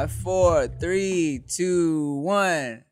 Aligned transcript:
Five, 0.00 0.12
four, 0.12 0.66
three, 0.66 1.44
two, 1.46 2.20
one. 2.20 2.84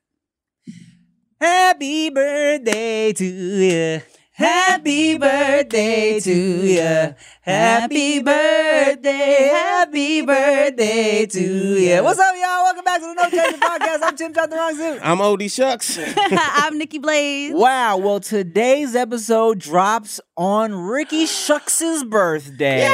Happy 1.40 2.10
birthday 2.10 3.14
to 3.14 3.24
you. 3.24 4.02
Happy 4.32 5.16
birthday 5.16 6.20
to 6.20 6.30
you. 6.30 7.14
Happy 7.40 8.22
birthday, 8.22 9.48
happy 9.50 10.20
birthday 10.20 11.24
to 11.24 11.40
you. 11.40 12.04
What's 12.04 12.20
up, 12.20 12.34
y'all? 12.34 12.64
Welcome 12.64 12.84
back 12.84 13.00
to 13.00 13.06
the 13.06 13.14
No 13.14 13.30
Chaser 13.30 13.56
Podcast. 13.56 13.98
I'm 14.02 14.14
Tim 14.14 14.34
Chantarangsu. 14.34 15.00
I'm 15.02 15.22
OD 15.22 15.50
Shucks. 15.50 15.98
I'm 16.18 16.76
Nikki 16.76 16.98
Blades. 16.98 17.54
Wow. 17.54 17.96
Well, 17.96 18.20
today's 18.20 18.94
episode 18.94 19.60
drops 19.60 20.20
on 20.36 20.74
Ricky 20.74 21.24
Shucks' 21.24 22.04
birthday. 22.04 22.86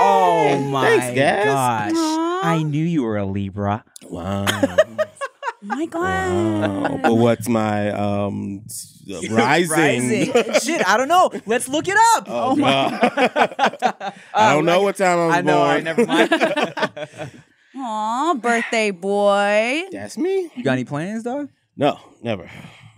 Oh 0.00 0.64
my 0.70 0.86
Thanks, 0.86 1.18
guys. 1.18 1.44
gosh. 1.44 1.92
Aw. 1.96 2.27
I 2.48 2.62
knew 2.62 2.84
you 2.84 3.02
were 3.04 3.16
a 3.18 3.24
Libra. 3.24 3.84
Wow. 4.04 4.46
Oh 4.48 5.66
my 5.66 5.86
God. 5.86 6.00
wow. 6.02 7.00
But 7.02 7.14
what's 7.14 7.48
my 7.48 7.90
um 7.90 8.64
rising? 9.30 9.70
Rising. 9.76 10.54
Shit, 10.62 10.86
I 10.88 10.96
don't 10.96 11.08
know. 11.08 11.30
Let's 11.46 11.68
look 11.68 11.88
it 11.88 11.96
up. 12.16 12.24
Oh, 12.28 12.54
my 12.56 12.70
God. 12.70 14.14
I 14.34 14.52
don't 14.54 14.64
know 14.64 14.82
what 14.82 14.96
time 14.96 15.18
I 15.18 15.26
was 15.26 15.36
I 15.36 15.40
know. 15.42 15.58
All 15.58 15.64
right, 15.64 15.84
born. 15.84 15.84
never 15.84 16.06
mind. 16.06 17.30
Aw, 17.76 18.34
birthday 18.34 18.90
boy. 18.92 19.82
That's 19.92 20.16
me. 20.18 20.50
you 20.56 20.62
got 20.64 20.72
any 20.72 20.84
plans, 20.84 21.22
dog? 21.24 21.48
No, 21.76 21.98
never, 22.22 22.50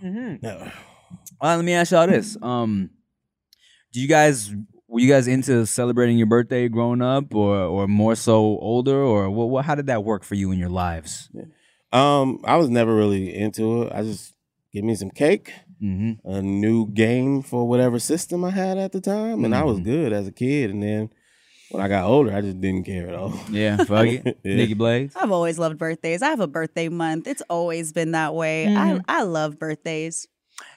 Mm-hmm. 0.03 0.37
never. 0.41 0.71
Well, 1.39 1.55
let 1.57 1.65
me 1.65 1.73
ask 1.73 1.91
y'all 1.91 2.07
this. 2.07 2.35
Um, 2.41 2.89
do 3.91 3.99
you 4.01 4.07
guys 4.07 4.53
were 4.91 4.99
you 4.99 5.07
guys 5.09 5.27
into 5.27 5.65
celebrating 5.65 6.17
your 6.17 6.27
birthday 6.27 6.67
growing 6.67 7.01
up, 7.01 7.33
or 7.33 7.55
or 7.57 7.87
more 7.87 8.15
so 8.15 8.35
older, 8.59 9.01
or 9.01 9.29
what? 9.29 9.49
what 9.49 9.65
how 9.65 9.75
did 9.75 9.87
that 9.87 10.03
work 10.03 10.23
for 10.23 10.35
you 10.35 10.51
in 10.51 10.59
your 10.59 10.69
lives? 10.69 11.29
Um, 11.93 12.39
I 12.45 12.57
was 12.57 12.69
never 12.69 12.93
really 12.95 13.35
into 13.35 13.83
it. 13.83 13.91
I 13.93 14.03
just 14.03 14.33
give 14.73 14.83
me 14.83 14.95
some 14.95 15.09
cake, 15.11 15.51
Mm-hmm. 15.81 16.29
a 16.29 16.41
new 16.43 16.87
game 16.91 17.41
for 17.41 17.67
whatever 17.67 17.97
system 17.99 18.43
I 18.45 18.51
had 18.51 18.77
at 18.77 18.91
the 18.91 19.01
time, 19.01 19.43
and 19.45 19.55
I 19.55 19.63
was 19.63 19.79
Mhm. 19.79 19.83
good 19.83 20.13
as 20.13 20.27
a 20.27 20.31
kid. 20.31 20.69
And 20.69 20.83
then 20.83 21.09
when 21.71 21.81
I 21.81 21.87
got 21.87 22.05
older, 22.05 22.31
I 22.33 22.41
just 22.41 22.61
didn't 22.61 22.83
care 22.85 23.07
at 23.09 23.15
all. 23.15 23.33
Yeah, 23.49 23.77
fuck 23.77 24.05
it. 24.07 24.37
Yeah. 24.43 24.55
Nikki 24.57 24.75
Blades. 24.75 25.15
I've 25.15 25.31
always 25.31 25.57
loved 25.57 25.77
birthdays. 25.79 26.21
I 26.21 26.29
have 26.29 26.39
a 26.39 26.47
birthday 26.47 26.87
month. 26.89 27.25
It's 27.27 27.41
always 27.49 27.93
been 27.93 28.11
that 28.11 28.35
way. 28.35 28.67
Mhm. 28.69 29.01
I, 29.07 29.19
I 29.19 29.23
love 29.23 29.57
birthdays. 29.57 30.27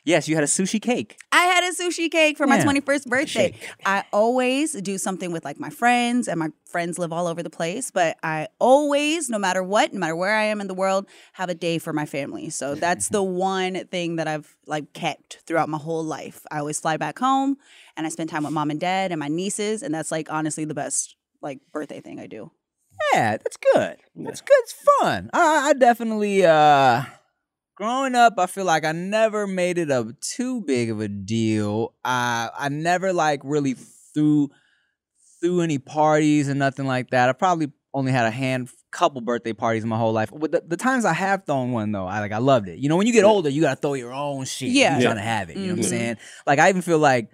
Yes, 0.07 0.29
you 0.29 0.35
had 0.35 0.45
a 0.45 0.47
sushi 0.49 0.81
cake. 0.83 1.17
I 1.33 1.45
had 1.45 1.65
a 1.65 1.73
sushi 1.75 2.11
cake 2.11 2.37
for 2.37 2.47
my 2.47 2.57
Yeah. 2.57 2.65
21st 2.65 3.07
birthday. 3.09 3.55
I 3.87 4.05
always 4.13 4.73
do 4.73 4.99
something 4.99 5.33
with 5.33 5.45
like 5.47 5.59
my 5.59 5.71
friends, 5.71 6.29
and 6.29 6.39
my 6.39 6.51
friends 6.67 6.99
live 6.99 7.11
all 7.11 7.27
over 7.27 7.43
the 7.43 7.49
place. 7.51 7.91
But 7.91 8.19
I 8.23 8.49
always, 8.59 9.31
no 9.31 9.39
matter 9.39 9.63
what, 9.63 9.95
no 9.95 10.01
matter 10.01 10.15
where 10.15 10.37
I 10.37 10.45
am 10.45 10.61
in 10.61 10.67
the 10.67 10.75
world, 10.75 11.07
have 11.35 11.49
a 11.49 11.55
day 11.55 11.79
for 11.79 11.95
my 11.95 12.05
family. 12.05 12.51
So 12.51 12.75
that's 12.75 13.09
the 13.09 13.23
one 13.53 13.87
thing 13.87 14.17
that 14.17 14.29
I've 14.29 14.55
like 14.67 14.93
kept 14.93 15.39
throughout 15.47 15.71
my 15.71 15.79
whole 15.79 16.05
life. 16.05 16.45
I 16.51 16.59
always 16.59 16.79
fly 16.79 16.99
back 16.99 17.19
home, 17.19 17.57
and 17.97 18.07
I 18.07 18.11
spend 18.11 18.29
time 18.29 18.45
with 18.45 18.53
mom 18.53 18.71
and 18.71 18.79
dad 18.79 19.11
and 19.11 19.19
my 19.19 19.29
nieces, 19.29 19.83
and 19.83 19.95
that's 19.95 20.11
like 20.11 20.31
honestly 20.31 20.67
the 20.67 20.75
best 20.75 21.17
like 21.41 21.61
birthday 21.73 22.01
thing 22.03 22.21
I 22.21 22.27
do. 22.27 22.51
Yeah, 23.15 23.39
that's 23.39 23.57
good. 23.57 23.97
That's 24.17 24.41
good. 24.43 24.55
It's 24.61 24.75
fun. 25.01 25.31
I, 25.33 25.71
I 25.71 25.73
definitely 25.73 26.45
uh 26.45 27.05
growing 27.75 28.15
up, 28.15 28.35
I 28.39 28.47
feel 28.47 28.65
like 28.65 28.85
I 28.85 28.93
never 28.93 29.47
made 29.47 29.79
it 29.79 29.91
a 29.91 30.15
too 30.21 30.61
big 30.63 30.91
of 30.91 31.01
a 31.01 31.09
deal. 31.09 31.95
I 32.05 32.51
I 32.59 32.69
never 32.69 33.13
like 33.13 33.41
really 33.45 33.75
threw 34.15 34.51
threw 35.41 35.61
any 35.61 35.79
parties 35.79 36.49
and 36.49 36.59
nothing 36.59 36.87
like 36.87 37.11
that. 37.11 37.29
I 37.29 37.33
probably 37.33 37.71
only 37.93 38.13
had 38.13 38.27
a 38.27 38.31
hand 38.31 38.69
couple 38.91 39.21
birthday 39.21 39.53
parties 39.53 39.83
in 39.83 39.89
my 39.89 39.97
whole 39.99 40.13
life. 40.13 40.31
But 40.33 40.53
the, 40.53 40.63
the 40.67 40.77
times 40.77 41.05
I 41.05 41.13
have 41.13 41.45
thrown 41.47 41.73
one 41.73 41.93
though, 41.93 42.07
I 42.07 42.21
like 42.21 42.33
I 42.33 42.39
loved 42.39 42.69
it. 42.69 42.79
You 42.79 42.89
know, 42.89 42.97
when 42.97 43.07
you 43.07 43.13
get 43.13 43.25
Yeah. 43.25 43.31
older, 43.31 43.49
you 43.51 43.61
gotta 43.61 43.77
throw 43.81 43.95
your 43.95 44.13
own 44.13 44.45
shit. 44.45 44.69
Yeah. 44.71 44.95
You're 44.95 45.03
trying 45.07 45.17
to 45.17 45.23
have 45.23 45.51
it. 45.51 45.57
You 45.57 45.69
know 45.69 45.73
what 45.75 45.79
I'm 45.79 45.85
Mhm. 45.85 45.89
saying? 45.89 46.17
Like 46.47 46.59
I 46.59 46.69
even 46.69 46.83
feel 46.83 46.99
like 46.99 47.31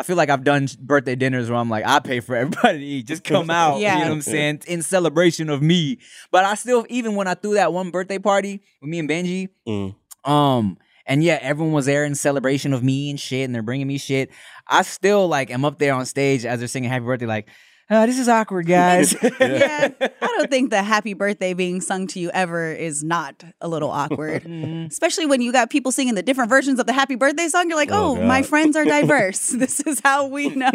I 0.00 0.02
feel 0.02 0.16
like 0.16 0.30
I've 0.30 0.44
done 0.44 0.66
birthday 0.80 1.14
dinners 1.14 1.50
where 1.50 1.58
I'm 1.58 1.68
like, 1.68 1.84
I 1.86 1.98
pay 1.98 2.20
for 2.20 2.34
everybody 2.34 2.78
to 2.78 2.84
eat. 2.84 3.06
Just 3.06 3.22
come 3.22 3.50
out. 3.50 3.80
Yeah. 3.80 3.96
You 3.98 4.00
know 4.04 4.08
what 4.08 4.14
I'm 4.14 4.22
saying? 4.22 4.62
In 4.66 4.80
celebration 4.80 5.50
of 5.50 5.60
me. 5.60 5.98
But 6.30 6.46
I 6.46 6.54
still, 6.54 6.86
even 6.88 7.16
when 7.16 7.28
I 7.28 7.34
threw 7.34 7.54
that 7.54 7.74
one 7.74 7.90
birthday 7.90 8.18
party 8.18 8.62
with 8.80 8.88
me 8.88 8.98
and 8.98 9.08
Benji, 9.10 9.48
Mm. 9.68 9.94
um, 10.24 10.78
and 11.04 11.22
yeah, 11.22 11.38
everyone 11.42 11.74
was 11.74 11.84
there 11.84 12.06
in 12.06 12.14
celebration 12.14 12.72
of 12.72 12.82
me 12.82 13.10
and 13.10 13.20
shit, 13.20 13.44
and 13.44 13.54
they're 13.54 13.62
bringing 13.62 13.86
me 13.88 13.98
shit. 13.98 14.30
I 14.66 14.82
still 14.82 15.28
like 15.28 15.50
am 15.50 15.66
up 15.66 15.78
there 15.78 15.92
on 15.92 16.06
stage 16.06 16.46
as 16.46 16.60
they're 16.60 16.68
singing 16.68 16.88
happy 16.88 17.04
birthday, 17.04 17.26
like, 17.26 17.48
oh, 17.90 18.06
this 18.06 18.18
is 18.18 18.28
awkward, 18.28 18.66
guys. 18.66 19.14
yeah, 19.40 19.88
I 20.00 20.10
don't 20.26 20.50
think 20.50 20.70
the 20.70 20.82
happy 20.82 21.14
birthday 21.14 21.52
being 21.54 21.80
sung 21.80 22.06
to 22.08 22.20
you 22.20 22.30
ever 22.30 22.72
is 22.72 23.02
not 23.04 23.42
a 23.60 23.68
little 23.68 23.90
awkward. 23.90 24.44
Mhm. 24.44 24.88
Especially 24.90 25.26
when 25.26 25.40
you 25.40 25.52
got 25.52 25.70
people 25.70 25.92
singing 25.92 26.14
the 26.14 26.22
different 26.22 26.48
versions 26.50 26.78
of 26.80 26.86
the 26.86 26.92
happy 26.92 27.14
birthday 27.16 27.48
song. 27.48 27.68
You're 27.68 27.76
like, 27.78 27.90
Oh, 27.92 28.16
oh, 28.18 28.22
my 28.24 28.42
friends 28.42 28.76
are 28.76 28.84
diverse. 28.96 29.48
this 29.48 29.80
is 29.80 30.00
how 30.02 30.26
we 30.26 30.48
know. 30.50 30.70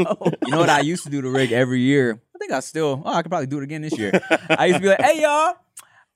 You 0.45 0.51
know 0.51 0.59
what 0.59 0.69
I 0.69 0.81
used 0.81 1.03
to 1.05 1.09
do 1.09 1.21
to 1.21 1.29
Rick 1.29 1.51
every 1.51 1.81
year? 1.81 2.21
I 2.35 2.37
think 2.37 2.51
I 2.51 2.59
still, 2.59 3.01
oh, 3.05 3.13
I 3.13 3.21
could 3.21 3.29
probably 3.31 3.47
do 3.47 3.57
it 3.59 3.63
again 3.63 3.81
this 3.81 3.97
year. 3.97 4.11
I 4.49 4.65
used 4.65 4.77
to 4.77 4.81
be 4.81 4.87
like, 4.89 5.01
hey, 5.01 5.21
y'all, 5.21 5.55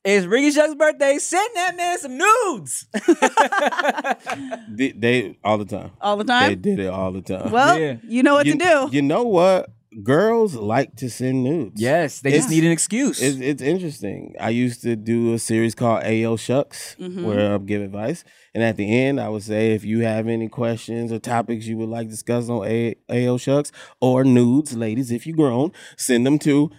it's 0.04 0.26
Ricky 0.26 0.52
Shucks' 0.52 0.76
birthday. 0.76 1.18
Send 1.18 1.50
that 1.56 1.76
man 1.78 1.98
some 1.98 2.18
nudes. 2.18 2.86
They, 4.70 4.92
they 4.92 5.38
all 5.44 5.58
the 5.58 5.66
time. 5.66 5.92
All 6.02 6.18
the 6.18 6.24
time. 6.24 6.50
They 6.50 6.56
did 6.56 6.80
it 6.80 6.88
all 6.88 7.12
the 7.12 7.22
time. 7.22 7.52
Well, 7.52 7.78
Yeah. 7.80 7.98
you 8.04 8.24
know 8.24 8.34
what 8.36 8.46
you, 8.46 8.54
to 8.54 8.60
do. 8.60 8.90
You 8.92 9.02
know 9.02 9.24
what? 9.24 9.70
Girls 10.04 10.54
like 10.56 10.96
to 10.98 11.10
send 11.10 11.44
nudes. 11.44 11.82
yes, 11.82 12.22
they 12.22 12.32
just 12.32 12.50
need 12.50 12.64
an 12.64 12.72
excuse. 12.72 13.20
It's, 13.22 13.40
it's 13.40 13.62
interesting. 13.62 14.36
I 14.40 14.50
used 14.52 14.84
to 14.84 14.96
do 14.96 15.34
a 15.34 15.40
series 15.40 15.74
called 15.74 16.04
AO 16.04 16.36
Shucks 16.36 16.96
Mhm. 17.00 17.24
where 17.24 17.56
I 17.56 17.58
give 17.58 17.82
advice. 17.82 18.24
And 18.54 18.64
at 18.64 18.78
the 18.78 18.86
end, 18.96 19.20
I 19.20 19.30
would 19.30 19.42
say 19.44 19.74
if 19.74 19.84
you 19.84 20.02
have 20.02 20.28
any 20.28 20.48
questions 20.48 21.12
or 21.12 21.18
topics 21.20 21.66
you 21.66 21.76
would 21.78 21.90
like 21.90 22.08
discussed 22.08 22.50
on 22.52 22.68
A- 22.68 22.96
AO 23.10 23.38
Shucks 23.38 23.72
or 24.00 24.24
nudes, 24.24 24.76
ladies, 24.78 25.12
if 25.12 25.26
you're 25.26 25.36
grown, 25.36 25.72
send 25.98 26.26
them 26.26 26.38
to, 26.40 26.70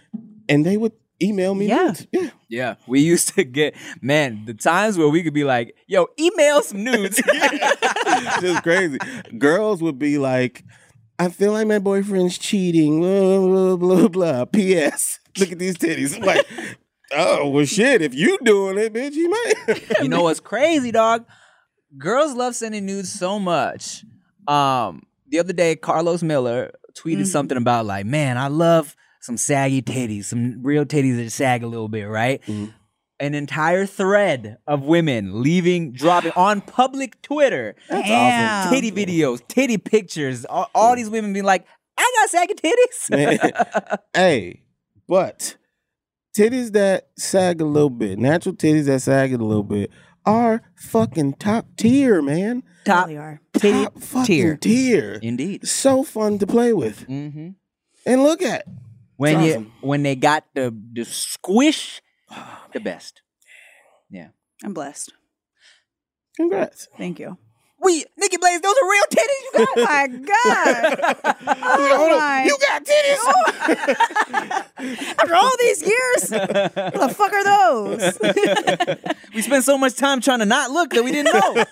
and 0.48 0.64
they 0.64 0.76
would 0.76 0.92
email 1.22 1.54
me 1.56 1.66
Yeah. 1.66 1.86
nudes. 1.86 2.06
Yeah. 2.12 2.30
Yeah, 2.48 2.74
we 2.88 3.00
used 3.00 3.34
to 3.34 3.44
get 3.44 3.74
man 4.00 4.44
the 4.46 4.54
times 4.54 4.96
where 4.98 5.08
we 5.08 5.22
could 5.22 5.34
be 5.34 5.44
like, 5.44 5.74
"Yo, 5.86 6.06
email 6.18 6.62
some 6.62 6.82
nudes." 6.84 7.20
It's 8.22 8.40
just 8.40 8.62
crazy. 8.62 8.98
Girls 9.38 9.82
would 9.82 9.98
be 9.98 10.18
like, 10.18 10.64
I 11.20 11.28
feel 11.28 11.52
like 11.52 11.66
my 11.66 11.78
boyfriend's 11.78 12.38
cheating. 12.38 13.00
Blah, 13.00 13.38
blah, 13.40 13.76
blah, 13.76 14.08
blah. 14.08 14.44
P.S. 14.46 15.20
Look 15.38 15.52
at 15.52 15.58
these 15.58 15.76
titties. 15.76 16.16
I'm 16.16 16.22
like, 16.22 16.46
Oh 17.12 17.48
well, 17.50 17.64
shit. 17.64 18.02
If 18.02 18.14
you 18.14 18.38
doing 18.42 18.78
it, 18.78 18.92
bitch, 18.92 19.14
you 19.14 19.28
might. 19.28 19.54
you 20.02 20.08
know 20.08 20.22
what's 20.22 20.40
crazy, 20.40 20.90
dog? 20.92 21.26
Girls 21.98 22.34
love 22.34 22.54
sending 22.54 22.86
nudes 22.86 23.12
so 23.12 23.38
much. 23.38 24.04
Um, 24.48 25.02
the 25.28 25.38
other 25.40 25.52
day, 25.52 25.76
Carlos 25.76 26.22
Miller 26.22 26.72
tweeted 26.94 27.22
Mhm. 27.22 27.26
something 27.26 27.58
about 27.58 27.84
like, 27.86 28.06
man, 28.06 28.38
I 28.38 28.46
love 28.48 28.96
some 29.20 29.36
saggy 29.36 29.82
titties, 29.82 30.24
some 30.26 30.62
real 30.62 30.84
titties 30.84 31.16
that 31.16 31.30
sag 31.30 31.62
a 31.62 31.66
little 31.66 31.88
bit, 31.88 32.04
right? 32.04 32.40
Mhm. 32.46 32.72
An 33.20 33.34
entire 33.34 33.84
thread 33.84 34.56
of 34.66 34.82
women 34.84 35.42
leaving, 35.42 35.92
dropping 35.92 36.32
on 36.36 36.62
public 36.62 37.20
Twitter, 37.22 37.76
That's 37.88 38.08
Damn. 38.08 38.66
awesome. 38.66 38.72
titty 38.74 38.90
videos, 38.92 39.46
titty 39.46 39.76
pictures. 39.78 40.44
All, 40.46 40.70
all 40.74 40.96
these 40.96 41.10
women 41.10 41.32
being 41.34 41.44
like, 41.44 41.66
I 41.98 42.12
got 42.20 42.30
saggy 42.30 42.54
titties. 42.54 43.98
Hey, 44.14 44.62
but 45.06 45.56
titties 46.36 46.72
that 46.72 47.08
sag 47.18 47.60
a 47.60 47.64
little 47.66 47.90
bit, 47.90 48.18
natural 48.18 48.54
titties 48.54 48.86
that 48.86 49.00
sag 49.02 49.34
a 49.34 49.38
little 49.38 49.62
bit, 49.64 49.90
are 50.24 50.62
fucking 50.76 51.34
top 51.34 51.66
tier, 51.76 52.22
man. 52.22 52.62
Top 52.86 53.06
Really 53.08 53.18
are. 53.18 53.40
titty 53.52 53.84
top 53.84 53.98
fucking 54.00 54.24
tier. 54.26 54.56
tier. 54.56 55.18
Indeed. 55.22 55.66
So 55.68 56.02
fun 56.02 56.38
to 56.38 56.46
play 56.46 56.72
with 56.72 57.06
Mm-hmm. 57.06 57.48
and 58.06 58.22
look 58.22 58.40
at. 58.42 58.64
When 59.16 59.40
It's 59.42 59.56
you 59.56 59.70
when 59.82 60.02
they 60.02 60.16
got 60.16 60.44
the 60.54 60.74
the 60.94 61.04
squish, 61.04 62.00
the 62.72 62.80
best. 62.80 63.22
Yeah. 64.10 64.28
I'm 64.64 64.74
blessed. 64.74 65.12
Congrats. 66.36 66.88
Thank 66.96 67.18
you. 67.18 67.38
We 67.82 68.04
Nikki 68.18 68.36
Blades, 68.36 68.60
those 68.60 68.74
are 68.74 68.90
real 68.90 69.02
titties 69.10 69.42
you 69.44 69.52
got. 69.54 69.68
Oh 69.78 69.84
my 69.84 70.06
God. 70.06 71.36
Hold 71.96 72.12
on. 72.12 72.18
my- 72.18 72.44
You 72.44 72.58
got 72.60 72.84
titties. 72.84 73.18
After 75.18 75.34
all 75.34 75.50
these 75.58 75.82
years, 75.82 76.30
what 76.30 77.08
the 77.08 77.14
fuck 77.16 77.32
are 77.32 77.44
those? 77.44 78.18
we 79.34 79.40
spent 79.42 79.64
so 79.64 79.78
much 79.78 79.94
time 79.96 80.20
trying 80.20 80.40
to 80.40 80.46
not 80.46 80.70
look 80.70 80.90
that 80.90 81.02
we 81.04 81.10
didn't 81.12 81.32
know. 81.32 81.64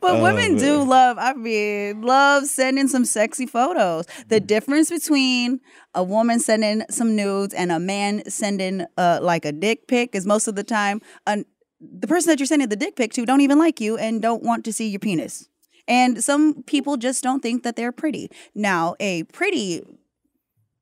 But 0.00 0.02
Oh, 0.02 0.22
women 0.22 0.56
do 0.56 0.82
love, 0.82 1.16
I 1.18 1.32
mean, 1.34 2.02
love 2.02 2.46
sending 2.46 2.88
some 2.88 3.04
sexy 3.04 3.46
photos. 3.46 4.06
The 4.28 4.40
difference 4.40 4.90
between 4.90 5.60
a 5.94 6.02
woman 6.02 6.38
sending 6.40 6.82
some 6.90 7.16
nudes 7.16 7.52
and 7.54 7.70
a 7.72 7.78
man 7.78 8.28
sending 8.30 8.84
uh, 8.96 9.18
like 9.22 9.44
a 9.44 9.52
dick 9.52 9.86
pic 9.88 10.14
is 10.14 10.26
most 10.26 10.48
of 10.48 10.54
the 10.54 10.64
time 10.64 11.00
an, 11.26 11.44
the 11.80 12.06
person 12.06 12.30
that 12.30 12.38
you're 12.38 12.46
sending 12.46 12.68
the 12.68 12.76
dick 12.76 12.96
pic 12.96 13.12
to 13.14 13.24
don't 13.24 13.40
even 13.40 13.58
like 13.58 13.80
you 13.80 13.96
and 13.96 14.20
don't 14.20 14.42
want 14.42 14.64
to 14.64 14.72
see 14.72 14.88
your 14.88 14.98
penis. 14.98 15.48
And 15.86 16.22
some 16.22 16.62
people 16.64 16.96
just 16.96 17.22
don't 17.22 17.40
think 17.40 17.62
that 17.62 17.76
they're 17.76 17.92
pretty. 17.92 18.30
Now, 18.54 18.94
a 19.00 19.22
pretty 19.24 19.82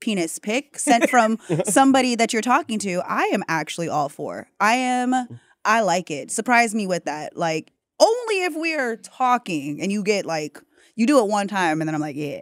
penis 0.00 0.38
pic 0.38 0.78
sent 0.78 1.08
from 1.10 1.38
somebody 1.64 2.14
that 2.16 2.32
you're 2.32 2.42
talking 2.42 2.78
to, 2.80 3.02
I 3.06 3.24
am 3.26 3.44
actually 3.48 3.88
all 3.88 4.08
for. 4.08 4.48
I 4.60 4.74
am 4.74 5.28
I 5.64 5.80
like 5.80 6.10
it. 6.10 6.30
Surprise 6.30 6.74
me 6.74 6.86
with 6.86 7.04
that. 7.04 7.36
Like 7.36 7.72
only 8.00 8.44
if 8.44 8.56
we 8.56 8.74
are 8.74 8.96
talking 8.96 9.80
and 9.80 9.90
you 9.90 10.02
get 10.02 10.24
like 10.24 10.60
you 10.94 11.06
do 11.06 11.18
it 11.18 11.28
one 11.28 11.48
time 11.48 11.80
and 11.80 11.88
then 11.88 11.94
I'm 11.94 12.00
like, 12.00 12.16
yeah. 12.16 12.40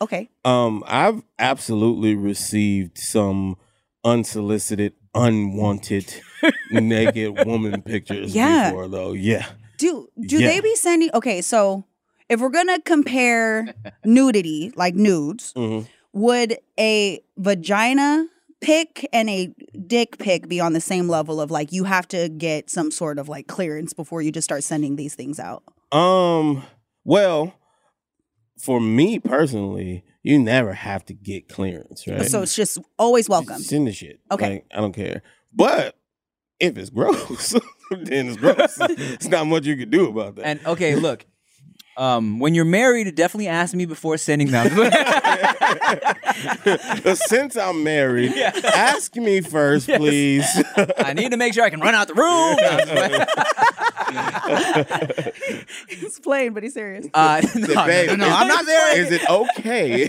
Okay. 0.00 0.28
Um, 0.44 0.84
I've 0.86 1.22
absolutely 1.38 2.14
received 2.14 2.98
some 2.98 3.56
unsolicited, 4.04 4.92
unwanted, 5.16 6.14
naked 6.70 7.46
woman 7.46 7.82
pictures 7.82 8.34
Yeah. 8.34 8.70
before, 8.70 8.88
though. 8.88 9.12
Yeah. 9.12 9.46
Do 9.78 10.08
do 10.20 10.38
Yeah. 10.38 10.48
they 10.48 10.60
be 10.60 10.74
sending 10.76 11.10
okay, 11.14 11.40
so 11.42 11.84
if 12.28 12.40
we're 12.40 12.48
gonna 12.50 12.80
compare 12.80 13.74
nudity, 14.04 14.72
like 14.76 14.94
nudes, 14.94 15.52
Mhm. 15.56 15.86
would 16.12 16.58
a 16.78 17.20
vagina 17.36 18.26
pic 18.60 19.06
and 19.12 19.28
a 19.28 19.52
dick 19.86 20.16
pic 20.18 20.48
be 20.48 20.60
on 20.60 20.72
the 20.72 20.80
same 20.80 21.08
level 21.08 21.40
of 21.40 21.50
like 21.50 21.72
you 21.72 21.84
have 21.84 22.08
to 22.08 22.28
get 22.30 22.70
some 22.70 22.90
sort 22.90 23.18
of 23.18 23.28
like 23.28 23.46
clearance 23.46 23.92
before 23.92 24.22
you 24.22 24.32
just 24.32 24.46
start 24.46 24.64
sending 24.64 24.96
these 24.96 25.14
things 25.14 25.38
out? 25.38 25.62
Um. 25.92 26.62
Well, 27.04 27.54
for 28.58 28.80
me 28.80 29.18
personally, 29.20 30.02
you 30.26 30.40
never 30.40 30.72
have 30.72 31.04
to 31.04 31.14
get 31.14 31.48
clearance, 31.48 32.04
right? 32.08 32.28
So 32.28 32.42
it's 32.42 32.56
just 32.56 32.78
always 32.98 33.28
welcome. 33.28 33.58
Just 33.58 33.68
Send 33.68 33.86
the 33.86 33.92
shit. 33.92 34.18
Okay. 34.32 34.54
Like, 34.54 34.66
I 34.74 34.80
don't 34.80 34.92
care. 34.92 35.22
But 35.54 35.96
if 36.58 36.76
it's 36.76 36.90
gross, 36.98 37.50
then 37.90 38.28
it's 38.28 38.36
gross. 38.36 38.76
it's 38.80 39.28
not 39.28 39.46
much 39.46 39.66
you 39.66 39.76
can 39.76 39.88
do 39.88 40.08
about 40.08 40.34
that. 40.34 40.44
and 40.44 40.66
okay, 40.66 40.96
look. 40.96 41.24
Um, 41.96 42.38
when 42.38 42.54
you're 42.54 42.66
married, 42.66 43.14
definitely 43.14 43.48
ask 43.48 43.72
me 43.74 43.86
before 43.86 44.18
sending 44.18 44.50
them. 44.50 44.66
Since 47.16 47.56
I'm 47.56 47.82
married, 47.82 48.34
ask 48.36 49.16
me 49.16 49.40
first, 49.40 49.88
please. 49.88 50.44
I 50.98 51.14
need 51.14 51.30
to 51.30 51.38
make 51.38 51.54
sure 51.54 51.64
I 51.64 51.70
can 51.70 51.80
run 51.80 51.94
out 51.94 52.08
the 52.08 52.14
room. 52.14 52.56
No, 52.56 52.58
I'm 52.60 52.78
just 52.86 52.92
playing. 52.92 53.24
He's 55.88 56.18
playing, 56.20 56.54
but 56.54 56.62
he's 56.62 56.74
serious. 56.74 57.06
Uh, 57.12 57.42
no, 57.54 57.66
no, 57.66 57.86
Babe, 57.86 58.08
no, 58.10 58.16
no, 58.16 58.26
is- 58.26 58.32
I'm 58.32 58.48
not 58.48 58.66
there. 58.66 58.98
Is 59.00 59.12
it 59.12 59.28
okay 59.28 60.02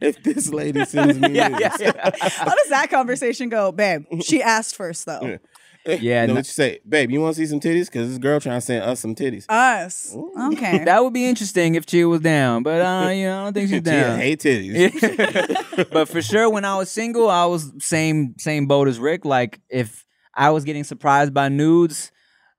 if 0.00 0.22
this 0.22 0.52
lady 0.52 0.84
sends 0.84 1.18
me 1.18 1.30
yeah, 1.34 1.48
this? 1.50 1.80
yeah, 1.80 1.92
yeah. 1.94 2.10
How 2.20 2.54
does 2.54 2.68
that 2.70 2.88
conversation 2.90 3.48
go, 3.48 3.72
babe? 3.72 4.04
She 4.22 4.42
asked 4.42 4.76
first 4.76 5.06
though. 5.06 5.38
Yeah, 5.86 6.24
no- 6.26 6.34
what 6.34 6.38
you 6.46 6.52
say, 6.52 6.80
babe? 6.88 7.10
You 7.10 7.20
want 7.20 7.36
to 7.36 7.40
see 7.42 7.46
some 7.46 7.60
titties? 7.60 7.86
Because 7.86 8.08
this 8.08 8.18
girl 8.18 8.40
trying 8.40 8.56
to 8.56 8.60
send 8.60 8.82
us 8.84 9.00
some 9.00 9.14
titties. 9.14 9.44
Us. 9.48 10.16
Okay. 10.52 10.82
That 10.84 11.02
would 11.04 11.12
be 11.12 11.26
interesting 11.26 11.74
if 11.74 11.84
she 11.88 12.04
was 12.04 12.20
down, 12.20 12.62
but 12.62 12.80
uh, 12.80 13.08
you 13.12 13.24
know, 13.26 13.40
I 13.40 13.44
don't 13.44 13.52
think 13.54 13.68
she's 13.68 13.76
She 13.76 13.80
down. 13.80 14.18
hate 14.18 14.40
titties. 14.40 15.88
but 15.92 16.08
for 16.08 16.22
sure, 16.22 16.48
when 16.48 16.64
I 16.64 16.76
was 16.78 16.90
single, 16.90 17.28
I 17.28 17.44
was 17.46 17.70
same 17.80 18.34
same 18.38 18.66
boat 18.66 18.88
as 18.88 18.98
Rick. 18.98 19.24
Like 19.24 19.60
if 19.68 20.06
I 20.34 20.50
was 20.50 20.64
getting 20.64 20.84
surprised 20.84 21.34
by 21.34 21.48
nudes, 21.48 22.10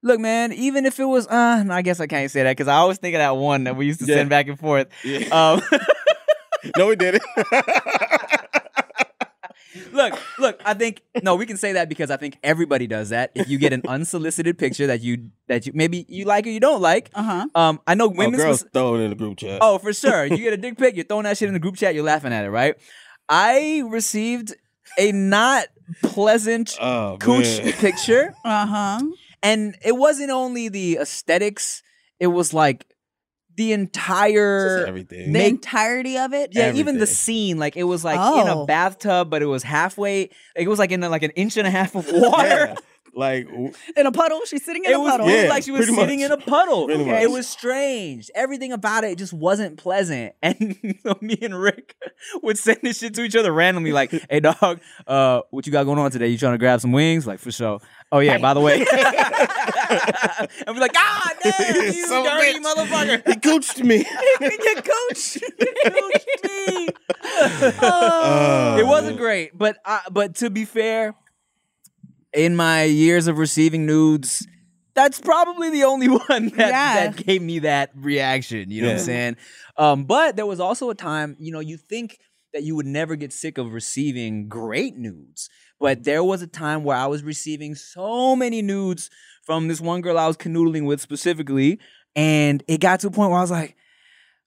look, 0.03 0.19
man, 0.19 0.53
even 0.53 0.85
if 0.85 0.99
it 0.99 1.05
was, 1.05 1.25
uh, 1.27 1.63
no, 1.63 1.73
I 1.73 1.81
guess 1.81 1.99
I 1.99 2.07
can't 2.07 2.29
say 2.29 2.43
that 2.43 2.51
because 2.55 2.67
I 2.67 2.75
always 2.75 2.99
think 2.99 3.15
of 3.15 3.19
that 3.19 3.35
one 3.37 3.63
that 3.65 3.75
we 3.75 3.87
used 3.87 3.99
to 4.01 4.05
Yeah. 4.05 4.17
send 4.17 4.29
back 4.29 4.47
and 4.47 4.59
forth. 4.59 4.87
Yeah. 5.03 5.27
Um, 5.31 5.61
no, 6.77 6.87
we 6.87 6.95
didn't. 6.95 7.23
Look, 9.91 10.19
look, 10.39 10.61
I 10.65 10.73
think 10.73 11.01
no, 11.23 11.35
we 11.35 11.45
can 11.45 11.57
say 11.57 11.73
that 11.73 11.89
because 11.89 12.09
I 12.11 12.17
think 12.17 12.37
everybody 12.43 12.87
does 12.87 13.09
that. 13.09 13.31
If 13.35 13.47
you 13.49 13.57
get 13.57 13.73
an 13.73 13.81
unsolicited 13.87 14.57
picture 14.57 14.87
that 14.87 15.01
you 15.01 15.29
that 15.47 15.65
you 15.65 15.71
maybe 15.75 16.05
you 16.09 16.25
like 16.25 16.45
or 16.47 16.49
you 16.49 16.59
don't 16.59 16.81
like, 16.81 17.09
Uh 17.13 17.23
huh. 17.23 17.45
um, 17.55 17.79
I 17.87 17.95
know 17.95 18.05
oh, 18.05 18.09
women. 18.09 18.39
girls 18.39 18.65
throw 18.73 18.95
it 18.95 18.99
in 19.01 19.09
the 19.11 19.15
group 19.15 19.37
chat. 19.37 19.59
Oh, 19.61 19.77
for 19.77 19.93
sure. 19.93 20.25
You 20.25 20.37
get 20.37 20.53
a 20.53 20.57
dick 20.65 20.77
pic, 20.77 20.95
you're 20.95 21.05
throwing 21.05 21.23
that 21.23 21.37
shit 21.37 21.47
in 21.47 21.53
the 21.53 21.59
group 21.59 21.75
chat, 21.75 21.93
you're 21.95 22.03
laughing 22.03 22.33
at 22.33 22.45
it, 22.45 22.49
right? 22.49 22.75
I 23.29 23.83
received 23.87 24.53
a 24.97 25.11
not 25.11 25.65
pleasant 26.03 26.77
Oh, 26.81 27.17
cooch 27.19 27.63
man. 27.63 27.73
picture, 27.73 28.33
Uh 28.45 28.65
huh. 28.65 28.99
and 29.43 29.75
it 29.83 29.95
wasn't 29.95 30.31
only 30.31 30.69
the 30.69 30.97
aesthetics, 30.97 31.83
it 32.19 32.27
was 32.27 32.53
like 32.53 32.85
the 33.55 33.69
Just 33.69 33.79
entire 33.79 34.85
everything. 34.87 35.31
The 35.33 35.45
entirety 35.45 36.17
of 36.17 36.33
it. 36.33 36.49
yeah, 36.53 36.73
even 36.73 36.97
the 36.99 37.07
scene, 37.07 37.57
like 37.57 37.75
it 37.77 37.83
was 37.83 38.03
like 38.03 38.15
in 38.17 38.47
a 38.47 38.61
Oh. 38.61 38.65
bathtub, 38.65 39.29
but 39.29 39.41
it 39.41 39.45
was 39.47 39.63
halfway. 39.63 40.29
It 40.55 40.67
was 40.67 40.79
like 40.79 40.91
in 40.91 41.03
a, 41.03 41.09
like 41.09 41.23
an 41.23 41.31
inch 41.31 41.57
and 41.57 41.65
a 41.67 41.71
half 41.71 41.95
of 41.95 42.05
water. 42.11 42.75
Yeah. 43.15 43.19
Like, 43.19 43.47
In 43.95 44.05
a 44.05 44.11
puddle. 44.11 44.41
She's 44.45 44.63
sitting 44.65 44.83
in 44.85 44.91
It 44.91 44.95
a 44.95 44.99
was, 44.99 45.11
puddle. 45.11 45.27
it 45.27 45.31
was 45.33 45.43
Yeah, 45.43 45.49
like 45.49 45.63
she 45.63 45.71
was 45.71 45.85
sitting 45.87 46.19
much. 46.19 46.25
in 46.25 46.31
a 46.31 46.37
puddle. 46.37 46.85
Pretty 46.87 47.09
It 47.09 47.31
was 47.31 47.47
strange. 47.47 48.29
Everything 48.35 48.71
about 48.73 49.03
it 49.03 49.17
just 49.17 49.33
wasn't 49.33 49.77
pleasant. 49.77 50.33
And 50.43 50.75
so 51.03 51.17
me 51.21 51.37
and 51.41 51.59
Rick 51.59 51.95
would 52.43 52.57
send 52.57 52.79
this 52.83 52.99
shit 52.99 53.13
to 53.15 53.23
each 53.23 53.35
other 53.35 53.51
randomly, 53.51 53.91
like, 53.91 54.11
"Hey 54.29 54.39
dog, 54.41 54.79
uh, 55.07 55.41
what 55.51 55.65
you 55.65 55.71
got 55.71 55.83
going 55.85 55.97
on 55.99 56.11
today? 56.11 56.27
You 56.27 56.37
trying 56.37 56.53
to 56.53 56.57
grab 56.57 56.81
some 56.81 56.91
wings? 56.91 57.25
Like 57.25 57.39
for 57.39 57.51
sure. 57.51 57.79
Oh 58.11 58.19
yeah, 58.19 58.37
by 58.37 58.53
the 58.53 58.59
way." 58.61 58.79
and 58.85 60.75
we're 60.75 60.81
like, 60.81 60.91
"Ah, 60.95 61.31
damn, 61.43 61.85
you 61.93 62.05
So 62.07 62.23
dirty 62.23 62.59
bitch. 62.59 62.63
motherfucker!" 62.63 63.27
he 63.27 63.35
coached 63.39 63.83
me. 63.83 63.97
you 64.41 64.75
coach. 64.75 65.37
Me. 66.43 66.89
Oh. 67.81 68.77
it 68.79 68.85
wasn't 68.85 69.17
great, 69.17 69.57
but 69.57 69.77
uh, 69.85 69.99
but 70.11 70.35
to 70.35 70.49
be 70.49 70.65
fair, 70.65 71.15
in 72.35 72.55
my 72.55 72.83
years 72.83 73.27
of 73.27 73.37
receiving 73.37 73.85
nudes, 73.85 74.45
that's 74.93 75.19
probably 75.19 75.69
the 75.69 75.83
only 75.83 76.07
one 76.27 76.49
that, 76.49 76.57
Yeah. 76.69 77.09
that 77.09 77.15
gave 77.25 77.41
me 77.41 77.59
that 77.59 77.91
reaction. 77.95 78.69
You 78.71 78.81
know 78.83 78.87
what 78.89 78.97
I'm 78.99 79.03
saying? 79.03 79.37
Um, 79.77 80.03
but 80.05 80.35
there 80.35 80.45
was 80.45 80.59
also 80.59 80.89
a 80.89 80.95
time, 80.95 81.35
you 81.39 81.51
know, 81.51 81.59
you 81.59 81.77
think 81.77 82.17
that 82.53 82.63
you 82.63 82.75
would 82.75 82.85
never 82.85 83.15
get 83.15 83.33
sick 83.33 83.57
of 83.57 83.73
receiving 83.73 84.47
great 84.47 84.95
nudes, 84.95 85.49
but 85.79 86.03
there 86.05 86.23
was 86.23 86.41
a 86.41 86.47
time 86.47 86.83
where 86.85 86.95
I 86.95 87.07
was 87.07 87.23
receiving 87.23 87.75
so 87.75 88.35
many 88.35 88.61
nudes 88.61 89.09
from 89.43 89.67
this 89.67 89.81
one 89.81 90.01
girl 90.01 90.17
I 90.17 90.27
was 90.27 90.37
canoodling 90.37 90.85
with 90.85 91.01
specifically, 91.01 91.79
and 92.15 92.63
it 92.67 92.79
got 92.79 93.01
to 93.01 93.07
a 93.07 93.11
point 93.11 93.31
where 93.31 93.39
I 93.39 93.43
was 93.43 93.51
like, 93.51 93.75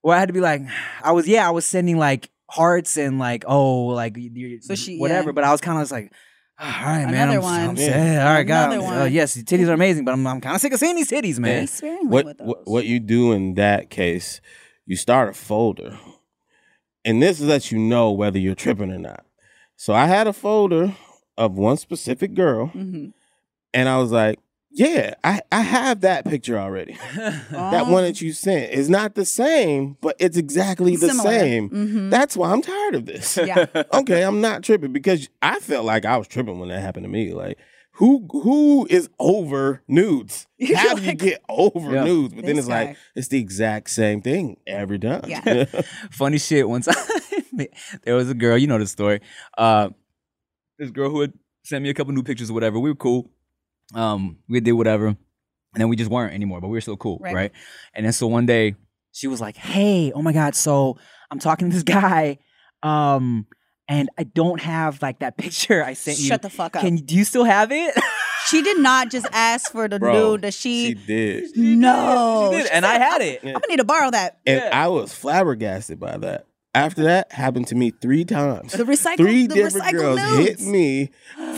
where 0.00 0.16
I 0.16 0.20
had 0.20 0.28
to 0.28 0.32
be 0.32 0.40
like, 0.40 0.62
I 1.02 1.12
was 1.12 1.28
yeah, 1.28 1.46
I 1.46 1.50
was 1.50 1.66
sending 1.66 1.98
like 1.98 2.30
hearts 2.50 2.96
and 2.96 3.18
like 3.18 3.44
oh 3.46 3.86
like 3.88 4.16
y- 4.16 4.30
y- 4.34 4.56
So 4.62 4.74
she- 4.74 4.98
whatever, 4.98 5.28
yeah. 5.30 5.32
but 5.34 5.44
I 5.44 5.52
was 5.52 5.60
kind 5.60 5.80
of 5.80 5.90
like. 5.90 6.12
All 6.60 6.66
right, 6.68 7.04
man. 7.04 7.14
Another 7.28 7.36
I'm, 7.38 7.42
one. 7.42 7.60
I'm 7.70 7.76
Yeah. 7.76 7.86
sad. 7.86 8.26
All 8.26 8.32
right, 8.34 8.42
God. 8.44 8.72
Another 8.72 9.00
Uh, 9.02 9.04
yes, 9.04 9.36
titties 9.36 9.68
are 9.68 9.72
amazing, 9.74 10.04
but 10.04 10.12
I'm, 10.12 10.26
I'm 10.26 10.40
kind 10.40 10.54
of 10.56 10.60
sick 10.60 10.72
of 10.72 10.80
seeing 10.80 10.96
these 10.96 11.10
titties, 11.10 11.38
man. 11.38 11.68
What, 12.08 12.36
what 12.40 12.66
what 12.66 12.84
you 12.86 12.98
do 13.00 13.32
in 13.32 13.54
that 13.54 13.90
case, 13.90 14.40
you 14.84 14.96
start 14.96 15.28
a 15.28 15.32
folder, 15.34 15.96
and 17.04 17.22
this 17.22 17.40
lets 17.40 17.70
you 17.70 17.78
know 17.78 18.10
whether 18.10 18.38
you're 18.38 18.56
tripping 18.56 18.90
or 18.92 18.98
not. 18.98 19.24
So 19.76 19.94
I 19.94 20.06
had 20.06 20.26
a 20.26 20.32
folder 20.32 20.94
of 21.36 21.56
one 21.56 21.76
specific 21.76 22.34
girl, 22.34 22.72
Mhm. 22.74 23.12
and 23.72 23.88
I 23.88 23.98
was 23.98 24.10
like, 24.10 24.40
"Yeah, 24.70 25.14
I 25.24 25.40
I 25.50 25.62
have 25.62 26.00
that 26.02 26.24
picture 26.24 26.58
already. 26.58 26.96
That 27.50 27.86
one 27.86 28.04
that 28.04 28.20
you 28.20 28.32
sent 28.32 28.72
is 28.72 28.88
not 28.90 29.14
the 29.14 29.24
same, 29.24 29.96
but 30.00 30.16
it's 30.18 30.36
exactly 30.36 30.96
the 30.96 31.08
Similar. 31.08 31.30
same. 31.30 31.70
Mhm. 31.70 32.10
That's 32.10 32.36
why 32.36 32.52
I'm 32.52 32.62
tired 32.62 32.94
of 32.94 33.06
this. 33.06 33.36
Yeah. 33.36 33.66
okay, 33.94 34.22
I'm 34.22 34.40
not 34.40 34.62
tripping 34.62 34.92
because 34.92 35.28
I 35.42 35.58
felt 35.60 35.84
like 35.84 36.04
I 36.04 36.16
was 36.16 36.28
tripping 36.28 36.58
when 36.58 36.68
that 36.68 36.80
happened 36.80 37.04
to 37.04 37.08
me. 37.10 37.32
Like, 37.32 37.58
who 37.92 38.26
who 38.30 38.86
is 38.90 39.08
over 39.18 39.82
nudes? 39.88 40.46
You're 40.58 40.76
How 40.84 40.94
do 40.94 41.02
you 41.02 41.14
get 41.14 41.42
over 41.48 41.94
Yeah. 41.94 42.04
nudes? 42.04 42.34
But 42.34 42.44
then 42.46 42.56
This 42.56 42.64
it's 42.66 42.68
like 42.70 42.96
it's 43.16 43.28
the 43.28 43.40
exact 43.40 43.90
same 43.90 44.20
thing 44.22 44.58
every 44.66 44.98
time. 44.98 45.22
Yeah. 45.26 45.64
Funny 46.10 46.38
shit. 46.38 46.68
Once 46.68 46.86
time, 46.86 47.66
there 48.04 48.14
was 48.14 48.30
a 48.30 48.34
girl. 48.34 48.56
You 48.58 48.66
know 48.66 48.78
the 48.78 48.86
story. 48.86 49.20
Uh, 49.56 49.90
this 50.78 50.90
girl 50.90 51.10
who 51.10 51.20
had 51.22 51.32
sent 51.64 51.82
me 51.82 51.90
a 51.90 51.94
couple 51.94 52.12
new 52.14 52.22
pictures 52.22 52.50
or 52.50 52.54
whatever. 52.54 52.78
We 52.78 52.90
were 52.90 52.96
cool. 52.96 53.30
Um, 53.94 54.38
we 54.48 54.60
did 54.60 54.72
whatever, 54.72 55.06
and 55.08 55.16
then 55.74 55.88
we 55.88 55.96
just 55.96 56.10
weren't 56.10 56.34
anymore. 56.34 56.60
But 56.60 56.68
we 56.68 56.74
were 56.76 56.80
still 56.80 56.96
cool, 56.96 57.18
Right. 57.20 57.34
right? 57.34 57.52
And 57.94 58.04
then 58.06 58.12
so 58.12 58.26
one 58.26 58.46
day 58.46 58.74
she 59.12 59.26
was 59.26 59.40
like, 59.40 59.56
"Hey, 59.56 60.12
oh 60.14 60.22
my 60.22 60.32
god, 60.32 60.54
so 60.54 60.98
I'm 61.30 61.38
talking 61.38 61.70
to 61.70 61.74
this 61.74 61.82
guy, 62.00 62.38
um, 62.82 63.46
and 63.88 64.10
I 64.18 64.24
don't 64.24 64.60
have 64.60 65.00
like 65.02 65.20
that 65.20 65.36
picture 65.38 65.82
I 65.84 65.94
sent 65.94 66.18
you. 66.18 66.26
Shut 66.26 66.42
the 66.42 66.50
fuck 66.50 66.76
up. 66.76 66.82
Can 66.82 66.96
do 66.96 67.14
you 67.16 67.24
still 67.24 67.44
have 67.44 67.72
it?" 67.72 67.94
she 68.48 68.62
did 68.62 68.78
not 68.78 69.10
just 69.10 69.26
ask 69.32 69.72
for 69.72 69.88
the 69.88 69.98
Bro, 69.98 70.12
nude 70.32 70.42
that 70.42 70.54
she 70.54 70.88
she. 70.88 70.94
did. 70.94 71.56
no, 71.56 72.50
She 72.52 72.58
did, 72.62 72.70
and 72.72 72.84
I 72.86 72.98
had 72.98 73.20
it. 73.22 73.40
I'm 73.44 73.52
gonna 73.52 73.66
need 73.68 73.76
to 73.76 73.84
borrow 73.84 74.10
that. 74.10 74.38
And 74.46 74.60
Yeah. 74.64 74.70
I 74.72 74.88
was 74.88 75.12
flabbergasted 75.14 75.98
by 76.00 76.16
that. 76.18 76.46
After 76.74 77.02
that, 77.04 77.32
happened 77.32 77.66
to 77.68 77.74
me 77.74 77.90
three 77.90 78.24
times. 78.24 78.72
The 78.72 78.84
recycle. 78.84 79.16
Three 79.16 79.46
the 79.46 79.54
different 79.54 79.86
recycled 79.86 79.92
girls 79.92 80.20
nudes. 80.20 80.60
hit 80.60 80.60
me 80.60 81.10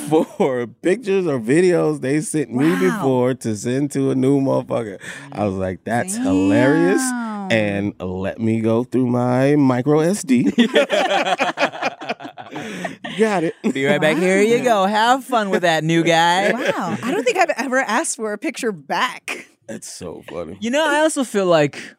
for 0.08 0.66
pictures 0.82 1.26
or 1.26 1.40
videos 1.40 2.00
they 2.00 2.20
sent 2.20 2.52
me 2.52 2.74
before 2.78 3.34
to 3.34 3.56
send 3.56 3.90
to 3.92 4.10
a 4.10 4.14
new 4.14 4.40
motherfucker. 4.40 5.00
I 5.32 5.44
was 5.46 5.54
like, 5.54 5.84
that's 5.84 6.16
hilarious. 6.16 7.02
And 7.50 7.94
let 8.00 8.38
me 8.38 8.60
go 8.60 8.84
through 8.84 9.06
my 9.06 9.56
micro 9.56 9.98
SD. 9.98 10.54
Got 13.18 13.44
it. 13.44 13.54
Be 13.74 13.86
right 13.86 14.00
back. 14.00 14.16
Here 14.16 14.40
you 14.40 14.62
go. 14.62 14.86
Have 14.86 15.24
fun 15.24 15.50
with 15.50 15.62
that 15.62 15.82
new 15.84 16.02
guy. 16.04 16.52
Wow, 16.52 16.96
I 17.02 17.10
don't 17.10 17.24
think 17.24 17.36
I've 17.36 17.50
ever 17.56 17.78
asked 17.78 18.16
for 18.16 18.32
a 18.32 18.38
picture 18.38 18.72
back. 18.72 19.48
That's 19.66 19.88
so 19.88 20.22
funny. 20.28 20.56
You 20.60 20.70
know, 20.70 20.84
I 20.86 21.00
also 21.00 21.24
feel 21.24 21.46
like 21.46 21.96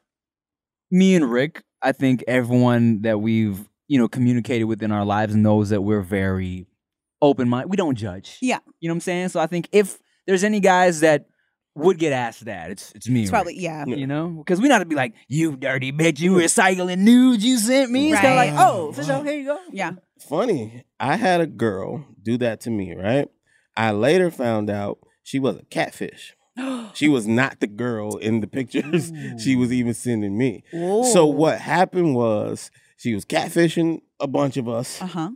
me 0.89 1.15
and 1.15 1.29
Rick, 1.29 1.63
I 1.81 1.91
think 1.91 2.23
everyone 2.27 3.01
that 3.01 3.19
we've, 3.19 3.67
you 3.87 3.97
know, 3.97 4.07
communicated 4.07 4.65
with 4.65 4.83
in 4.83 4.91
our 4.91 5.05
lives 5.05 5.35
knows 5.35 5.69
that 5.69 5.81
we're 5.81 6.01
very 6.01 6.67
open 7.21 7.49
minded. 7.49 7.69
We 7.69 7.77
don't 7.77 7.95
judge. 7.95 8.37
Yeah. 8.41 8.59
You 8.79 8.87
know 8.87 8.93
what 8.93 8.97
I'm 8.97 9.01
saying? 9.01 9.29
So 9.29 9.39
I 9.39 9.47
think 9.47 9.69
if 9.71 9.99
there's 10.27 10.43
any 10.43 10.59
guys 10.59 11.01
that 11.01 11.27
would 11.75 11.97
get 11.97 12.11
asked 12.11 12.45
that, 12.45 12.71
it's 12.71 12.91
it's 12.93 13.07
me. 13.07 13.21
It's 13.21 13.29
and 13.29 13.33
probably 13.33 13.57
yeah. 13.57 13.85
You 13.85 14.07
know? 14.07 14.29
Because 14.29 14.59
we 14.59 14.67
not 14.67 14.79
to 14.79 14.85
be 14.85 14.95
like, 14.95 15.13
you 15.27 15.55
dirty 15.55 15.91
bitch, 15.91 16.19
you 16.19 16.31
mm-hmm. 16.31 16.41
recycling 16.41 16.99
nudes 16.99 17.43
you 17.45 17.57
sent 17.57 17.91
me. 17.91 18.11
It's 18.11 18.21
kind 18.21 18.33
of 18.33 18.55
like, 18.57 18.67
oh, 18.67 18.91
for 18.91 19.03
sure, 19.03 19.23
here 19.23 19.33
you 19.33 19.45
go. 19.45 19.59
Yeah. 19.71 19.93
Funny. 20.19 20.83
I 20.99 21.15
had 21.15 21.41
a 21.41 21.47
girl 21.47 22.05
do 22.21 22.37
that 22.37 22.61
to 22.61 22.69
me, 22.69 22.93
right? 22.95 23.29
I 23.75 23.91
later 23.91 24.29
found 24.31 24.69
out 24.69 24.99
she 25.23 25.39
was 25.39 25.57
a 25.57 25.63
catfish. 25.65 26.35
She 26.93 27.07
was 27.07 27.25
not 27.27 27.59
the 27.61 27.67
girl 27.67 28.17
in 28.17 28.41
the 28.41 28.47
pictures 28.47 29.11
she 29.41 29.55
was 29.55 29.71
even 29.71 29.93
sending 29.93 30.37
me. 30.37 30.63
So 30.71 31.23
Oh. 31.23 31.25
what 31.27 31.59
happened 31.59 32.15
was 32.15 32.69
she 32.97 33.13
was 33.15 33.25
catfishing 33.25 34.01
a 34.19 34.27
bunch 34.27 34.57
of 34.57 34.67
us, 34.67 35.01
Uh 35.01 35.05
huh. 35.07 35.29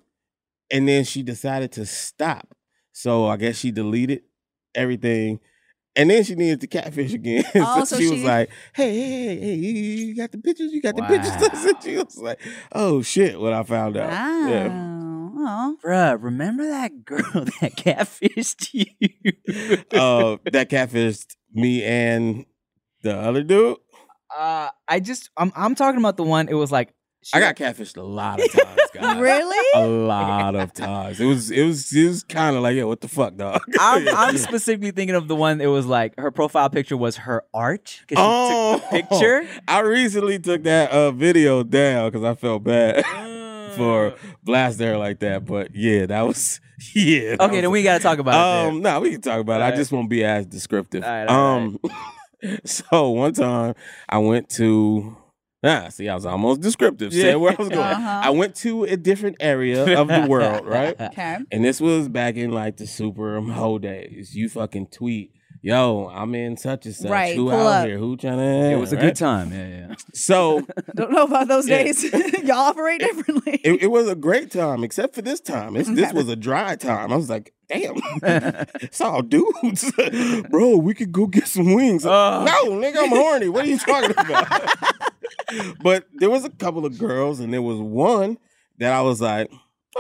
and 0.69 0.88
then 0.88 1.03
she 1.05 1.24
decided 1.24 1.72
to 1.74 1.86
stop. 1.86 2.53
So 2.91 3.25
I 3.27 3.38
guess 3.38 3.57
she 3.57 3.72
deleted 3.72 4.22
everything, 4.75 5.39
and 5.95 6.10
then 6.10 6.24
she 6.24 6.36
needed 6.36 6.62
to 6.62 6.67
catfish 6.67 7.13
again. 7.13 7.43
Oh, 7.55 7.79
so, 7.86 7.95
so 7.95 7.98
she, 8.00 8.10
was 8.10 8.19
she- 8.19 8.25
like, 8.27 8.50
"Hey, 8.74 8.93
hey, 8.93 9.15
hey, 9.15 9.39
hey, 9.39 9.55
you, 9.55 10.15
got 10.15 10.31
the 10.31 10.38
pictures? 10.38 10.72
You 10.74 10.81
got 10.81 10.95
the 10.95 11.03
pictures?" 11.03 11.65
And 11.65 11.84
she 11.84 11.95
was 11.98 12.17
like, 12.17 12.39
"Oh 12.74 13.01
shit!" 13.01 13.39
When 13.39 13.53
I 13.53 13.63
found 13.63 13.95
out, 13.98 14.10
Wow. 14.12 14.48
yeah. 14.50 14.95
Oh. 15.48 15.78
Bruh, 15.86 16.18
remember 16.22 16.68
that 16.68 17.06
girl 17.06 17.22
that 17.34 17.75
catfished 17.75 18.70
you? 18.74 18.88
uh, 20.00 20.38
that 20.52 20.70
catfished 20.70 21.36
me 21.54 21.84
and 21.84 22.46
the 23.04 23.16
other 23.16 23.44
dude. 23.44 23.78
Uh, 24.36 24.70
I 24.88 25.00
just 25.00 25.30
I'm 25.38 25.52
I'm 25.56 25.75
talking 25.75 26.00
about 26.00 26.18
the 26.18 26.24
one. 26.24 26.50
It 26.50 26.56
was 26.56 26.72
like 26.72 26.94
I 27.34 27.40
got 27.40 27.56
catfished 27.56 27.98
a 27.98 28.04
lot 28.04 28.40
of 28.40 28.52
times, 28.52 28.82
guys. 28.94 29.18
Really? 29.20 29.68
A 29.75 29.88
lot 29.88 30.56
of 30.56 30.74
times. 30.74 31.20
It 31.20 31.25
was 31.25 31.50
it 31.52 31.64
was 31.64 31.92
it 31.96 32.08
was 32.08 32.24
kind 32.24 32.56
of 32.56 32.62
like, 32.64 32.75
yeah, 32.75 32.84
what 32.84 33.02
the 33.02 33.08
fuck, 33.08 33.36
dog? 33.36 33.62
I'm, 33.80 34.08
I'm 34.10 34.38
specifically 34.38 34.92
thinking 34.92 35.16
of 35.16 35.28
the 35.28 35.36
one. 35.36 35.60
It 35.62 35.68
was 35.68 35.86
like 35.86 36.14
her 36.20 36.30
profile 36.32 36.70
picture 36.70 36.98
was 36.98 37.18
her 37.18 37.44
art 37.54 38.00
because 38.08 38.18
she 38.22 38.24
Oh. 38.28 38.80
took 38.80 38.90
the 38.90 38.98
picture. 39.04 39.48
I 39.68 39.80
recently 39.82 40.38
took 40.40 40.64
that 40.64 40.92
uh, 40.92 41.12
video 41.12 41.64
down 41.64 42.12
because 42.12 42.24
I 42.24 42.36
felt 42.36 42.64
bad 42.64 43.04
for 43.75 44.15
blasting 44.44 44.88
her 44.88 44.98
like 44.98 45.20
that. 45.20 45.46
But 45.46 45.75
yeah, 45.75 46.05
that 46.08 46.22
was 46.22 46.60
yeah. 46.94 47.32
that 47.36 47.41
Okay, 47.41 47.51
was- 47.55 47.62
then 47.62 47.72
we 47.72 47.84
gotta 47.84 48.01
talk 48.03 48.20
about 48.20 48.67
um, 48.67 48.82
no, 48.82 49.00
we 49.00 49.12
can 49.12 49.22
talk 49.22 49.39
about 49.39 49.62
it. 49.62 49.65
I 49.65 49.75
just 49.75 49.91
won't 49.91 50.10
be 50.10 50.24
as 50.24 50.46
descriptive. 50.46 51.03
Alright, 51.03 51.27
alright. 51.29 51.77
um, 52.44 52.60
so 52.65 53.10
one 53.12 53.34
time 53.34 53.75
I 54.10 54.17
went 54.20 54.50
to. 54.51 55.17
Ah, 55.63 55.88
see, 55.89 56.08
I 56.08 56.13
was 56.13 56.27
almost 56.27 56.62
descriptive. 56.62 57.12
Yeah. 57.12 57.24
Saying 57.24 57.39
where 57.39 57.53
I 57.53 57.55
was 57.55 57.70
going. 57.70 57.82
Uh-huh. 57.82 58.22
I 58.24 58.29
went 58.29 58.53
to 58.58 58.84
a 58.84 58.96
different 58.96 59.38
area 59.39 60.00
of 60.00 60.08
the 60.08 60.25
world, 60.29 60.67
right? 60.67 61.00
Okay. 61.00 61.38
And 61.51 61.65
this 61.65 61.82
was 61.82 62.08
back 62.08 62.36
in 62.36 62.51
like 62.51 62.77
the 62.77 62.86
super 62.86 63.41
hoe 63.41 63.79
days. 63.79 64.36
You 64.36 64.48
fucking 64.48 64.88
tweet, 64.88 65.32
yo, 65.65 66.07
I'm 66.13 66.36
in 66.36 66.57
such 66.57 66.86
and 66.86 66.93
such. 66.95 67.10
Right, 67.10 67.36
Who 67.36 67.50
pull 67.50 67.67
out 67.67 67.81
up. 67.81 67.88
here? 67.88 67.98
Who 67.98 68.15
trying 68.15 68.38
to? 68.38 68.43
It 68.72 68.75
was 68.75 68.93
a 68.93 68.98
good 68.98 69.15
time. 69.15 69.51
Yeah, 69.51 69.67
yeah. 69.67 69.95
So 70.13 70.62
Don't 70.95 71.12
know 71.12 71.24
about 71.24 71.48
those 71.48 71.67
Yeah. 71.67 71.84
days. 71.84 72.03
Y'all 72.43 72.51
operate 72.57 73.00
differently. 73.01 73.60
it, 73.63 73.84
it 73.84 73.88
was 73.88 74.07
a 74.07 74.15
great 74.15 74.51
time, 74.51 74.84
except 74.84 75.15
for 75.15 75.24
this 75.24 75.39
time. 75.41 75.75
It's, 75.75 75.89
This 75.89 76.13
was 76.13 76.29
a 76.29 76.36
dry 76.36 76.75
time. 76.75 77.12
I 77.12 77.15
was 77.15 77.29
like, 77.29 77.53
damn, 77.67 77.95
it's 78.24 79.01
all 79.01 79.24
dudes, 79.24 79.91
bro. 80.50 80.77
We 80.77 80.93
could 80.93 81.12
go 81.12 81.25
get 81.25 81.48
some 81.48 81.74
wings. 81.74 82.05
Oh. 82.05 82.43
no, 82.45 82.72
nigga, 82.77 82.98
I'm 83.00 83.10
horny. 83.10 83.50
What 83.50 83.65
are 83.65 83.67
you 83.67 83.79
talking 83.79 84.12
about? 84.12 84.69
but 85.81 86.05
there 86.13 86.29
was 86.29 86.45
a 86.45 86.50
couple 86.50 86.86
of 86.86 86.98
girls, 87.00 87.39
and 87.39 87.51
there 87.51 87.62
was 87.63 87.79
one 87.79 88.38
that 88.77 88.93
I 88.93 89.01
was 89.01 89.19
like, 89.19 89.51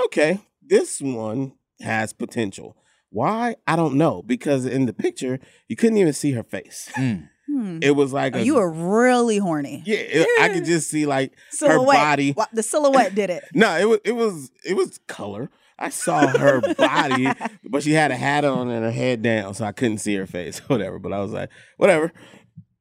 okay, 0.05 0.39
this 0.61 1.01
one 1.01 1.53
has 1.81 2.13
potential. 2.13 2.77
Why? 3.15 3.55
I 3.65 3.75
don't 3.77 3.95
know. 3.95 4.21
Because 4.21 4.65
in 4.65 4.85
the 4.85 4.93
picture, 4.93 5.39
you 5.69 5.75
couldn't 5.77 5.97
even 5.97 6.13
see 6.13 6.33
her 6.33 6.43
face. 6.43 6.89
Mm. 6.97 7.29
Hmm. 7.47 7.77
It 7.83 7.91
was 7.91 8.11
like 8.11 8.35
Oh, 8.35 8.39
a, 8.39 8.41
you 8.41 8.55
were 8.55 8.71
really 8.71 9.37
horny. 9.37 9.83
yeah. 9.85 9.97
it- 9.99 10.41
I 10.41 10.49
could 10.49 10.65
just 10.73 10.89
see 10.89 11.05
like 11.05 11.31
Silhouette. 11.51 11.95
body. 11.95 12.31
Wa- 12.35 12.47
The 12.51 12.63
silhouette 12.63 13.13
did 13.13 13.29
it. 13.29 13.43
No, 13.53 13.77
it 13.77 13.85
was 13.87 13.99
it 14.03 14.11
was 14.13 14.51
it 14.67 14.73
was 14.75 14.99
color. 15.07 15.51
I 15.77 15.89
saw 15.89 16.25
her 16.25 16.59
body, 16.73 17.27
but 17.63 17.83
she 17.83 17.91
had 17.93 18.09
a 18.09 18.15
hat 18.15 18.45
on 18.45 18.69
and 18.71 18.83
her 18.83 18.89
head 18.91 19.21
down, 19.21 19.53
so 19.53 19.63
I 19.63 19.73
couldn't 19.73 19.99
see 19.99 20.15
her 20.15 20.25
face, 20.25 20.57
whatever. 20.69 20.97
But 20.97 21.13
I 21.13 21.19
was 21.19 21.33
like, 21.33 21.51
whatever, 21.77 22.11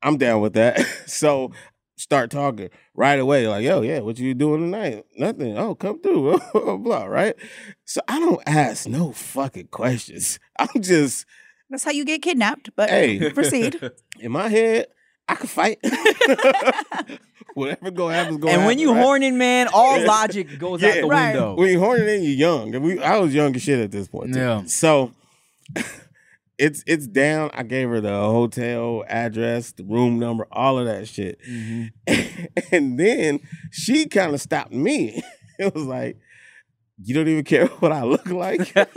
I'm 0.02 0.16
down 0.16 0.40
with 0.40 0.54
that. 0.54 0.80
so 1.06 1.52
start 1.96 2.30
talking 2.30 2.70
right 2.94 3.18
away, 3.18 3.46
like, 3.48 3.64
yo, 3.64 3.80
yeah, 3.82 4.00
what 4.00 4.18
you 4.18 4.34
doing 4.34 4.60
tonight? 4.70 5.04
Nothing. 5.16 5.56
Oh, 5.58 5.74
come 5.74 6.00
through, 6.00 6.38
blah, 6.38 6.50
blah, 6.60 6.76
blah, 6.76 7.04
right? 7.04 7.34
So 7.84 8.00
I 8.08 8.18
don't 8.18 8.42
ask 8.46 8.86
no 8.88 9.12
fucking 9.12 9.68
questions. 9.68 10.38
I'm 10.58 10.80
just 10.82 11.26
That's 11.70 11.84
how 11.84 11.90
you 11.92 12.04
get 12.04 12.22
kidnapped. 12.22 12.70
But 12.76 12.90
Hey. 12.90 13.30
proceed. 13.30 13.80
in 14.20 14.32
my 14.32 14.48
head. 14.48 14.86
I 15.26 15.36
could 15.36 15.48
fight. 15.48 15.78
Whatever 17.54 17.90
go 17.92 18.08
happen 18.08 18.34
is 18.34 18.38
going. 18.38 18.54
And 18.56 18.66
when 18.66 18.78
you 18.78 18.92
horning, 18.94 19.38
man, 19.38 19.68
all 19.72 20.04
logic 20.04 20.58
goes 20.58 20.82
out 20.82 20.94
the 20.96 21.06
Right. 21.06 21.32
window. 21.32 21.54
when 21.54 21.70
you're 21.70 21.80
horny, 21.80 22.04
then 22.04 22.22
you're 22.22 22.32
young. 22.32 22.82
We, 22.82 22.98
I 23.00 23.16
was 23.18 23.32
young 23.32 23.56
as 23.56 23.62
shit 23.62 23.78
at 23.78 23.90
this 23.90 24.06
point. 24.08 24.34
too. 24.34 24.38
Yeah. 24.40 24.64
So 24.66 25.12
it's 26.58 26.82
it's 26.87 27.06
down. 27.06 27.50
I 27.54 27.62
gave 27.64 27.88
her 27.88 28.00
the 28.00 28.11
hotel 28.11 29.04
address, 29.08 29.73
the 29.73 29.84
room 29.84 30.18
number, 30.18 30.46
all 30.52 30.78
of 30.78 30.87
that 30.87 31.08
shit. 31.08 31.38
Mhm. 31.49 31.90
and 32.73 32.99
then 32.99 33.40
she 33.70 34.06
kind 34.06 34.34
of 34.34 34.40
stopped 34.40 34.73
me. 34.73 35.23
It 35.56 35.73
was 35.73 35.84
like, 35.84 36.16
you 37.00 37.14
don't 37.14 37.28
even 37.28 37.44
care 37.44 37.66
what 37.78 37.92
I 37.92 38.02
look 38.02 38.26
like. 38.26 38.73
I 38.75 38.90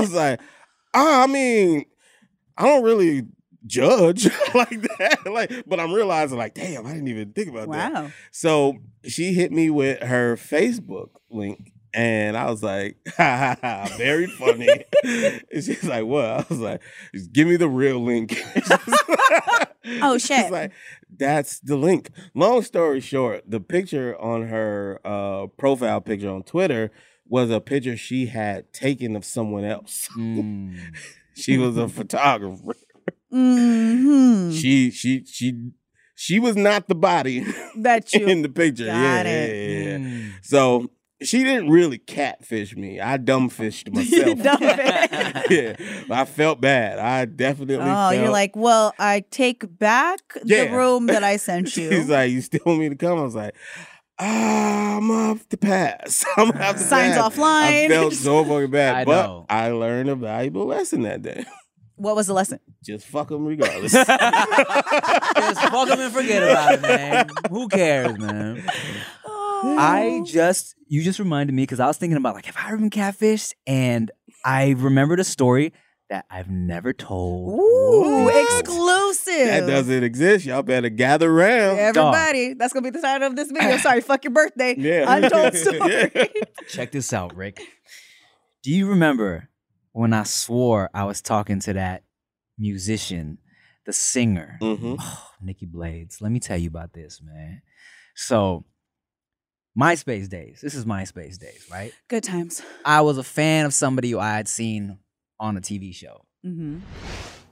was 0.00 0.12
like, 0.12 0.40
oh, 0.94 1.22
I 1.24 1.26
mean, 1.26 1.84
I 2.56 2.66
don't 2.66 2.84
really 2.84 3.22
judge 3.66 4.26
like 4.54 4.80
that. 4.98 5.26
Like, 5.26 5.64
but 5.66 5.80
I'm 5.80 5.92
realizing, 5.92 6.38
like, 6.38 6.54
damn, 6.54 6.86
I 6.86 6.92
didn't 6.92 7.08
even 7.08 7.32
think 7.32 7.48
about 7.48 7.68
that. 7.72 7.92
wow. 7.92 8.10
So 8.30 8.76
she 9.04 9.34
hit 9.34 9.50
me 9.50 9.70
with 9.70 10.00
her 10.02 10.36
Facebook 10.36 11.08
link 11.30 11.71
And 11.94 12.36
I 12.36 12.50
was 12.50 12.62
like, 12.62 12.96
ha, 13.16 13.56
ha, 13.60 13.86
ha, 13.88 13.94
very 13.98 14.26
funny. 14.26 14.68
and 15.04 15.42
she's 15.64 15.84
like, 15.84 16.04
what? 16.04 16.24
I 16.24 16.44
was 16.48 16.58
like, 16.58 16.80
just 17.14 17.32
give 17.32 17.46
me 17.48 17.56
the 17.56 17.68
real 17.68 18.02
link. 18.02 18.42
Oh, 20.00 20.16
She's 20.16 20.26
shit. 20.28 20.52
like, 20.52 20.70
that's 21.18 21.58
the 21.58 21.76
link. 21.76 22.10
Long 22.34 22.62
story 22.62 23.00
short, 23.00 23.42
the 23.50 23.58
picture 23.60 24.16
on 24.20 24.46
her 24.46 25.00
uh, 25.04 25.48
profile 25.58 26.00
picture 26.00 26.30
on 26.30 26.44
Twitter 26.44 26.92
was 27.26 27.50
a 27.50 27.60
picture 27.60 27.96
she 27.96 28.26
had 28.26 28.72
taken 28.72 29.16
of 29.16 29.24
someone 29.24 29.64
else. 29.64 30.08
Mm. 30.16 30.76
She 31.34 31.58
was 31.58 31.76
a 31.76 31.88
photographer. 31.88 32.74
hmm 33.30 34.50
She 34.52 34.90
she 34.92 35.24
she 35.24 35.70
she 36.14 36.38
was 36.38 36.54
not 36.56 36.86
the 36.86 36.94
body 36.94 37.44
that 37.78 38.12
you. 38.14 38.26
in 38.26 38.42
the 38.42 38.48
picture. 38.48 38.84
yeah, 38.84 39.22
it. 39.22 39.26
yeah, 39.26 39.54
yeah, 39.54 39.90
yeah. 39.90 39.98
Mm. 39.98 40.32
So 40.42 40.90
she 41.24 41.44
didn't 41.44 41.70
really 41.70 41.98
catfish 41.98 42.76
me. 42.76 43.00
I 43.00 43.18
dumbfished 43.18 43.92
myself. 43.94 44.42
Dumb 44.42 44.58
it. 44.62 45.78
yeah, 45.78 46.14
I 46.14 46.24
felt 46.24 46.60
bad. 46.60 46.98
I 46.98 47.24
definitely. 47.24 47.76
Oh, 47.80 48.10
you're 48.10 48.30
like, 48.30 48.54
well, 48.56 48.94
I 48.98 49.24
take 49.30 49.78
back 49.78 50.20
Yeah. 50.44 50.64
the 50.66 50.76
room 50.76 51.06
that 51.06 51.24
I 51.24 51.36
sent 51.48 51.76
you. 51.76 51.90
He's 51.90 52.08
like, 52.08 52.30
you 52.30 52.40
still 52.40 52.60
want 52.66 52.80
me 52.80 52.88
to 52.88 52.96
come? 52.96 53.18
I 53.18 53.22
was 53.22 53.34
like, 53.34 53.54
ah, 54.18 54.96
I'm 54.98 55.10
off 55.10 55.48
the 55.48 55.56
pass. 55.56 56.24
I'm 56.36 56.50
gonna 56.50 56.62
have 56.64 56.76
to 56.76 56.82
Signs 56.82 57.16
pass. 57.16 57.36
offline. 57.36 57.86
I 57.86 57.88
felt 57.88 58.12
so 58.12 58.44
fucking 58.44 58.70
bad, 58.70 58.94
I 58.96 59.04
but 59.04 59.22
know. 59.26 59.46
I 59.48 59.70
learned 59.70 60.08
a 60.10 60.14
valuable 60.16 60.66
lesson 60.66 61.02
that 61.02 61.22
day. 61.22 61.44
what 61.96 62.14
was 62.16 62.26
the 62.26 62.34
lesson? 62.34 62.58
Just 62.84 63.06
fuck 63.06 63.28
them 63.28 63.44
regardless. 63.46 63.92
Just 63.92 64.08
fuck 64.08 65.88
them 65.88 66.00
and 66.00 66.12
forget 66.12 66.42
about 66.42 66.74
it, 66.74 66.82
man. 66.82 67.28
Who 67.50 67.68
cares, 67.68 68.18
man? 68.18 68.64
I 69.64 70.22
just 70.26 70.74
you 70.88 71.02
just 71.02 71.18
reminded 71.18 71.54
me 71.54 71.62
because 71.62 71.80
I 71.80 71.86
was 71.86 71.96
thinking 71.96 72.16
about 72.16 72.34
like 72.34 72.46
have 72.46 72.56
I 72.56 72.68
ever 72.68 72.76
been 72.78 72.90
catfished, 72.90 73.54
and 73.66 74.10
I 74.44 74.70
remembered 74.70 75.20
a 75.20 75.24
story 75.24 75.72
that 76.10 76.26
I've 76.30 76.50
never 76.50 76.92
told. 76.92 77.58
Ooh, 77.58 78.02
Whoa. 78.02 78.28
exclusive. 78.28 79.46
that 79.46 79.66
doesn't 79.66 80.04
exist. 80.04 80.44
Y'all 80.44 80.62
better 80.62 80.88
gather 80.90 81.30
around. 81.30 81.78
Everybody, 81.78 82.54
that's 82.54 82.72
gonna 82.72 82.84
be 82.84 82.90
the 82.90 83.00
title 83.00 83.28
of 83.28 83.36
this 83.36 83.50
video. 83.50 83.76
Sorry, 83.78 84.00
fuck 84.02 84.24
your 84.24 84.32
birthday. 84.32 84.74
Yeah. 84.76 85.04
Untold 85.08 85.54
story. 85.56 86.10
Yeah. 86.14 86.24
Check 86.68 86.92
this 86.92 87.12
out, 87.12 87.34
Rick. 87.34 87.62
Do 88.62 88.70
you 88.70 88.88
remember 88.88 89.48
when 89.92 90.12
I 90.12 90.22
swore 90.24 90.90
I 90.94 91.04
was 91.04 91.20
talking 91.22 91.60
to 91.60 91.72
that 91.74 92.04
musician, 92.58 93.38
the 93.86 93.92
singer, 93.92 94.58
Mhm. 94.60 94.96
oh, 95.00 95.30
Nikki 95.40 95.66
Blades? 95.66 96.20
Let 96.20 96.30
me 96.32 96.40
tell 96.40 96.56
you 96.58 96.68
about 96.68 96.92
this, 96.92 97.20
man. 97.22 97.62
So, 98.14 98.64
MySpace 99.78 100.28
days. 100.28 100.60
This 100.60 100.74
is 100.74 100.84
MySpace 100.84 101.38
days, 101.38 101.66
right? 101.70 101.92
Good 102.08 102.24
times. 102.24 102.60
I 102.84 103.00
was 103.00 103.16
a 103.16 103.22
fan 103.22 103.64
of 103.64 103.72
somebody 103.72 104.10
who 104.10 104.18
I 104.18 104.32
had 104.32 104.46
seen 104.46 104.98
on 105.40 105.56
a 105.56 105.62
TV 105.62 105.94
show. 105.94 106.26
Mm-hmm. 106.44 106.80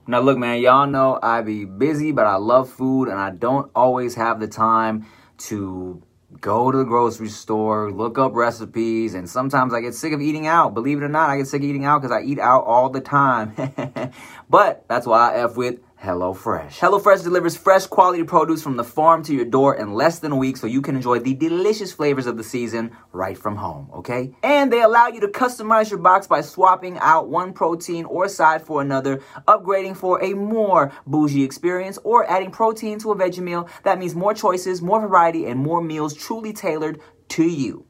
Now, 0.05 0.19
look, 0.19 0.37
man, 0.37 0.59
y'all 0.61 0.85
know 0.85 1.17
I 1.21 1.41
be 1.41 1.65
busy, 1.65 2.11
but 2.11 2.27
I 2.27 2.35
love 2.35 2.69
food, 2.69 3.07
and 3.07 3.19
I 3.19 3.31
don't 3.31 3.71
always 3.73 4.13
have 4.15 4.39
the 4.39 4.47
time 4.47 5.07
to 5.37 6.03
go 6.39 6.71
to 6.71 6.77
the 6.77 6.83
grocery 6.83 7.27
store, 7.27 7.91
look 7.91 8.19
up 8.19 8.33
recipes, 8.35 9.15
and 9.15 9.27
sometimes 9.27 9.73
I 9.73 9.81
get 9.81 9.95
sick 9.95 10.13
of 10.13 10.21
eating 10.21 10.45
out. 10.45 10.75
Believe 10.75 10.99
it 10.99 11.03
or 11.03 11.09
not, 11.09 11.29
I 11.29 11.37
get 11.37 11.47
sick 11.47 11.61
of 11.61 11.67
eating 11.67 11.85
out 11.85 12.01
because 12.01 12.15
I 12.15 12.21
eat 12.21 12.39
out 12.39 12.63
all 12.65 12.89
the 12.89 13.01
time. 13.01 13.53
but 14.49 14.85
that's 14.87 15.07
why 15.07 15.33
I 15.33 15.43
F 15.43 15.57
with 15.57 15.79
HelloFresh. 16.01 16.79
HelloFresh 16.79 17.23
delivers 17.23 17.55
fresh 17.55 17.85
quality 17.85 18.23
produce 18.23 18.63
from 18.63 18.75
the 18.75 18.83
farm 18.83 19.21
to 19.23 19.35
your 19.35 19.45
door 19.45 19.75
in 19.75 19.93
less 19.93 20.17
than 20.17 20.31
a 20.31 20.35
week 20.35 20.57
so 20.57 20.65
you 20.65 20.81
can 20.81 20.95
enjoy 20.95 21.19
the 21.19 21.35
delicious 21.35 21.93
flavors 21.93 22.25
of 22.25 22.37
the 22.37 22.43
season 22.43 22.91
right 23.11 23.37
from 23.37 23.55
home, 23.55 23.87
okay? 23.93 24.35
And 24.41 24.73
they 24.73 24.81
allow 24.81 25.09
you 25.09 25.21
to 25.21 25.27
customize 25.27 25.91
your 25.91 25.99
box 25.99 26.25
by 26.25 26.41
swapping 26.41 26.97
out 26.97 27.29
one 27.29 27.53
protein 27.53 28.05
or 28.05 28.27
side 28.29 28.63
for 28.63 28.81
another, 28.81 29.21
upgrading 29.47 29.95
for 29.95 30.23
a 30.23 30.33
more 30.33 30.91
bougie 31.05 31.43
experience, 31.43 31.99
or 32.03 32.27
adding 32.27 32.49
protein 32.49 32.97
to 32.99 33.11
a 33.11 33.15
veggie 33.15 33.43
meal. 33.43 33.69
That 33.83 33.99
means 33.99 34.15
more 34.15 34.33
choices, 34.33 34.81
more 34.81 35.01
variety, 35.01 35.45
and 35.45 35.59
more 35.59 35.83
meals 35.83 36.15
truly 36.15 36.51
tailored 36.51 36.99
to 37.29 37.43
you. 37.43 37.85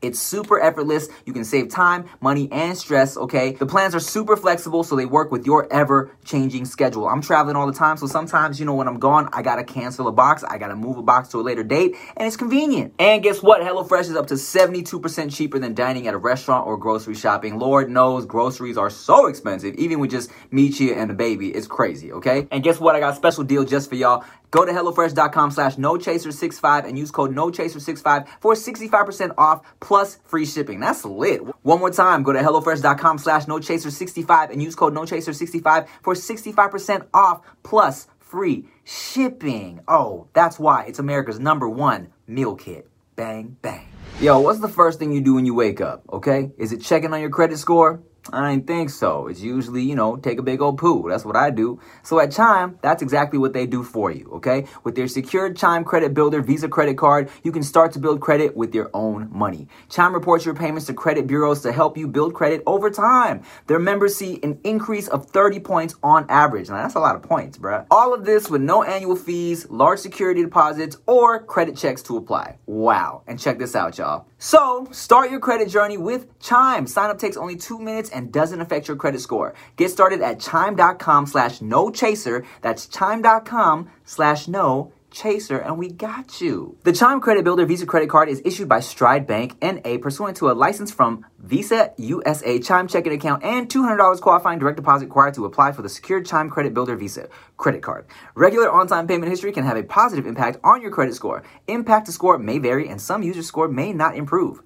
It's 0.00 0.18
super 0.18 0.60
effortless. 0.60 1.08
You 1.26 1.32
can 1.32 1.44
save 1.44 1.68
time, 1.68 2.06
money, 2.20 2.48
and 2.52 2.76
stress, 2.76 3.16
okay? 3.16 3.52
The 3.52 3.66
plans 3.66 3.94
are 3.94 4.00
super 4.00 4.36
flexible, 4.36 4.84
so 4.84 4.96
they 4.96 5.06
work 5.06 5.32
with 5.32 5.46
your 5.46 5.70
ever 5.72 6.10
changing 6.24 6.64
schedule. 6.64 7.08
I'm 7.08 7.20
traveling 7.20 7.56
all 7.56 7.66
the 7.66 7.72
time, 7.72 7.96
so 7.96 8.06
sometimes, 8.06 8.60
you 8.60 8.66
know, 8.66 8.74
when 8.74 8.88
I'm 8.88 8.98
gone, 8.98 9.28
I 9.32 9.42
gotta 9.42 9.64
cancel 9.64 10.06
a 10.08 10.12
box, 10.12 10.44
I 10.44 10.58
gotta 10.58 10.76
move 10.76 10.98
a 10.98 11.02
box 11.02 11.28
to 11.30 11.38
a 11.38 11.42
later 11.42 11.64
date, 11.64 11.96
and 12.16 12.26
it's 12.26 12.36
convenient. 12.36 12.94
And 12.98 13.22
guess 13.22 13.42
what? 13.42 13.60
HelloFresh 13.60 14.02
is 14.02 14.16
up 14.16 14.26
to 14.28 14.34
72% 14.34 15.34
cheaper 15.34 15.58
than 15.58 15.74
dining 15.74 16.06
at 16.06 16.14
a 16.14 16.18
restaurant 16.18 16.66
or 16.66 16.76
grocery 16.76 17.14
shopping. 17.14 17.58
Lord 17.58 17.90
knows 17.90 18.26
groceries 18.26 18.78
are 18.78 18.90
so 18.90 19.26
expensive, 19.26 19.74
even 19.74 19.98
with 19.98 20.10
just 20.10 20.30
me, 20.50 20.70
Chia, 20.70 20.94
and 20.94 21.10
the 21.10 21.14
baby. 21.14 21.48
It's 21.48 21.66
crazy, 21.66 22.12
okay? 22.12 22.46
And 22.50 22.62
guess 22.62 22.78
what? 22.78 22.94
I 22.94 23.00
got 23.00 23.14
a 23.14 23.16
special 23.16 23.44
deal 23.44 23.64
just 23.64 23.88
for 23.88 23.96
y'all. 23.96 24.24
Go 24.50 24.64
to 24.64 24.72
HelloFresh.com 24.72 25.50
slash 25.50 25.76
NoChaser65 25.76 26.86
and 26.86 26.98
use 26.98 27.10
code 27.10 27.34
NoChaser65 27.34 28.28
for 28.40 28.54
65% 28.54 29.34
off 29.36 29.60
plus 29.88 30.18
free 30.26 30.44
shipping. 30.44 30.80
That's 30.80 31.02
lit. 31.06 31.40
One 31.62 31.80
more 31.80 31.90
time, 31.90 32.22
go 32.22 32.34
to 32.34 32.40
HelloFresh.com 32.40 33.16
slash 33.16 33.46
NoChaser65 33.46 34.50
and 34.52 34.62
use 34.62 34.74
code 34.74 34.94
NoChaser65 34.94 35.88
for 36.02 36.14
65% 36.14 37.06
off 37.14 37.40
plus 37.62 38.06
free 38.20 38.66
shipping. 38.84 39.80
Oh, 39.88 40.28
that's 40.34 40.58
why 40.58 40.84
it's 40.84 40.98
America's 40.98 41.40
number 41.40 41.66
one 41.66 42.08
meal 42.26 42.54
kit. 42.54 42.86
Bang, 43.16 43.56
bang. 43.62 43.88
Yo, 44.20 44.38
what's 44.40 44.60
the 44.60 44.68
first 44.68 44.98
thing 44.98 45.10
you 45.10 45.22
do 45.22 45.34
when 45.34 45.46
you 45.46 45.54
wake 45.54 45.80
up, 45.80 46.02
okay? 46.12 46.50
Is 46.58 46.72
it 46.72 46.82
checking 46.82 47.14
on 47.14 47.20
your 47.22 47.30
credit 47.30 47.56
score? 47.56 48.02
I 48.32 48.50
ain't 48.52 48.66
think 48.66 48.90
so. 48.90 49.26
It's 49.28 49.40
usually, 49.40 49.82
you 49.82 49.94
know, 49.94 50.16
take 50.16 50.38
a 50.38 50.42
big 50.42 50.60
old 50.60 50.78
poo. 50.78 51.08
That's 51.08 51.24
what 51.24 51.36
I 51.36 51.50
do. 51.50 51.80
So 52.02 52.20
at 52.20 52.32
Chime, 52.32 52.78
that's 52.82 53.02
exactly 53.02 53.38
what 53.38 53.52
they 53.52 53.66
do 53.66 53.82
for 53.82 54.10
you, 54.10 54.30
okay? 54.34 54.66
With 54.84 54.94
their 54.94 55.08
secured 55.08 55.56
Chime 55.56 55.84
Credit 55.84 56.14
Builder 56.14 56.42
Visa 56.42 56.68
credit 56.68 56.98
card, 56.98 57.30
you 57.42 57.52
can 57.52 57.62
start 57.62 57.92
to 57.92 57.98
build 57.98 58.20
credit 58.20 58.56
with 58.56 58.74
your 58.74 58.90
own 58.94 59.28
money. 59.30 59.68
Chime 59.88 60.14
reports 60.14 60.44
your 60.44 60.54
payments 60.54 60.86
to 60.86 60.94
credit 60.94 61.26
bureaus 61.26 61.62
to 61.62 61.72
help 61.72 61.96
you 61.96 62.06
build 62.06 62.34
credit 62.34 62.62
over 62.66 62.90
time. 62.90 63.42
Their 63.66 63.78
members 63.78 64.14
see 64.14 64.40
an 64.42 64.60
increase 64.64 65.08
of 65.08 65.26
30 65.30 65.60
points 65.60 65.94
on 66.02 66.26
average. 66.28 66.68
Now, 66.68 66.82
that's 66.82 66.94
a 66.94 67.00
lot 67.00 67.16
of 67.16 67.22
points, 67.22 67.58
bruh. 67.58 67.86
All 67.90 68.14
of 68.14 68.24
this 68.24 68.50
with 68.50 68.62
no 68.62 68.82
annual 68.82 69.16
fees, 69.16 69.68
large 69.70 69.98
security 69.98 70.42
deposits, 70.42 70.96
or 71.06 71.42
credit 71.42 71.76
checks 71.76 72.02
to 72.04 72.16
apply. 72.16 72.58
Wow. 72.66 73.22
And 73.26 73.38
check 73.38 73.58
this 73.58 73.74
out, 73.74 73.98
y'all. 73.98 74.26
So, 74.40 74.86
start 74.92 75.32
your 75.32 75.40
credit 75.40 75.68
journey 75.68 75.96
with 75.96 76.38
Chime. 76.38 76.86
Sign 76.86 77.10
up 77.10 77.18
takes 77.18 77.36
only 77.36 77.56
two 77.56 77.80
minutes 77.80 78.08
and 78.10 78.32
doesn't 78.32 78.60
affect 78.60 78.86
your 78.86 78.96
credit 78.96 79.20
score. 79.20 79.52
Get 79.76 79.90
started 79.90 80.22
at 80.22 80.38
chime.com 80.38 81.26
slash 81.26 81.60
no 81.60 81.90
chaser. 81.90 82.44
That's 82.62 82.86
chime.com 82.86 83.90
slash 84.04 84.46
no 84.46 84.92
chaser, 85.18 85.58
and 85.58 85.78
we 85.78 85.90
got 85.90 86.40
you. 86.40 86.78
The 86.84 86.92
Chime 86.92 87.20
Credit 87.20 87.42
Builder 87.42 87.66
Visa 87.66 87.86
credit 87.86 88.08
card 88.08 88.28
is 88.28 88.40
issued 88.44 88.68
by 88.68 88.80
Stride 88.80 89.26
Bank 89.26 89.56
NA 89.60 89.98
pursuant 90.00 90.36
to 90.36 90.50
a 90.50 90.52
license 90.52 90.92
from 90.92 91.26
Visa 91.38 91.92
USA 91.96 92.58
Chime 92.60 92.86
checking 92.86 93.12
account 93.12 93.42
and 93.42 93.68
$200 93.68 94.20
qualifying 94.20 94.58
direct 94.58 94.76
deposit 94.76 95.06
required 95.06 95.34
to 95.34 95.44
apply 95.44 95.72
for 95.72 95.82
the 95.82 95.88
secured 95.88 96.24
Chime 96.24 96.48
Credit 96.48 96.72
Builder 96.72 96.96
Visa 96.96 97.28
credit 97.56 97.82
card. 97.82 98.06
Regular 98.34 98.70
on-time 98.70 99.06
payment 99.06 99.30
history 99.30 99.52
can 99.52 99.64
have 99.64 99.76
a 99.76 99.82
positive 99.82 100.26
impact 100.26 100.58
on 100.62 100.80
your 100.80 100.92
credit 100.92 101.14
score. 101.14 101.42
Impact 101.66 102.06
to 102.06 102.12
score 102.12 102.38
may 102.38 102.58
vary 102.58 102.88
and 102.88 103.00
some 103.00 103.22
users' 103.22 103.46
score 103.46 103.68
may 103.68 103.92
not 103.92 104.16
improve. 104.16 104.62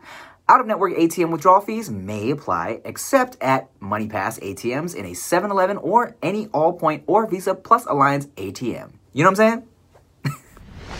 Out 0.49 0.61
of 0.61 0.67
network 0.67 0.93
ATM 0.95 1.31
withdrawal 1.31 1.61
fees 1.61 1.88
may 1.88 2.31
apply 2.31 2.81
except 2.85 3.38
at 3.41 3.69
MoneyPass 3.81 4.41
ATMs 4.43 4.95
in 4.95 5.07
a 5.07 5.15
7 5.15 5.51
Eleven 5.51 5.79
or 5.79 6.17
any 6.23 6.49
Allpoint 6.49 7.05
or 7.07 7.27
Visa 7.27 7.55
Plus 7.55 7.87
Alliance 7.87 8.27
ATM. 8.37 8.93
You 9.15 9.25
know 9.25 9.31
what 9.31 9.41
I'm 9.41 9.51
saying? 9.51 9.69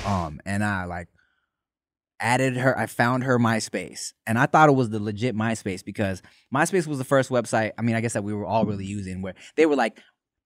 Um, 0.07 0.41
and 0.45 0.65
I 0.65 0.85
like 0.85 1.09
added 2.21 2.57
her. 2.57 2.77
I 2.79 2.87
found 2.87 3.25
her 3.25 3.39
MySpace, 3.39 4.13
and 4.27 4.39
I 4.39 4.47
thought 4.47 4.69
it 4.69 4.73
was 4.73 4.91
the 4.91 5.01
legit 5.01 5.35
MySpace 5.37 5.85
because 5.85 6.23
MySpace 6.55 6.87
was 6.87 6.99
the 6.99 7.05
first 7.05 7.31
website. 7.31 7.73
I 7.79 7.83
mean, 7.83 7.95
I 7.97 8.01
guess 8.01 8.13
that 8.15 8.25
we 8.25 8.33
were 8.35 8.47
all 8.47 8.65
really 8.65 8.87
using 8.87 9.23
where 9.23 9.35
they 9.57 9.67
were 9.67 9.77
like 9.77 9.99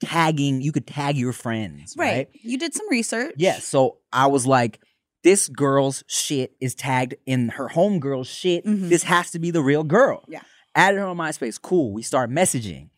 tagging. 0.03 0.61
You 0.63 0.73
could 0.73 0.87
tag 0.87 1.17
your 1.17 1.33
friends, 1.33 1.95
right? 1.97 2.13
Right. 2.13 2.29
You 2.43 2.59
did 2.59 2.75
some 2.75 2.89
research. 2.91 3.35
Yeah. 3.37 3.59
So 3.59 3.99
I 4.13 4.27
was 4.27 4.47
like, 4.47 4.81
this 5.25 5.49
girl's 5.49 6.05
shit 6.07 6.53
is 6.61 6.75
tagged 6.75 7.15
in 7.27 7.49
her 7.51 7.69
homegirl's 7.69 8.29
shit. 8.29 8.65
Mhm. 8.65 8.89
This 8.89 9.03
has 9.05 9.31
to 9.33 9.39
be 9.39 9.51
the 9.51 9.63
real 9.63 9.85
girl. 9.85 10.25
Yeah. 10.29 10.43
Added 10.75 10.99
her 10.99 11.07
on 11.07 11.17
MySpace. 11.17 11.61
Cool. 11.61 11.93
We 11.95 12.03
start 12.03 12.31
messaging. 12.31 12.91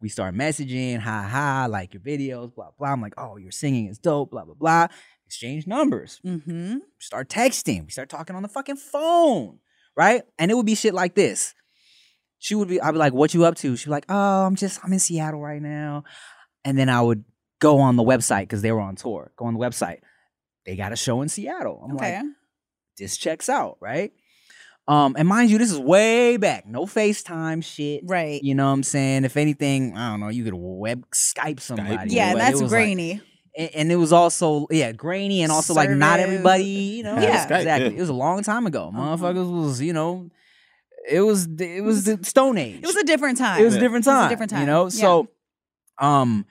We 0.00 0.08
start 0.08 0.34
messaging. 0.34 0.98
Ha 1.00 1.22
ha. 1.30 1.66
Like 1.70 1.92
your 1.94 2.02
videos. 2.02 2.54
Blah 2.54 2.70
blah. 2.78 2.88
I'm 2.88 3.00
like, 3.02 3.14
oh, 3.18 3.36
your 3.36 3.50
singing 3.50 3.86
is 3.86 3.98
dope. 3.98 4.30
Blah 4.30 4.44
blah 4.44 4.54
blah. 4.54 4.86
Exchange 5.26 5.66
numbers. 5.66 6.20
Mm-hmm. 6.24 6.76
Start 6.98 7.28
texting. 7.28 7.84
We 7.84 7.90
start 7.90 8.08
talking 8.08 8.36
on 8.36 8.42
the 8.42 8.48
fucking 8.48 8.76
phone. 8.76 9.58
Right. 9.96 10.22
And 10.38 10.50
it 10.50 10.54
would 10.54 10.66
be 10.66 10.74
shit 10.74 10.94
like 10.94 11.14
this. 11.14 11.54
She 12.38 12.54
would 12.54 12.68
be. 12.68 12.80
I'd 12.80 12.92
be 12.92 12.98
like, 12.98 13.12
what 13.14 13.34
you 13.34 13.44
up 13.44 13.56
to? 13.56 13.76
She'd 13.76 13.86
be 13.86 13.90
like, 13.90 14.06
oh, 14.08 14.46
I'm 14.46 14.56
just. 14.56 14.78
I'm 14.84 14.92
in 14.92 14.98
Seattle 14.98 15.40
right 15.40 15.60
now. 15.60 16.04
And 16.64 16.78
then 16.78 16.88
I 16.88 17.00
would 17.00 17.24
go 17.60 17.78
on 17.78 17.96
the 17.96 18.02
website 18.04 18.42
because 18.42 18.62
they 18.62 18.70
were 18.72 18.80
on 18.80 18.94
tour. 18.96 19.32
Go 19.36 19.46
on 19.46 19.54
the 19.54 19.60
website. 19.60 19.98
They 20.64 20.76
got 20.76 20.92
a 20.92 20.96
show 20.96 21.22
in 21.22 21.28
Seattle. 21.28 21.80
I'm 21.84 21.96
Okay. 21.96 22.16
like, 22.16 22.26
this 22.98 23.16
checks 23.16 23.48
out, 23.48 23.78
right? 23.80 24.12
Um, 24.88 25.16
and 25.18 25.26
mind 25.26 25.50
you, 25.50 25.58
this 25.58 25.72
is 25.72 25.78
way 25.78 26.36
back. 26.36 26.66
No 26.66 26.84
FaceTime 26.86 27.64
shit. 27.64 28.02
Right. 28.04 28.40
You 28.42 28.54
know 28.54 28.66
what 28.66 28.72
I'm 28.72 28.82
saying? 28.82 29.24
If 29.24 29.36
anything, 29.36 29.96
I 29.96 30.10
don't 30.10 30.20
know, 30.20 30.28
you 30.28 30.44
could 30.44 30.54
web 30.54 31.04
Skype 31.12 31.58
somebody. 31.60 32.14
Yeah, 32.14 32.32
but 32.34 32.38
and 32.38 32.38
it 32.38 32.38
that's 32.38 32.52
was 32.54 32.62
like- 32.62 32.70
grainy. 32.70 33.22
And, 33.56 33.70
and 33.74 33.92
it 33.92 33.96
was 33.96 34.12
also 34.12 34.66
yeah 34.70 34.92
grainy 34.92 35.42
and 35.42 35.50
also 35.52 35.74
like 35.74 35.90
not 35.90 36.20
everybody 36.20 36.64
you 36.64 37.02
know 37.02 37.18
Yeah. 37.18 37.46
Skype, 37.46 37.58
exactly 37.60 37.90
yeah. 37.90 37.96
it 37.96 38.00
was 38.00 38.08
a 38.08 38.14
long 38.14 38.42
time 38.42 38.66
ago 38.66 38.90
Uh-huh. 38.94 39.16
motherfuckers 39.16 39.50
was 39.50 39.80
you 39.80 39.92
know 39.92 40.30
it 41.08 41.20
was 41.20 41.46
it 41.60 41.82
was 41.84 42.04
the 42.04 42.18
stone 42.24 42.58
age 42.58 42.80
It 42.82 42.86
was 42.86 42.96
a 42.96 43.04
different 43.04 43.38
time. 43.38 43.60
it 43.60 43.64
was 43.64 43.74
a 43.74 43.76
Yeah. 43.76 43.80
different 43.82 44.06
It 44.06 44.10
was 44.10 44.32
a 44.32 44.46
time 44.46 44.60
you 44.60 44.66
know 44.66 44.84
yeah. 44.84 44.88
so 44.90 45.28
um 45.98 46.44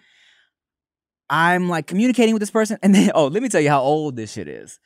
i'm 1.30 1.70
like 1.70 1.88
communicating 1.88 2.34
with 2.34 2.39
this 2.41 2.52
person 2.52 2.78
and 2.84 2.94
then 2.96 3.12
oh 3.15 3.28
let 3.28 3.41
me 3.44 3.50
tell 3.50 3.62
you 3.62 3.70
how 3.70 3.82
old 3.82 4.15
this 4.15 4.32
shit 4.34 4.48
is 4.48 4.80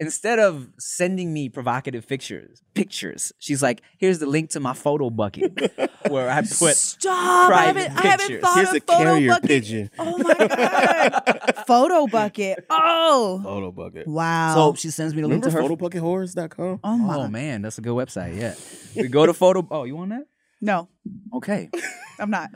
instead 0.00 0.38
of 0.38 0.68
sending 0.78 1.32
me 1.32 1.48
provocative 1.48 2.06
pictures 2.08 2.62
pictures 2.74 3.32
she's 3.38 3.62
like 3.62 3.82
here's 3.98 4.18
the 4.18 4.26
link 4.26 4.50
to 4.50 4.58
my 4.60 4.72
photo 4.74 5.08
bucket 5.10 5.52
where 6.08 6.28
i 6.30 6.40
put 6.40 6.74
Stop! 6.76 7.12
I 7.14 7.46
private 7.48 7.80
haven't, 7.90 7.98
I 8.04 8.08
haven't 8.08 8.26
pictures. 8.26 8.40
thought 8.42 8.56
Here's 8.56 8.68
of 8.70 8.74
a 8.76 8.80
photo 8.80 9.04
carrier 9.04 9.28
bucket. 9.28 9.48
pigeon. 9.48 9.90
Oh 9.98 10.18
my 10.18 10.34
god! 10.34 11.52
photo 11.66 12.06
bucket. 12.06 12.64
Oh 12.70 13.40
Photo 13.42 13.70
bucket. 13.72 14.06
wow. 14.08 14.54
so 14.54 14.74
she 14.74 14.90
sends 14.90 15.14
me 15.14 15.22
the 15.22 15.28
link 15.28 15.44
Remember 15.44 15.68
to 15.68 15.74
her 15.74 15.76
photobuckethorrors.com? 15.76 16.80
oh 16.82 16.96
my. 16.98 17.16
Oh 17.16 17.28
man, 17.28 17.62
that's 17.62 17.78
a 17.78 17.80
good 17.80 17.94
website. 17.94 18.36
Yeah, 18.36 18.54
we 19.00 19.08
go 19.08 19.26
to 19.26 19.32
photo. 19.34 19.66
Oh, 19.70 19.84
you 19.84 19.96
want 19.96 20.10
that? 20.10 20.26
No, 20.60 20.88
Okay, 21.34 21.70
I'm 22.18 22.30
not. 22.30 22.50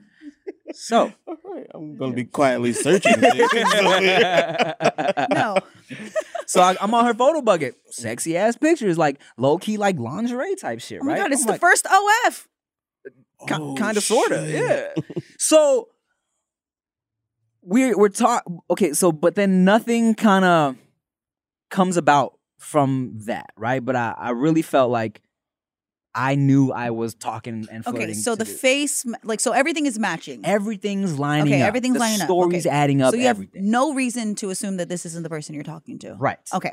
so 0.72 1.12
All 1.26 1.36
right, 1.44 1.66
I'm 1.74 1.96
gonna 1.96 2.14
be 2.14 2.24
quietly 2.24 2.72
searching. 2.72 3.14
this. 3.20 3.34
No. 5.30 5.56
So 6.48 6.60
I, 6.60 6.76
I'm 6.80 6.92
on 6.94 7.04
her 7.04 7.14
photo 7.14 7.40
bucket, 7.42 7.76
sexy 7.90 8.36
ass 8.36 8.56
pictures, 8.56 8.98
like 8.98 9.20
low 9.36 9.58
key, 9.58 9.76
like 9.76 9.98
lingerie 9.98 10.56
type 10.56 10.80
shit, 10.80 11.00
Oh 11.00 11.04
my 11.04 11.12
right? 11.12 11.22
god! 11.22 11.32
It's 11.32 11.42
I'm 11.42 11.46
the 11.46 11.52
like, 11.52 11.60
first 11.60 11.86
OF. 11.86 12.48
Oh, 13.52 13.76
kind 13.78 13.96
of, 13.96 14.02
sorta, 14.02 14.44
yeah. 14.50 14.94
So 15.38 15.88
we're 17.62 17.96
we're 17.96 18.08
talk. 18.08 18.44
Okay, 18.70 18.92
so 18.92 19.12
but 19.12 19.34
then 19.36 19.64
nothing 19.64 20.14
kind 20.14 20.44
of 20.44 20.76
comes 21.70 21.96
about 21.96 22.38
from 22.58 23.12
that, 23.26 23.50
right? 23.56 23.84
But 23.84 23.94
I 23.94 24.14
I 24.18 24.30
really 24.30 24.62
felt 24.62 24.90
like 24.90 25.22
I 26.20 26.34
knew 26.34 26.72
I 26.72 26.90
was 26.90 27.14
talking 27.14 27.66
and 27.70 27.84
flirting. 27.84 28.02
Okay, 28.02 28.12
so 28.14 28.34
the 28.34 28.44
face, 28.44 29.04
like, 29.22 29.38
so 29.40 29.52
everything 29.52 29.86
is 29.86 29.98
matching. 29.98 30.40
everything's 30.44 31.18
lining 31.18 31.52
Okay, 31.54 31.62
up. 31.62 31.68
everything's 31.68 31.94
the 31.94 32.00
lining 32.00 32.20
up. 32.20 32.26
Stories 32.26 32.66
Okay. 32.66 32.74
adding 32.74 33.02
up. 33.02 33.12
so 33.12 33.16
you 33.20 33.26
have 33.26 33.40
no 33.54 33.94
reason 33.94 34.34
to 34.36 34.50
assume 34.50 34.78
that 34.78 34.88
this 34.88 35.06
isn't 35.06 35.22
the 35.22 35.28
person 35.28 35.54
you're 35.54 35.62
talking 35.64 35.98
to. 36.00 36.14
Right. 36.14 36.38
Okay. 36.52 36.72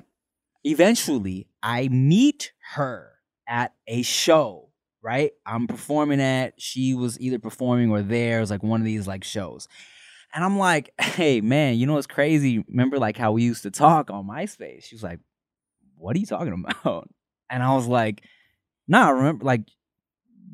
Eventually, 0.64 1.48
I 1.62 1.88
meet 1.90 2.52
her 2.74 3.12
at 3.48 3.74
a 3.88 4.02
show, 4.02 4.70
right? 5.04 5.32
I'm 5.46 5.68
performing 5.68 6.20
at, 6.22 6.60
she 6.60 6.96
was 6.96 7.20
either 7.20 7.38
performing 7.38 7.92
or 7.92 8.02
there. 8.02 8.38
It 8.38 8.42
was 8.42 8.50
like 8.50 8.64
one 8.64 8.82
of 8.82 8.86
these 8.86 9.06
like 9.06 9.24
shows. 9.24 9.68
And 10.34 10.44
I'm 10.44 10.58
like, 10.58 10.90
hey, 11.00 11.42
man, 11.42 11.76
you 11.78 11.86
know 11.86 11.94
what's 11.94 12.08
crazy? 12.08 12.64
Remember 12.68 12.98
like 12.98 13.16
how 13.18 13.32
we 13.34 13.44
used 13.44 13.64
to 13.64 13.72
talk 13.72 14.10
on 14.10 14.26
MySpace? 14.28 14.86
She 14.86 14.96
was 14.96 15.04
like, 15.04 15.20
what 15.98 16.16
are 16.16 16.20
you 16.20 16.26
talking 16.26 16.66
about? 16.84 17.10
And 17.50 17.62
I 17.62 17.76
was 17.76 17.86
like, 17.86 18.24
nah, 18.88 19.10
remember, 19.10 19.46
like, 19.46 19.62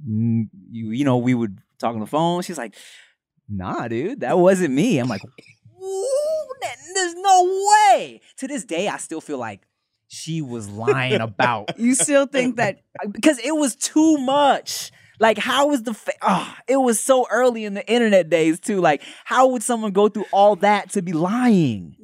you, 0.06 0.48
you 0.72 1.06
know, 1.06 1.18
we 1.18 1.34
would 1.34 1.60
talk 1.80 1.94
on 1.94 2.00
the 2.00 2.06
phone. 2.08 2.42
She's 2.42 2.58
like, 2.58 2.76
nah, 3.48 3.88
dude, 3.88 4.22
that 4.22 4.38
wasn't 4.40 4.74
me. 4.74 4.98
I'm 5.00 5.08
like, 5.08 5.22
there's 6.96 7.16
no 7.16 7.66
way. 7.94 8.22
To 8.38 8.48
this 8.48 8.64
day, 8.64 8.88
I 8.88 8.98
still 8.98 9.22
feel 9.22 9.38
like 9.38 9.62
she 10.08 10.42
was 10.42 10.70
lying 10.70 11.22
about 11.22 11.72
You 11.78 11.96
still 11.96 12.26
think 12.26 12.58
that? 12.58 12.82
because 13.12 13.40
it 13.40 13.56
was 13.56 13.76
too 13.76 14.18
much. 14.18 14.92
Like, 15.20 15.38
how 15.38 15.68
was 15.68 15.84
the 15.84 15.94
fa- 15.94 16.14
ah, 16.24 16.58
it 16.68 16.78
was 16.78 17.00
so 17.00 17.28
early 17.30 17.64
in 17.64 17.76
the 17.76 17.88
internet 17.88 18.30
days 18.30 18.60
too. 18.60 18.82
Like, 18.82 19.04
how 19.24 19.48
would 19.50 19.62
someone 19.62 19.92
go 19.92 20.10
through 20.10 20.26
all 20.34 20.56
that 20.58 20.92
to 20.94 21.02
be 21.02 21.14
lying? 21.14 21.96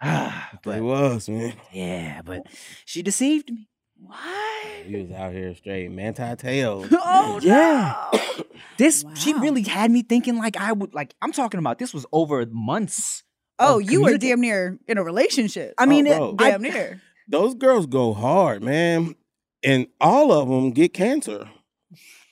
Ah, 0.00 0.50
It 0.66 0.80
was, 0.82 1.28
man. 1.28 1.54
yeah, 1.72 2.22
but 2.22 2.42
she 2.86 3.02
deceived 3.02 3.50
me. 3.52 3.68
What? 4.06 4.66
He 4.86 4.96
was 4.96 5.10
out 5.12 5.32
here 5.32 5.54
straight 5.54 5.90
manti 5.90 6.34
tails. 6.38 6.88
Oh 6.92 7.40
Yeah. 7.42 7.96
no. 8.12 8.20
This 8.76 9.04
she 9.14 9.32
really 9.34 9.62
had 9.62 9.92
me 9.92 10.02
thinking 10.02 10.36
like 10.36 10.56
I 10.56 10.72
would 10.72 10.94
like. 10.94 11.14
I'm 11.22 11.30
talking 11.30 11.58
about 11.60 11.78
this 11.78 11.94
was 11.94 12.04
over 12.12 12.44
months. 12.46 13.22
Oh, 13.60 13.78
you 13.78 14.02
were 14.02 14.18
damn 14.18 14.40
near 14.40 14.80
in 14.88 14.98
a 14.98 15.04
relationship. 15.04 15.74
I 15.78 15.86
mean, 15.86 16.08
Oh, 16.08 16.30
it- 16.30 16.36
bro. 16.36 16.46
I- 16.46 16.50
damn 16.50 16.62
near. 16.62 17.00
Those 17.28 17.54
girls 17.54 17.86
go 17.86 18.12
hard, 18.12 18.64
man, 18.64 19.14
and 19.62 19.86
all 20.00 20.32
of 20.32 20.48
them 20.48 20.72
get 20.72 20.92
cancer. 20.92 21.48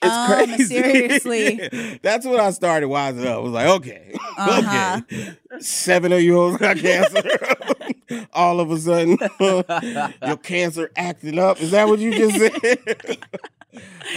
It's 0.01 0.11
Um, 0.13 0.27
crazy. 0.31 0.65
seriously. 0.65 1.99
That's 2.03 2.25
what 2.25 2.41
I 2.41 2.51
started 2.51 2.87
wising 2.89 3.25
up. 3.25 3.37
I 3.37 3.39
was 3.39 3.53
like, 3.53 3.67
okay, 3.67 4.13
Uh-huh. 4.37 5.01
okay, 5.09 5.37
seven 5.59 6.11
of 6.11 6.21
you 6.21 6.57
got 6.57 6.75
cancer. 6.77 7.23
All 8.33 8.59
of 8.59 8.71
a 8.71 8.77
sudden, 8.79 9.17
your 10.25 10.37
cancer 10.37 10.91
acting 10.95 11.39
up. 11.39 11.61
Is 11.61 11.71
that 11.71 11.87
what 11.87 11.99
you 11.99 12.11
just 12.11 12.37
said? 12.37 12.51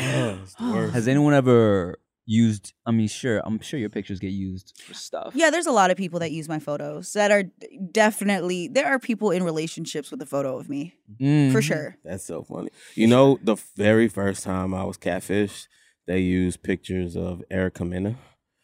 oh, 0.00 0.38
it's 0.42 0.54
the 0.54 0.72
worst. 0.72 0.94
Has 0.94 1.08
anyone 1.08 1.34
ever 1.34 1.98
used? 2.26 2.72
I 2.84 2.90
mean, 2.90 3.08
sure. 3.08 3.40
I'm 3.44 3.60
sure 3.60 3.78
your 3.78 3.88
pictures 3.88 4.18
get 4.18 4.32
used 4.32 4.80
for 4.86 4.94
stuff. 4.94 5.32
Yeah, 5.34 5.50
there's 5.50 5.66
a 5.66 5.72
lot 5.72 5.90
of 5.90 5.96
people 5.96 6.20
that 6.20 6.32
use 6.32 6.48
my 6.48 6.58
photos 6.58 7.12
that 7.14 7.30
are 7.30 7.44
definitely 7.92 8.68
there 8.68 8.86
are 8.86 8.98
people 8.98 9.30
in 9.30 9.42
relationships 9.42 10.10
with 10.10 10.20
a 10.22 10.26
photo 10.26 10.58
of 10.58 10.68
me 10.68 10.94
for 11.18 11.22
Mhm. 11.24 11.62
sure. 11.62 11.96
That's 12.04 12.24
so 12.24 12.42
funny. 12.42 12.70
You 12.94 13.06
know, 13.06 13.38
the 13.42 13.56
very 13.76 14.08
first 14.08 14.42
time 14.42 14.74
I 14.74 14.84
was 14.84 14.98
catfished, 14.98 15.68
they 16.06 16.20
used 16.20 16.62
pictures 16.62 17.16
of 17.16 17.42
Erica 17.50 17.84
Mena. 17.84 18.16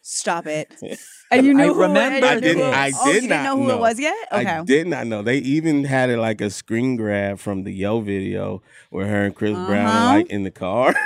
Stop 0.02 0.46
it. 0.46 0.74
And 1.32 1.46
you 1.46 1.54
knew 1.54 1.62
I 1.62 1.66
who 1.68 1.80
remember 1.80 2.18
it, 2.18 2.24
I 2.24 2.40
didn't- 2.40 2.58
knew- 2.58 2.64
I 2.64 2.92
oh, 2.94 3.06
did 3.06 3.22
you 3.22 3.28
didn't 3.30 3.44
know 3.44 3.56
who 3.56 3.68
know. 3.68 3.76
it 3.76 3.80
was 3.80 3.98
yet. 3.98 4.14
Okay. 4.30 4.46
I 4.46 4.62
did 4.64 4.86
not 4.86 5.06
know. 5.06 5.22
They 5.22 5.38
even 5.38 5.84
had 5.84 6.10
it 6.10 6.18
like 6.18 6.42
a 6.42 6.50
screen 6.50 6.96
grab 6.96 7.38
from 7.38 7.62
the 7.64 7.72
Yo 7.72 8.00
video 8.00 8.62
where 8.90 9.06
her 9.06 9.24
and 9.24 9.34
Chris 9.34 9.52
Brown 9.54 9.86
Uh-huh. 9.86 9.98
are 9.98 10.16
like 10.18 10.26
in 10.26 10.42
the 10.42 10.50
car. 10.50 10.94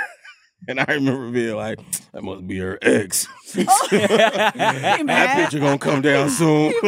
And 0.67 0.79
I 0.81 0.85
remember 0.89 1.29
being 1.31 1.55
like, 1.55 1.79
that 2.11 2.23
must 2.23 2.45
be 2.47 2.57
her 2.57 2.77
ex. 2.81 3.25
Oh. 3.57 3.87
that 3.91 5.01
mad? 5.05 5.35
picture 5.43 5.59
gonna 5.59 5.77
come 5.77 6.01
down 6.01 6.29
soon. 6.29 6.73
You 6.73 6.81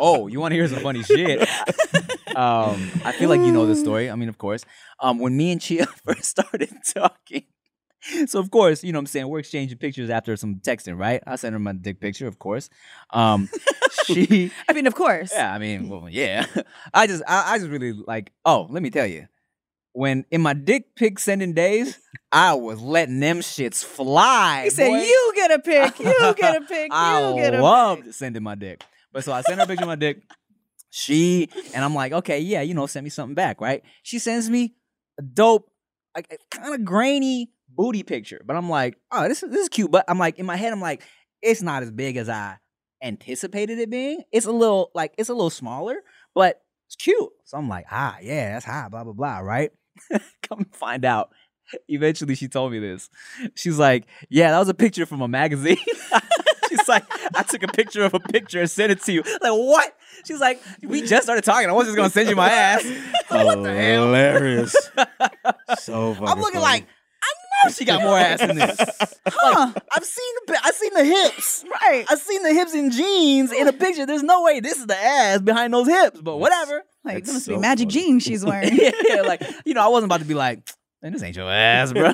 oh, 0.00 0.26
you 0.26 0.40
want 0.40 0.52
to 0.52 0.56
hear 0.56 0.66
some 0.68 0.80
funny 0.80 1.02
shit? 1.02 1.40
um, 2.34 2.90
I 3.04 3.12
feel 3.12 3.28
like 3.28 3.40
you 3.40 3.52
know 3.52 3.66
this 3.66 3.80
story. 3.80 4.10
I 4.10 4.14
mean, 4.16 4.28
of 4.28 4.38
course. 4.38 4.64
Um, 4.98 5.18
when 5.18 5.36
me 5.36 5.52
and 5.52 5.60
Chia 5.60 5.86
first 6.04 6.24
started 6.24 6.70
talking, 6.94 7.44
so 8.26 8.38
of 8.38 8.50
course, 8.50 8.84
you 8.84 8.92
know 8.92 8.98
what 8.98 9.02
I'm 9.02 9.06
saying, 9.06 9.28
we're 9.28 9.40
exchanging 9.40 9.78
pictures 9.78 10.10
after 10.10 10.36
some 10.36 10.56
texting, 10.56 10.98
right? 10.98 11.22
I 11.26 11.36
sent 11.36 11.52
her 11.52 11.58
my 11.58 11.72
dick 11.72 12.00
picture, 12.00 12.26
of 12.26 12.38
course. 12.38 12.70
Um, 13.10 13.48
she, 14.04 14.50
I 14.68 14.72
mean, 14.72 14.86
of 14.86 14.94
course. 14.94 15.32
yeah, 15.32 15.52
I 15.52 15.58
mean, 15.58 15.88
well, 15.88 16.08
yeah. 16.08 16.46
I 16.94 17.06
just, 17.06 17.22
I, 17.26 17.54
I 17.54 17.58
just 17.58 17.70
really 17.70 17.92
like. 17.92 18.32
Oh, 18.44 18.66
let 18.70 18.82
me 18.82 18.90
tell 18.90 19.06
you, 19.06 19.28
when 19.92 20.24
in 20.30 20.40
my 20.40 20.54
dick 20.54 20.94
pic 20.94 21.18
sending 21.18 21.54
days, 21.54 21.98
I 22.32 22.54
was 22.54 22.80
letting 22.80 23.20
them 23.20 23.40
shits 23.40 23.84
fly. 23.84 24.64
He 24.64 24.70
said, 24.70 24.88
boy. 24.88 24.98
"You 24.98 25.32
get 25.34 25.50
a 25.50 25.58
pic. 25.58 25.98
You 25.98 26.34
get 26.34 26.62
a 26.62 26.64
pic. 26.66 26.90
I 26.92 27.30
You 27.30 27.36
get 27.36 27.54
a 27.54 27.62
loved 27.62 28.04
pic." 28.04 28.14
sending 28.14 28.42
my 28.42 28.54
dick. 28.54 28.84
But 29.12 29.24
so 29.24 29.32
I 29.32 29.40
sent 29.42 29.58
her 29.58 29.64
a 29.64 29.66
picture 29.66 29.84
of 29.84 29.88
my 29.88 29.96
dick. 29.96 30.22
She 30.90 31.48
and 31.74 31.84
I'm 31.84 31.94
like, 31.94 32.12
okay, 32.12 32.40
yeah, 32.40 32.62
you 32.62 32.74
know, 32.74 32.86
send 32.86 33.04
me 33.04 33.10
something 33.10 33.34
back, 33.34 33.60
right? 33.60 33.82
She 34.02 34.18
sends 34.18 34.48
me 34.48 34.74
a 35.18 35.22
dope, 35.22 35.70
like 36.14 36.40
kind 36.50 36.74
of 36.74 36.84
grainy 36.84 37.50
booty 37.78 38.02
picture. 38.02 38.42
But 38.44 38.56
I'm 38.56 38.68
like, 38.68 38.98
oh, 39.10 39.28
this 39.28 39.42
is 39.42 39.50
this 39.50 39.62
is 39.62 39.68
cute. 39.70 39.90
But 39.90 40.04
I'm 40.08 40.18
like, 40.18 40.38
in 40.38 40.44
my 40.44 40.56
head, 40.56 40.72
I'm 40.72 40.80
like, 40.82 41.02
it's 41.40 41.62
not 41.62 41.82
as 41.82 41.90
big 41.90 42.18
as 42.18 42.28
I 42.28 42.58
anticipated 43.02 43.78
it 43.78 43.88
being. 43.88 44.22
It's 44.32 44.46
a 44.46 44.52
little 44.52 44.90
like 44.94 45.14
it's 45.16 45.30
a 45.30 45.34
little 45.34 45.48
smaller, 45.48 45.96
but 46.34 46.60
it's 46.88 46.96
cute. 46.96 47.30
So 47.44 47.56
I'm 47.56 47.68
like, 47.68 47.86
ah, 47.90 48.18
yeah, 48.20 48.52
that's 48.52 48.66
high, 48.66 48.88
blah 48.90 49.04
blah 49.04 49.14
blah, 49.14 49.38
right? 49.38 49.70
Come 50.48 50.66
find 50.72 51.04
out. 51.04 51.30
Eventually, 51.88 52.34
she 52.34 52.48
told 52.48 52.72
me 52.72 52.78
this. 52.78 53.10
She's 53.54 53.78
like, 53.78 54.06
"Yeah, 54.30 54.52
that 54.52 54.58
was 54.58 54.70
a 54.70 54.74
picture 54.74 55.04
from 55.04 55.20
a 55.20 55.28
magazine." 55.28 55.76
She's 56.68 56.88
like, 56.88 57.04
"I 57.34 57.42
took 57.42 57.62
a 57.62 57.68
picture 57.68 58.04
of 58.04 58.14
a 58.14 58.20
picture 58.20 58.60
and 58.60 58.70
sent 58.70 58.90
it 58.90 59.02
to 59.02 59.12
you." 59.12 59.22
Like, 59.22 59.52
what? 59.52 59.94
She's 60.24 60.40
like, 60.40 60.62
"We 60.82 61.02
just 61.02 61.24
started 61.24 61.44
talking. 61.44 61.68
I 61.68 61.72
wasn't 61.72 61.90
just 61.90 61.96
gonna 61.98 62.10
send 62.10 62.30
you 62.30 62.36
my 62.36 62.48
ass." 62.50 62.84
what 63.28 63.62
the 63.62 63.74
hell? 63.74 64.06
Hilarious. 64.06 64.74
so 65.78 66.16
I'm 66.24 66.40
looking 66.40 66.54
funny. 66.54 66.58
like, 66.58 66.86
I 67.64 67.68
know 67.68 67.72
she 67.72 67.84
got 67.84 68.02
more 68.02 68.18
ass 68.18 68.40
than 68.40 68.56
this. 68.56 68.78
Huh. 69.30 69.72
Like, 69.74 69.82
I've 69.92 70.04
seen 70.04 70.34
the, 70.46 70.58
I've 70.64 70.74
seen 70.74 70.94
the 70.94 71.04
hips. 71.04 71.64
Right. 71.70 72.04
I've 72.08 72.18
seen 72.18 72.42
the 72.42 72.52
hips 72.54 72.74
in 72.74 72.90
jeans 72.90 73.52
in 73.52 73.68
a 73.68 73.72
picture. 73.74 74.06
There's 74.06 74.22
no 74.22 74.42
way 74.42 74.60
this 74.60 74.78
is 74.78 74.86
the 74.86 74.96
ass 74.96 75.40
behind 75.42 75.74
those 75.74 75.86
hips, 75.86 76.20
but 76.22 76.38
whatever. 76.38 76.82
Like, 77.04 77.16
That's 77.16 77.26
this 77.26 77.34
must 77.34 77.46
so 77.46 77.54
be 77.56 77.60
magic 77.60 77.90
funny. 77.90 78.00
jeans 78.06 78.22
she's 78.22 78.42
wearing. 78.44 78.74
yeah, 79.06 79.20
like 79.22 79.42
you 79.66 79.74
know, 79.74 79.82
I 79.84 79.88
wasn't 79.88 80.10
about 80.10 80.20
to 80.20 80.26
be 80.26 80.32
like, 80.34 80.60
Man, 81.00 81.12
this 81.12 81.22
ain't 81.22 81.36
your 81.36 81.48
ass, 81.48 81.92
bro. 81.92 82.06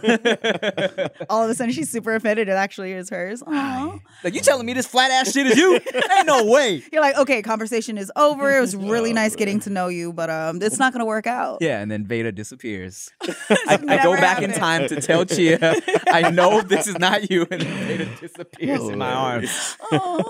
All 1.31 1.43
of 1.43 1.49
a 1.49 1.55
sudden, 1.55 1.73
she's 1.73 1.89
super 1.89 2.15
offended. 2.15 2.49
It 2.49 2.53
actually 2.53 2.93
is 2.93 3.09
hers. 3.09 3.43
Aw. 3.47 3.99
like 4.23 4.35
you 4.35 4.41
telling 4.41 4.67
me 4.67 4.75
this 4.75 4.87
flat 4.87 5.11
ass 5.11 5.33
shit 5.33 5.47
is 5.47 5.57
you? 5.57 5.81
ain't 6.13 6.27
no 6.27 6.45
way. 6.45 6.83
You're 6.93 7.01
like, 7.01 7.17
okay, 7.17 7.41
conversation 7.41 7.97
is 7.97 8.13
over. 8.15 8.55
It 8.55 8.61
was 8.61 8.77
really 8.77 9.15
nice 9.15 9.37
getting 9.37 9.59
to 9.61 9.71
know 9.71 9.89
you, 9.89 10.13
but 10.13 10.29
um, 10.29 10.61
it's 10.61 10.79
not 10.79 10.93
gonna 10.93 11.07
work 11.07 11.27
out. 11.27 11.59
Yeah, 11.63 11.81
and 11.81 11.91
then 11.91 12.07
Veda 12.07 12.31
disappears. 12.31 13.11
I, 13.23 13.33
I 13.71 13.77
go 13.79 13.87
Never 13.87 14.17
back 14.19 14.43
in 14.43 14.53
time 14.53 14.87
to 14.89 15.01
tell 15.01 15.25
Chia, 15.25 15.77
I 16.09 16.31
know 16.31 16.61
this 16.61 16.87
is 16.87 16.99
not 16.99 17.31
you, 17.31 17.47
and 17.51 17.63
then 17.63 17.87
Veda 17.87 18.05
disappears 18.21 18.83
in 18.83 18.99
my 18.99 19.13
arms. 19.13 19.79
Aw. 19.93 20.23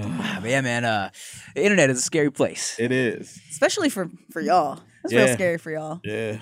Ah, 0.00 0.40
yeah, 0.44 0.60
man, 0.60 0.84
uh, 0.84 1.10
the 1.54 1.62
internet 1.62 1.90
is 1.90 1.98
a 1.98 2.02
scary 2.02 2.30
place. 2.30 2.76
It 2.78 2.92
is. 2.92 3.38
Especially 3.50 3.90
for 3.90 4.10
for 4.32 4.40
y'all. 4.40 4.80
That's 5.02 5.14
real 5.14 5.34
scary 5.34 5.58
for 5.58 5.70
y'all. 5.70 6.00
Yeah. 6.04 6.38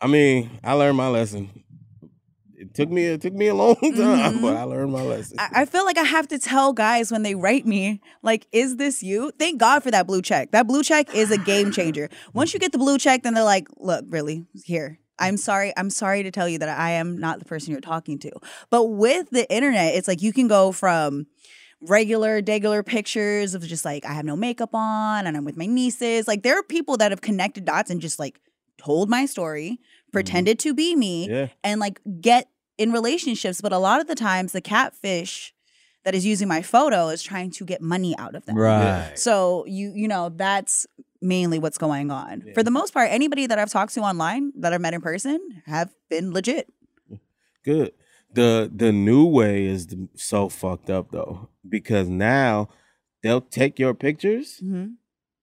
I 0.00 0.06
mean, 0.06 0.58
I 0.62 0.72
learned 0.74 0.96
my 0.96 1.08
lesson. 1.08 1.50
It 2.58 2.74
took 2.74 2.90
me 2.90 3.04
it 3.06 3.20
took 3.20 3.34
me 3.34 3.48
a 3.48 3.54
long 3.54 3.74
time, 3.80 3.92
Mhm. 4.38 4.42
but 4.42 4.56
I 4.56 4.62
learned 4.64 4.92
my 4.92 5.02
lesson. 5.02 5.36
I, 5.38 5.62
I 5.62 5.64
feel 5.66 5.84
like 5.84 5.98
I 5.98 6.04
have 6.04 6.26
to 6.28 6.38
tell 6.38 6.72
guys 6.72 7.12
when 7.12 7.22
they 7.22 7.34
write 7.34 7.66
me, 7.66 8.00
like, 8.22 8.46
is 8.52 8.76
this 8.76 9.02
you? 9.02 9.30
Thank 9.38 9.60
God 9.60 9.82
for 9.82 9.90
that 9.90 10.06
blue 10.06 10.22
check. 10.22 10.52
That 10.52 10.66
blue 10.66 10.82
check 10.82 11.14
is 11.14 11.30
a 11.30 11.38
game 11.38 11.70
changer. 11.70 12.08
Once 12.32 12.54
you 12.54 12.60
get 12.60 12.72
the 12.72 12.78
blue 12.78 12.98
check, 12.98 13.22
then 13.22 13.34
they're 13.34 13.44
like, 13.44 13.68
look, 13.76 14.04
really, 14.08 14.46
here. 14.64 14.98
I'm 15.18 15.36
sorry. 15.38 15.72
I'm 15.76 15.88
sorry 15.90 16.22
to 16.24 16.30
tell 16.30 16.48
you 16.48 16.58
that 16.58 16.68
I 16.68 16.90
am 16.92 17.16
not 17.18 17.38
the 17.38 17.44
person 17.46 17.72
you're 17.72 17.80
talking 17.80 18.18
to. 18.20 18.30
But 18.70 18.84
with 18.86 19.30
the 19.30 19.50
internet, 19.50 19.94
it's 19.94 20.08
like 20.08 20.20
you 20.22 20.32
can 20.32 20.46
go 20.48 20.72
from 20.72 21.26
regular, 21.80 22.42
degular 22.42 22.84
pictures 22.84 23.54
of 23.54 23.62
just 23.66 23.84
like, 23.84 24.04
I 24.04 24.12
have 24.12 24.24
no 24.24 24.36
makeup 24.36 24.74
on 24.74 25.26
and 25.26 25.36
I'm 25.36 25.44
with 25.44 25.56
my 25.56 25.66
nieces. 25.66 26.26
Like, 26.28 26.42
there 26.42 26.58
are 26.58 26.62
people 26.62 26.96
that 26.98 27.12
have 27.12 27.20
connected 27.22 27.64
dots 27.64 27.90
and 27.90 28.00
just 28.00 28.18
like 28.18 28.40
told 28.86 29.08
my 29.10 29.26
story, 29.26 29.78
pretended 30.12 30.58
to 30.60 30.74
be 30.74 30.94
me, 30.96 31.28
yeah. 31.28 31.48
and 31.64 31.80
like 31.80 32.00
get 32.20 32.48
in 32.78 32.92
relationships. 32.92 33.60
But 33.60 33.72
a 33.72 33.78
lot 33.78 34.00
of 34.00 34.06
the 34.06 34.14
times, 34.14 34.52
the 34.52 34.60
catfish 34.60 35.52
that 36.04 36.14
is 36.14 36.24
using 36.24 36.48
my 36.48 36.62
photo 36.62 37.08
is 37.08 37.22
trying 37.22 37.50
to 37.58 37.64
get 37.64 37.80
money 37.82 38.12
out 38.16 38.34
of 38.36 38.46
them. 38.46 38.56
Right. 38.56 39.12
So 39.18 39.64
you 39.66 39.92
you 39.94 40.08
know 40.08 40.30
that's 40.44 40.86
mainly 41.20 41.58
what's 41.58 41.78
going 41.78 42.10
on. 42.10 42.44
For 42.54 42.62
the 42.62 42.70
most 42.70 42.92
part, 42.94 43.08
anybody 43.10 43.46
that 43.46 43.58
I've 43.58 43.70
talked 43.70 43.94
to 43.94 44.00
online 44.00 44.52
that 44.60 44.72
I've 44.72 44.80
met 44.80 44.94
in 44.94 45.00
person 45.00 45.38
have 45.66 45.90
been 46.08 46.32
legit. 46.32 46.66
Good. 47.64 47.92
The 48.32 48.70
the 48.82 48.92
new 48.92 49.24
way 49.24 49.64
is 49.64 49.88
so 50.14 50.48
fucked 50.48 50.90
up 50.90 51.10
though 51.10 51.48
because 51.68 52.08
now 52.08 52.68
they'll 53.22 53.40
take 53.40 53.78
your 53.78 53.94
pictures 53.94 54.60
Mhm. 54.62 54.94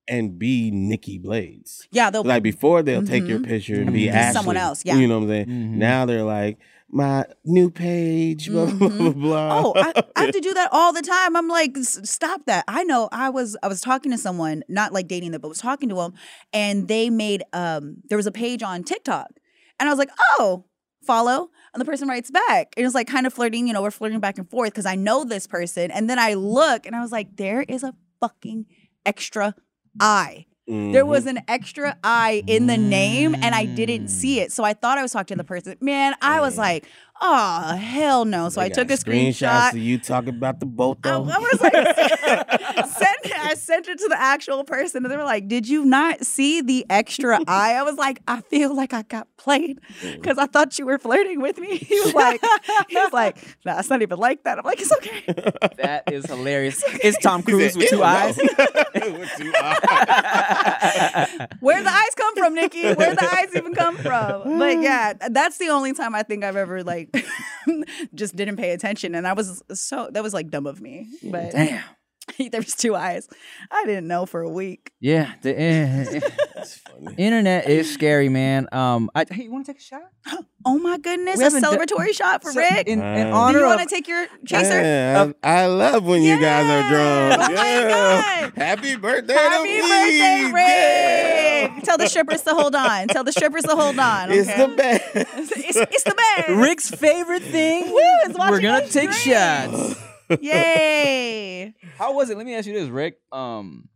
And 0.07 0.37
be 0.37 0.69
Nikki 0.71 1.17
Blades. 1.17 1.87
Yeah, 1.91 2.09
they'll 2.09 2.23
Like 2.23 2.43
before, 2.43 2.81
they'll 2.83 3.03
take 3.05 3.27
your 3.27 3.39
Mhm. 3.39 3.45
picture 3.47 3.81
and 3.81 3.93
be 3.93 4.07
Mhm. 4.07 4.13
Ashley. 4.13 4.33
Someone 4.33 4.57
else, 4.57 4.83
yeah. 4.85 4.95
You 4.97 5.07
know 5.07 5.19
what 5.19 5.23
I'm 5.25 5.29
saying? 5.29 5.47
Mhm. 5.47 5.69
Now 5.77 6.05
they're 6.05 6.23
like 6.23 6.57
my 6.89 7.25
new 7.45 7.71
page. 7.71 8.49
Blah 8.49 8.65
blah 8.67 8.87
blah. 8.89 8.97
Mhm. 8.99 9.21
blah. 9.21 9.61
Oh, 9.65 9.73
I, 9.75 9.93
I 10.15 10.21
have 10.25 10.31
to 10.33 10.39
do 10.41 10.53
that 10.53 10.69
all 10.71 10.93
the 10.93 11.01
time. 11.01 11.35
I'm 11.35 11.47
like, 11.47 11.75
stop 11.77 12.45
that. 12.45 12.65
I 12.67 12.83
know. 12.83 13.09
I 13.11 13.29
was 13.29 13.57
I 13.63 13.67
was 13.67 13.81
talking 13.81 14.11
to 14.11 14.17
someone, 14.17 14.63
not 14.67 14.93
like 14.93 15.07
dating 15.07 15.31
them, 15.31 15.41
but 15.41 15.47
was 15.49 15.59
talking 15.59 15.89
to 15.89 15.95
them, 15.95 16.13
and 16.51 16.87
they 16.87 17.09
made 17.09 17.43
um 17.53 17.97
there 18.09 18.17
was 18.17 18.27
a 18.27 18.31
page 18.31 18.61
on 18.61 18.83
TikTok, 18.83 19.31
and 19.79 19.89
I 19.89 19.91
was 19.91 19.99
like, 19.99 20.11
oh, 20.37 20.65
follow, 21.01 21.49
and 21.73 21.81
the 21.81 21.85
person 21.85 22.07
writes 22.07 22.29
back. 22.29 22.73
And 22.77 22.85
it's 22.85 22.93
like 22.95 23.07
kind 23.07 23.25
of 23.25 23.33
flirting. 23.33 23.67
You 23.67 23.73
know, 23.73 23.81
we're 23.81 23.89
flirting 23.91 24.19
back 24.19 24.37
and 24.37 24.47
forth 24.49 24.71
because 24.71 24.85
I 24.85 24.95
know 24.95 25.23
this 25.23 25.47
person, 25.47 25.89
and 25.91 26.09
then 26.09 26.19
I 26.19 26.33
look, 26.35 26.85
and 26.85 26.95
I 26.95 27.01
was 27.01 27.11
like, 27.11 27.37
there 27.37 27.63
is 27.63 27.81
a 27.83 27.95
fucking 28.19 28.65
extra 29.05 29.55
I. 29.99 30.45
There 30.65 31.03
Mhm. 31.03 31.07
was 31.07 31.25
an 31.25 31.39
extra 31.47 31.97
I 32.03 32.41
in 32.47 32.67
the 32.67 32.77
name, 32.77 33.35
and 33.41 33.53
I 33.53 33.65
didn't 33.65 34.07
see 34.07 34.39
it. 34.39 34.51
So 34.51 34.63
I 34.63 34.73
thought 34.73 34.97
I 34.97 35.01
was 35.01 35.11
talking 35.11 35.35
to 35.35 35.43
the 35.43 35.47
person. 35.47 35.75
Man, 35.81 36.15
I 36.21 36.39
was 36.39 36.57
like, 36.57 36.85
oh 37.25 37.75
hell 37.75 38.25
no. 38.25 38.49
So 38.49 38.59
They 38.59 38.67
I 38.67 38.69
took 38.69 38.85
a 38.85 38.89
got 38.89 38.99
screenshots 38.99 39.69
screenshot. 39.69 39.71
of 39.71 39.77
you 39.77 39.97
talking 39.97 40.29
about 40.29 40.59
the 40.59 40.65
boat 40.65 40.99
I, 41.03 41.11
I 41.15 41.17
was 41.17 41.61
like, 41.61 41.73
send, 42.87 43.33
I 43.41 43.53
sent 43.55 43.87
it 43.87 43.97
to 43.99 44.07
the 44.09 44.19
actual 44.19 44.63
person, 44.63 45.03
and 45.03 45.11
they 45.11 45.17
were 45.17 45.23
like, 45.23 45.47
"Did 45.47 45.67
you 45.67 45.85
not 45.85 46.25
see 46.25 46.61
the 46.61 46.85
extra 46.89 47.39
eye?" 47.47 47.73
I 47.73 47.83
was 47.83 47.95
like, 47.97 48.21
"I 48.27 48.41
feel 48.41 48.75
like 48.75 48.93
I 48.93 49.03
got 49.03 49.27
played 49.37 49.79
because 50.01 50.37
I 50.37 50.45
thought 50.47 50.77
you 50.77 50.85
were 50.85 50.99
flirting 50.99 51.41
with 51.41 51.57
me." 51.57 51.77
He 51.93 51.99
was 51.99 52.13
like, 52.13 52.41
"He 52.89 52.95
was 52.95 53.13
like, 53.13 53.37
nah, 53.65 53.79
it's 53.79 53.89
not 53.89 54.01
even 54.01 54.17
like 54.19 54.43
that." 54.43 54.57
I'm 54.59 54.65
like, 54.65 54.79
"It's 54.81 54.91
okay." 54.93 55.23
That 55.77 56.11
is 56.11 56.25
hilarious. 56.25 56.83
It's 57.03 57.17
Tom 57.19 57.43
Cruise 57.43 57.73
said, 57.73 57.79
with 57.79 57.89
two 57.89 57.97
"Ew, 57.97 58.03
eyes. 58.03 58.37
With 58.37 59.31
two 59.37 59.53
eyes. 59.61 61.47
Where 61.59 61.81
the 61.83 61.89
eyes 61.89 62.15
come 62.15 62.35
from, 62.35 62.55
Nikki? 62.55 62.93
Where 62.93 63.15
the 63.15 63.23
eyes 63.33 63.55
even 63.55 63.73
come 63.73 63.97
from? 63.97 64.57
But 64.59 64.81
yeah, 64.81 65.13
that's 65.29 65.57
the 65.57 65.69
only 65.69 65.93
time 65.93 66.15
I 66.15 66.23
think 66.23 66.43
I've 66.43 66.55
ever 66.55 66.83
like 66.83 67.09
just 68.15 68.35
didn't 68.35 68.57
pay 68.57 68.71
attention, 68.71 69.15
and 69.15 69.27
I 69.27 69.33
was 69.33 69.63
so 69.73 70.09
that 70.11 70.23
was 70.23 70.33
like 70.33 70.49
dumb 70.49 70.67
of 70.67 70.81
me. 70.81 71.07
But 71.23 71.51
Damn. 71.51 71.83
there 72.51 72.61
was 72.61 72.75
two 72.75 72.95
eyes. 72.95 73.27
I 73.71 73.85
didn't 73.85 74.07
know 74.07 74.25
for 74.25 74.41
a 74.41 74.49
week. 74.49 74.91
Yeah, 74.99 75.33
the 75.41 75.59
eh, 75.59 76.19
internet 77.17 77.67
is 77.69 77.93
scary, 77.93 78.29
man. 78.29 78.67
Um, 78.71 79.09
I, 79.13 79.25
hey, 79.29 79.43
you 79.43 79.51
want 79.51 79.65
to 79.65 79.73
take 79.73 79.81
a 79.81 79.83
shot? 79.83 80.01
Oh 80.65 80.79
my 80.79 80.97
goodness, 80.97 81.35
We 81.39 81.43
a 81.43 81.47
haven't 81.47 81.61
done- 81.61 81.77
celebratory 81.77 82.13
shot 82.13 82.41
for 82.41 82.53
So, 82.53 82.61
Rick. 82.61 82.87
in, 82.87 83.01
in 83.01 83.27
Uh, 83.33 83.51
Do 83.51 83.57
you 83.59 83.65
want 83.65 83.81
to 83.81 83.85
take 83.85 84.07
your 84.07 84.27
chaser? 84.45 84.81
Yeah, 84.81 85.33
I, 85.43 85.63
I 85.63 85.65
love 85.65 86.05
when 86.05 86.23
you 86.23 86.39
guys 86.39 86.63
are 86.69 86.89
drunk. 86.89 87.41
Oh 87.49 87.53
my 87.53 87.53
yeah. 87.53 88.41
God. 88.43 88.53
Happy 88.55 88.95
birthday 88.95 89.33
Happy 89.33 89.75
to 89.75 89.81
birthday, 89.81 90.43
me. 90.45 90.51
Rick! 90.53 91.73
Yeah. 91.73 91.79
Tell 91.83 91.97
the 91.97 92.07
strippers 92.07 92.43
to 92.43 92.51
hold 92.53 92.75
on. 92.75 93.09
Tell 93.09 93.25
the 93.25 93.33
strippers 93.33 93.63
to 93.63 93.75
hold 93.75 93.99
on. 93.99 94.31
It's 94.31 94.47
the 94.47 94.69
best. 94.69 95.03
it's, 95.15 95.75
it's 95.75 96.03
the 96.05 96.15
best. 96.37 96.47
Rick's 96.51 96.89
favorite 96.91 97.43
thing. 97.43 97.91
Woo, 97.91 97.99
is 98.29 98.37
watching 98.37 98.53
We're 98.53 98.61
gonna 98.61 98.87
take 98.87 99.09
drink. 99.09 99.13
shots. 99.15 99.95
Yay! 100.41 101.73
How 101.97 102.13
was 102.13 102.29
it? 102.29 102.37
Let 102.37 102.45
me 102.45 102.55
ask 102.55 102.67
you 102.67 102.73
this, 102.73 102.89
Rick. 102.89 103.19
Um, 103.31 103.89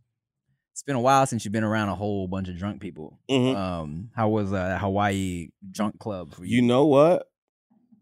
it's 0.72 0.82
been 0.82 0.96
a 0.96 1.00
while 1.00 1.26
since 1.26 1.44
you've 1.44 1.52
been 1.52 1.64
around 1.64 1.88
a 1.88 1.94
whole 1.94 2.28
bunch 2.28 2.48
of 2.48 2.56
drunk 2.56 2.80
people. 2.80 3.18
Mhm. 3.30 3.56
Um, 3.56 4.10
how 4.14 4.28
was 4.28 4.52
uh, 4.52 4.78
Hawaii 4.78 5.48
drunk 5.70 5.98
club 5.98 6.34
for 6.34 6.44
you? 6.44 6.56
You 6.56 6.62
know 6.62 6.86
what? 6.86 7.30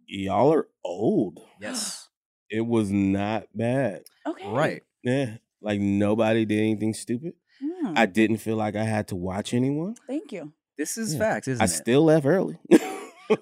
Y'all 0.07 0.53
are 0.53 0.69
old. 0.85 1.41
yes, 1.61 2.09
It 2.51 2.61
was 2.65 2.91
not 2.93 3.47
bad. 3.55 4.03
Okay. 4.27 4.47
right. 4.49 4.83
Yeah. 5.03 5.39
Like 5.61 5.81
nobody 5.81 6.45
did 6.45 6.61
anything 6.61 6.95
stupid. 6.95 7.33
Hmm, 7.61 7.95
I 7.97 8.07
didn't 8.07 8.37
feel 8.37 8.57
like 8.57 8.77
I 8.77 8.85
had 8.85 9.09
to 9.09 9.17
watch 9.17 9.53
anyone. 9.55 9.97
thank 10.07 10.31
you. 10.33 10.53
This 10.79 10.97
is 10.99 11.15
Yeah. 11.15 11.19
facts, 11.21 11.49
isn't 11.49 11.63
I 11.63 11.65
it? 11.65 11.69
still 11.69 12.05
left 12.05 12.27
early. 12.27 12.59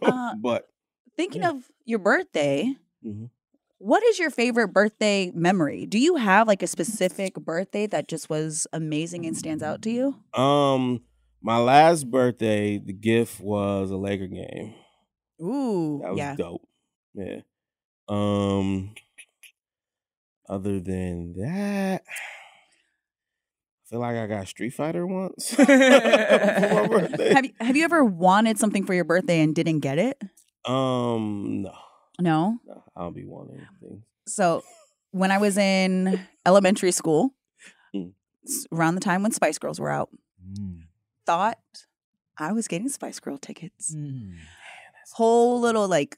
Uh, 0.00 0.34
but 0.40 0.66
Thinking 1.14 1.42
Yeah. 1.42 1.50
of 1.50 1.70
your 1.84 1.98
birthday, 1.98 2.74
Mhm. 3.04 3.28
What 3.84 4.02
is 4.02 4.18
your 4.18 4.30
favorite 4.30 4.68
birthday 4.68 5.30
memory? 5.34 5.84
Do 5.84 5.98
you 5.98 6.16
have 6.16 6.48
like 6.48 6.62
a 6.62 6.66
specific 6.66 7.34
birthday 7.34 7.86
that 7.88 8.08
just 8.08 8.30
was 8.30 8.66
amazing 8.72 9.26
and 9.26 9.36
stands 9.36 9.62
out 9.62 9.82
to 9.82 9.90
you? 9.90 10.16
um 10.32 11.02
my 11.42 11.58
last 11.58 12.10
birthday, 12.10 12.78
the 12.78 12.94
gift 12.94 13.38
was 13.40 13.90
a 13.90 13.96
Laker 13.98 14.26
game. 14.26 14.72
Ooh, 15.42 16.00
That 16.02 16.10
was 16.12 16.18
yeah. 16.18 16.34
dope. 16.36 16.66
Yeah. 17.14 17.40
Um 18.08 18.94
other 20.48 20.80
than 20.80 21.34
that, 21.34 22.02
I 22.06 23.90
feel 23.90 24.00
like 24.00 24.16
I 24.16 24.26
got 24.26 24.48
Street 24.48 24.70
Fighter 24.74 25.06
once 25.06 25.54
for 25.54 25.62
my 25.66 26.86
birthday. 26.90 27.34
Have 27.34 27.44
you 27.44 27.52
have 27.60 27.76
you 27.76 27.84
ever 27.84 28.02
wanted 28.04 28.58
something 28.58 28.86
for 28.86 28.94
your 28.94 29.04
birthday 29.04 29.40
and 29.40 29.54
didn't 29.54 29.80
get 29.80 29.98
it? 29.98 30.22
Um 30.64 31.62
no, 31.62 31.72
No. 32.20 32.58
no, 32.66 32.84
I 32.96 33.00
don't 33.02 33.14
be 33.14 33.24
wanting 33.24 33.66
things. 33.80 34.02
So 34.26 34.62
when 35.10 35.30
I 35.30 35.38
was 35.38 35.56
in 35.58 36.20
elementary 36.46 36.92
school, 36.92 37.34
Mm. 37.94 38.12
around 38.72 38.94
the 38.96 39.00
time 39.00 39.22
when 39.22 39.32
Spice 39.32 39.58
Girls 39.58 39.80
were 39.80 39.90
out, 39.90 40.10
Mm. 40.46 40.82
thought 41.26 41.58
I 42.36 42.52
was 42.52 42.68
getting 42.68 42.88
Spice 42.88 43.20
Girl 43.20 43.38
tickets. 43.38 43.94
Mm. 43.94 44.36
Whole 45.14 45.60
little 45.60 45.86
like 45.88 46.16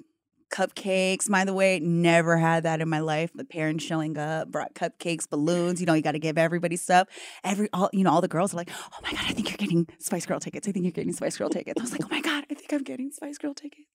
cupcakes. 0.50 1.28
By 1.30 1.44
the 1.44 1.52
way, 1.52 1.80
never 1.80 2.38
had 2.38 2.62
that 2.62 2.80
in 2.80 2.88
my 2.88 3.00
life. 3.00 3.30
The 3.34 3.44
parents 3.44 3.84
showing 3.84 4.16
up, 4.16 4.50
brought 4.50 4.74
cupcakes, 4.74 5.28
balloons. 5.28 5.80
You 5.80 5.86
know, 5.86 5.94
you 5.94 6.02
got 6.02 6.12
to 6.12 6.18
give 6.18 6.38
everybody 6.38 6.76
stuff. 6.76 7.08
Every 7.44 7.68
all 7.72 7.90
you 7.92 8.04
know, 8.04 8.10
all 8.12 8.20
the 8.20 8.28
girls 8.28 8.54
are 8.54 8.56
like, 8.56 8.70
"Oh 8.70 8.98
my 9.02 9.10
god, 9.12 9.24
I 9.28 9.32
think 9.32 9.50
you're 9.50 9.56
getting 9.58 9.86
Spice 9.98 10.24
Girl 10.26 10.40
tickets. 10.40 10.66
I 10.68 10.72
think 10.72 10.84
you're 10.84 10.92
getting 10.92 11.12
Spice 11.12 11.36
Girl 11.36 11.48
tickets." 11.50 11.78
I 11.80 11.82
was 11.82 11.92
like, 11.92 12.04
"Oh 12.04 12.08
my 12.10 12.20
god, 12.20 12.44
I 12.50 12.54
think 12.54 12.72
I'm 12.72 12.82
getting 12.84 13.10
Spice 13.10 13.38
Girl 13.38 13.54
tickets." 13.54 13.88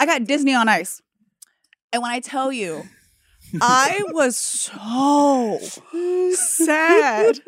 I 0.00 0.06
got 0.06 0.24
Disney 0.24 0.54
on 0.54 0.68
Ice, 0.68 1.00
and 1.92 2.02
when 2.02 2.10
I 2.10 2.20
tell 2.20 2.52
you, 2.52 2.84
I 3.62 4.02
was 4.08 4.36
so 4.36 5.58
sad 6.34 7.40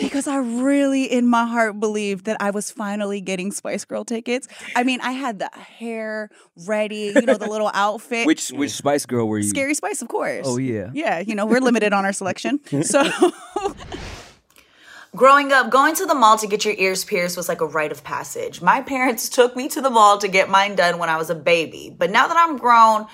because 0.00 0.26
I 0.26 0.38
really, 0.38 1.04
in 1.04 1.26
my 1.28 1.46
heart, 1.46 1.78
believed 1.78 2.24
that 2.24 2.36
I 2.40 2.50
was 2.50 2.72
finally 2.72 3.20
getting 3.20 3.52
Spice 3.52 3.84
Girl 3.84 4.04
tickets. 4.04 4.48
I 4.74 4.82
mean, 4.82 5.00
I 5.00 5.12
had 5.12 5.38
the 5.38 5.48
hair 5.54 6.30
ready, 6.66 7.12
you 7.14 7.22
know, 7.22 7.36
the 7.36 7.48
little 7.48 7.70
outfit. 7.74 8.26
Which 8.26 8.48
which 8.50 8.72
Spice 8.72 9.06
Girl 9.06 9.28
were 9.28 9.38
you? 9.38 9.48
Scary 9.48 9.74
Spice, 9.74 10.02
of 10.02 10.08
course. 10.08 10.46
Oh 10.48 10.56
yeah. 10.58 10.90
Yeah, 10.92 11.20
you 11.20 11.36
know, 11.36 11.46
we're 11.46 11.60
limited 11.60 11.92
on 11.92 12.04
our 12.04 12.12
selection. 12.12 12.60
So 12.82 13.04
Growing 15.16 15.52
up, 15.52 15.70
going 15.70 15.96
to 15.96 16.06
the 16.06 16.14
mall 16.14 16.38
to 16.38 16.46
get 16.46 16.64
your 16.64 16.74
ears 16.74 17.04
pierced 17.04 17.36
was 17.36 17.48
like 17.48 17.60
a 17.60 17.66
rite 17.66 17.90
of 17.90 18.04
passage. 18.04 18.62
My 18.62 18.80
parents 18.80 19.28
took 19.28 19.56
me 19.56 19.68
to 19.70 19.80
the 19.80 19.90
mall 19.90 20.18
to 20.18 20.28
get 20.28 20.48
mine 20.48 20.76
done 20.76 20.98
when 20.98 21.08
I 21.08 21.16
was 21.16 21.30
a 21.30 21.34
baby. 21.34 21.92
But 21.96 22.10
now 22.10 22.28
that 22.28 22.36
I'm 22.36 22.58
grown, 22.58 23.06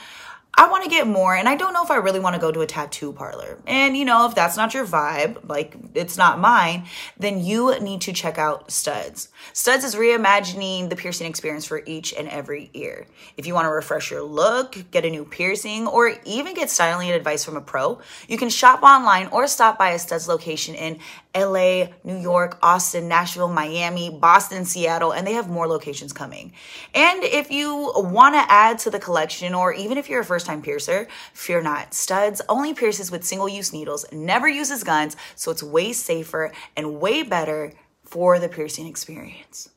I 0.59 0.71
want 0.71 0.85
to 0.85 0.90
get 0.90 1.07
more, 1.07 1.35
and 1.35 1.49
I 1.49 1.55
don't 1.55 1.75
know 1.75 1.85
if 1.85 1.90
I 1.90 1.97
really 1.97 2.19
want 2.19 2.35
to 2.35 2.40
go 2.40 2.51
to 2.51 2.62
a 2.62 2.66
tattoo 2.66 3.12
parlor. 3.12 3.59
And 3.66 3.95
you 3.95 4.07
know, 4.07 4.27
if 4.27 4.35
that's 4.35 4.57
not 4.57 4.73
your 4.73 4.87
vibe, 4.87 5.47
like 5.47 5.77
it's 5.92 6.16
not 6.16 6.40
mine, 6.40 6.87
then 7.19 7.45
you 7.45 7.79
need 7.81 8.01
to 8.03 8.12
check 8.14 8.38
out 8.38 8.71
Studs. 8.71 9.29
Studs 9.53 9.85
is 9.85 9.95
reimagining 9.95 10.88
the 10.88 10.97
piercing 10.97 11.27
experience 11.27 11.66
for 11.66 11.83
each 11.85 12.14
and 12.14 12.27
every 12.29 12.71
ear. 12.73 13.07
If 13.37 13.47
you 13.47 13.53
want 13.53 13.66
to 13.66 13.71
refresh 13.71 14.11
your 14.11 14.23
look, 14.23 14.90
get 14.90 15.05
a 15.05 15.11
new 15.11 15.27
piercing, 15.27 15.87
or 15.87 16.14
even 16.25 16.55
get 16.55 16.71
styling 16.71 17.11
advice 17.11 17.45
from 17.45 17.59
a 17.59 17.61
pro, 17.61 18.01
you 18.27 18.38
can 18.38 18.49
shop 18.49 18.83
online 18.83 19.27
or 19.27 19.47
stop 19.49 19.79
by 19.79 19.90
a 19.90 19.99
Studs 19.99 20.27
location 20.27 20.75
in 20.75 21.01
LA, 21.35 21.88
New 22.03 22.16
York, 22.16 22.59
Austin, 22.62 23.09
Nashville, 23.09 23.49
Miami, 23.49 24.09
Boston, 24.09 24.64
Seattle, 24.64 25.12
and 25.12 25.27
they 25.27 25.35
have 25.35 25.51
more 25.51 25.69
locations 25.69 26.14
coming. 26.14 26.53
And 26.95 27.23
if 27.25 27.51
you 27.51 27.92
want 27.95 28.37
to 28.37 28.51
add 28.51 28.79
to 28.81 28.90
the 28.90 28.99
collection, 28.99 29.53
or 29.53 29.75
even 29.75 29.99
if 29.99 30.09
you're 30.09 30.21
a 30.21 30.25
first 30.25 30.45
time 30.46 30.62
piercer, 30.62 31.09
fear 31.32 31.61
not. 31.61 31.92
Studs 31.92 32.40
only 32.48 32.72
pierces 32.72 33.11
with 33.11 33.24
single 33.24 33.48
use 33.48 33.72
needles, 33.72 34.06
never 34.12 34.48
uses 34.48 34.85
guns, 34.85 35.16
so 35.35 35.50
it's 35.50 35.62
way 35.62 35.92
safer 35.92 36.52
and 36.76 37.00
way 37.00 37.22
better 37.22 37.72
for 38.04 38.38
the 38.38 38.48
piercing 38.48 38.87
experience. 38.87 39.68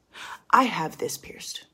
I 0.52 0.64
have 0.64 0.98
this 0.98 1.18
pierced. 1.18 1.66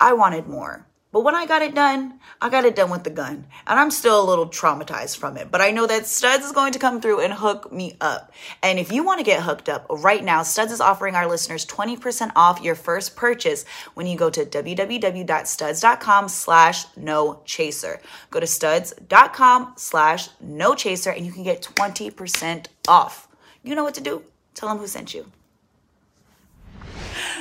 I 0.00 0.12
wanted 0.12 0.46
more. 0.46 0.86
But 1.18 1.24
when 1.24 1.34
I 1.34 1.46
got 1.46 1.62
it 1.62 1.74
done, 1.74 2.20
I 2.40 2.48
got 2.48 2.64
it 2.64 2.76
done 2.76 2.90
with 2.90 3.02
the 3.02 3.10
gun. 3.10 3.48
And 3.66 3.80
I'm 3.80 3.90
still 3.90 4.22
a 4.22 4.28
little 4.30 4.46
traumatized 4.46 5.16
from 5.16 5.36
it. 5.36 5.50
But 5.50 5.60
I 5.60 5.72
know 5.72 5.84
that 5.84 6.06
Studs 6.06 6.44
is 6.44 6.52
going 6.52 6.72
to 6.74 6.78
come 6.78 7.00
through 7.00 7.22
and 7.22 7.32
hook 7.32 7.72
me 7.72 7.96
up. 8.00 8.32
And 8.62 8.78
if 8.78 8.92
you 8.92 9.02
want 9.02 9.18
to 9.18 9.24
get 9.24 9.42
hooked 9.42 9.68
up 9.68 9.84
right 9.90 10.22
now, 10.22 10.44
Studs 10.44 10.70
is 10.70 10.80
offering 10.80 11.16
our 11.16 11.26
listeners 11.26 11.66
20% 11.66 12.30
off 12.36 12.62
your 12.62 12.76
first 12.76 13.16
purchase 13.16 13.64
when 13.94 14.06
you 14.06 14.16
go 14.16 14.30
to 14.30 14.44
www.studs.com 14.44 16.28
slash 16.28 16.84
no 16.96 17.42
chaser. 17.44 18.00
Go 18.30 18.38
to 18.38 18.46
studs.com 18.46 19.72
slash 19.76 20.28
no 20.40 20.76
chaser 20.76 21.10
and 21.10 21.26
you 21.26 21.32
can 21.32 21.42
get 21.42 21.62
20% 21.62 22.66
off. 22.86 23.26
You 23.64 23.74
know 23.74 23.82
what 23.82 23.94
to 23.94 24.00
do. 24.00 24.22
Tell 24.54 24.68
them 24.68 24.78
who 24.78 24.86
sent 24.86 25.14
you. 25.14 25.32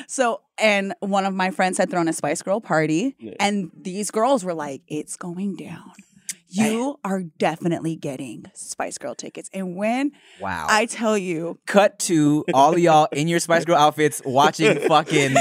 So, 0.08 0.42
and 0.58 0.94
one 1.00 1.26
of 1.26 1.34
my 1.34 1.52
friends 1.52 1.78
had 1.78 1.90
thrown 1.90 2.08
a 2.08 2.14
Spice 2.14 2.42
Girl 2.42 2.62
party, 2.62 3.16
and 3.40 3.72
these 3.80 4.12
girls 4.12 4.44
were 4.44 4.54
like, 4.54 4.82
"It's 4.88 5.16
going 5.18 5.56
down. 5.56 5.92
You 6.50 6.98
are 7.04 7.24
definitely 7.24 7.98
getting 7.98 8.46
Spice 8.54 8.98
Girl 8.98 9.14
tickets." 9.16 9.50
And 9.54 9.76
when 9.76 10.14
Wow. 10.40 10.66
I 10.70 10.86
tell 10.86 11.18
you, 11.18 11.60
Cut 11.66 12.00
to 12.00 12.46
all 12.54 12.74
of 12.74 12.80
y'all 12.80 13.08
in 13.12 13.28
your 13.28 13.40
Spice 13.40 13.66
Girl 13.66 13.76
outfits 13.76 14.22
watching 14.24 14.80
fucking 14.88 15.36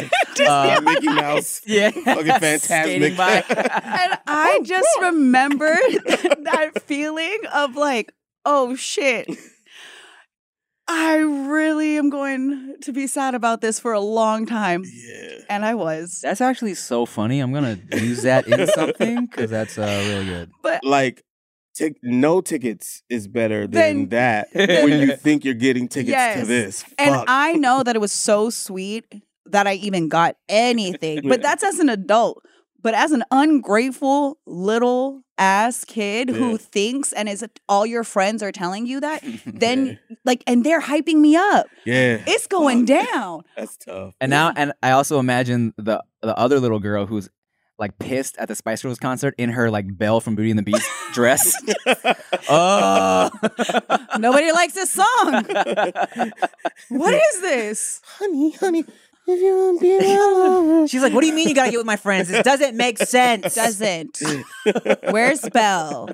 uh, 0.47 0.81
Mickey 0.83 1.07
Mouse. 1.09 1.63
yeah, 1.67 1.91
Fucking 1.91 2.27
fantastic. 2.27 2.65
skating 2.67 3.17
by. 3.17 3.45
and 3.49 4.19
I 4.27 4.61
just 4.65 4.89
remember 5.01 5.67
that 5.97 6.83
feeling 6.87 7.39
of 7.55 7.77
like, 7.77 8.13
"Oh 8.45 8.75
shit." 8.75 9.29
I 10.89 11.17
really 11.17 11.97
am 11.99 12.11
going 12.11 12.77
to 12.83 12.93
be 12.93 13.07
sad 13.07 13.35
about 13.35 13.61
this 13.61 13.81
for 13.81 13.93
a 13.93 14.01
long 14.01 14.47
time. 14.47 14.85
Yeah. 14.87 15.39
And 15.49 15.65
I 15.65 15.75
was. 15.75 16.21
That's 16.23 16.41
actually 16.41 16.75
so 16.75 17.07
funny. 17.07 17.41
I'm 17.41 17.53
gonna 17.53 17.79
use 17.93 18.23
that 18.23 18.47
in 18.47 18.67
something 18.75 19.27
because 19.27 19.51
that's 19.51 19.79
uh, 19.79 20.05
really 20.09 20.25
good. 20.27 20.51
But 20.63 20.85
Like, 20.85 21.25
tic- 21.75 21.99
no 22.03 22.41
tickets 22.41 23.03
is 23.09 23.27
better 23.27 23.67
than 23.67 24.09
Then- 24.09 24.09
that 24.11 24.49
when 24.55 25.01
you 25.01 25.17
think 25.17 25.45
you're 25.45 25.55
getting 25.55 25.89
tickets 25.89 26.07
to 26.13 26.13
Yes. 26.13 26.47
this. 26.47 26.85
And 26.99 27.25
I 27.27 27.55
know 27.55 27.83
that 27.83 27.97
it 27.97 28.01
was 28.01 28.13
so 28.13 28.51
sweet 28.51 29.07
that 29.47 29.67
I 29.67 29.75
even 29.75 30.09
got 30.09 30.37
anything. 30.49 31.29
But 31.29 31.43
that's 31.47 31.65
as 31.65 31.79
an 31.81 31.89
adult. 31.89 32.43
But 32.83 32.95
as 32.95 33.13
an 33.13 33.25
ungrateful 33.31 34.39
little 34.47 35.23
ass 35.39 35.85
kid 35.85 36.29
Yeah. 36.31 36.37
who 36.37 36.57
thinks 36.57 37.13
and 37.13 37.29
is 37.29 37.45
all 37.69 37.85
your 37.85 38.05
friends 38.05 38.43
are 38.43 38.53
telling 38.53 38.87
you 38.87 39.01
that, 39.01 39.23
then 39.47 39.99
like 40.25 40.43
and 40.47 40.65
they're 40.65 40.81
hyping 40.81 41.17
me 41.17 41.37
up. 41.37 41.67
yeah. 41.85 42.23
It's 42.27 42.47
going 42.47 42.85
down. 42.85 43.43
That's 43.57 43.77
tough. 43.77 44.15
And 44.21 44.31
now, 44.31 44.53
and 44.57 44.73
I 44.83 44.93
also 44.93 45.19
imagine 45.19 45.75
the 45.77 46.03
the 46.23 46.37
other 46.39 46.61
little 46.61 46.79
girl 46.81 47.07
who's 47.07 47.29
like 47.79 47.99
pissed 47.99 48.39
at 48.39 48.49
the 48.49 48.55
Spice 48.55 48.81
Girls 48.83 48.99
concert 48.99 49.35
in 49.37 49.51
her 49.51 49.71
like 49.71 49.85
Belle 49.99 50.21
from 50.21 50.35
Beauty 50.35 50.51
and 50.51 50.59
the 50.59 50.63
Beast 50.63 50.89
dress. 51.13 51.55
oh, 52.49 53.29
Nobody 54.19 54.51
likes 54.53 54.73
this 54.73 54.91
song. 54.91 55.45
What 56.89 57.15
is 57.15 57.41
this? 57.43 58.01
honey, 58.05 58.53
honey, 58.53 58.85
if 59.29 59.41
you 59.41 59.57
want 59.57 59.81
to 59.81 59.83
be 59.83 59.97
alone. 60.15 60.87
she's 60.87 61.03
like, 61.03 61.13
"What 61.13 61.21
do 61.23 61.27
you 61.27 61.33
mean 61.35 61.49
you 61.49 61.55
gotta 61.55 61.71
get 61.71 61.79
with 61.79 61.87
my 61.87 61.97
friends? 61.97 62.29
This 62.29 62.43
doesn't 62.43 62.77
make 62.77 62.99
sense." 62.99 63.55
Doesn't. 63.55 64.19
Where's 65.11 65.41
Belle? 65.53 66.09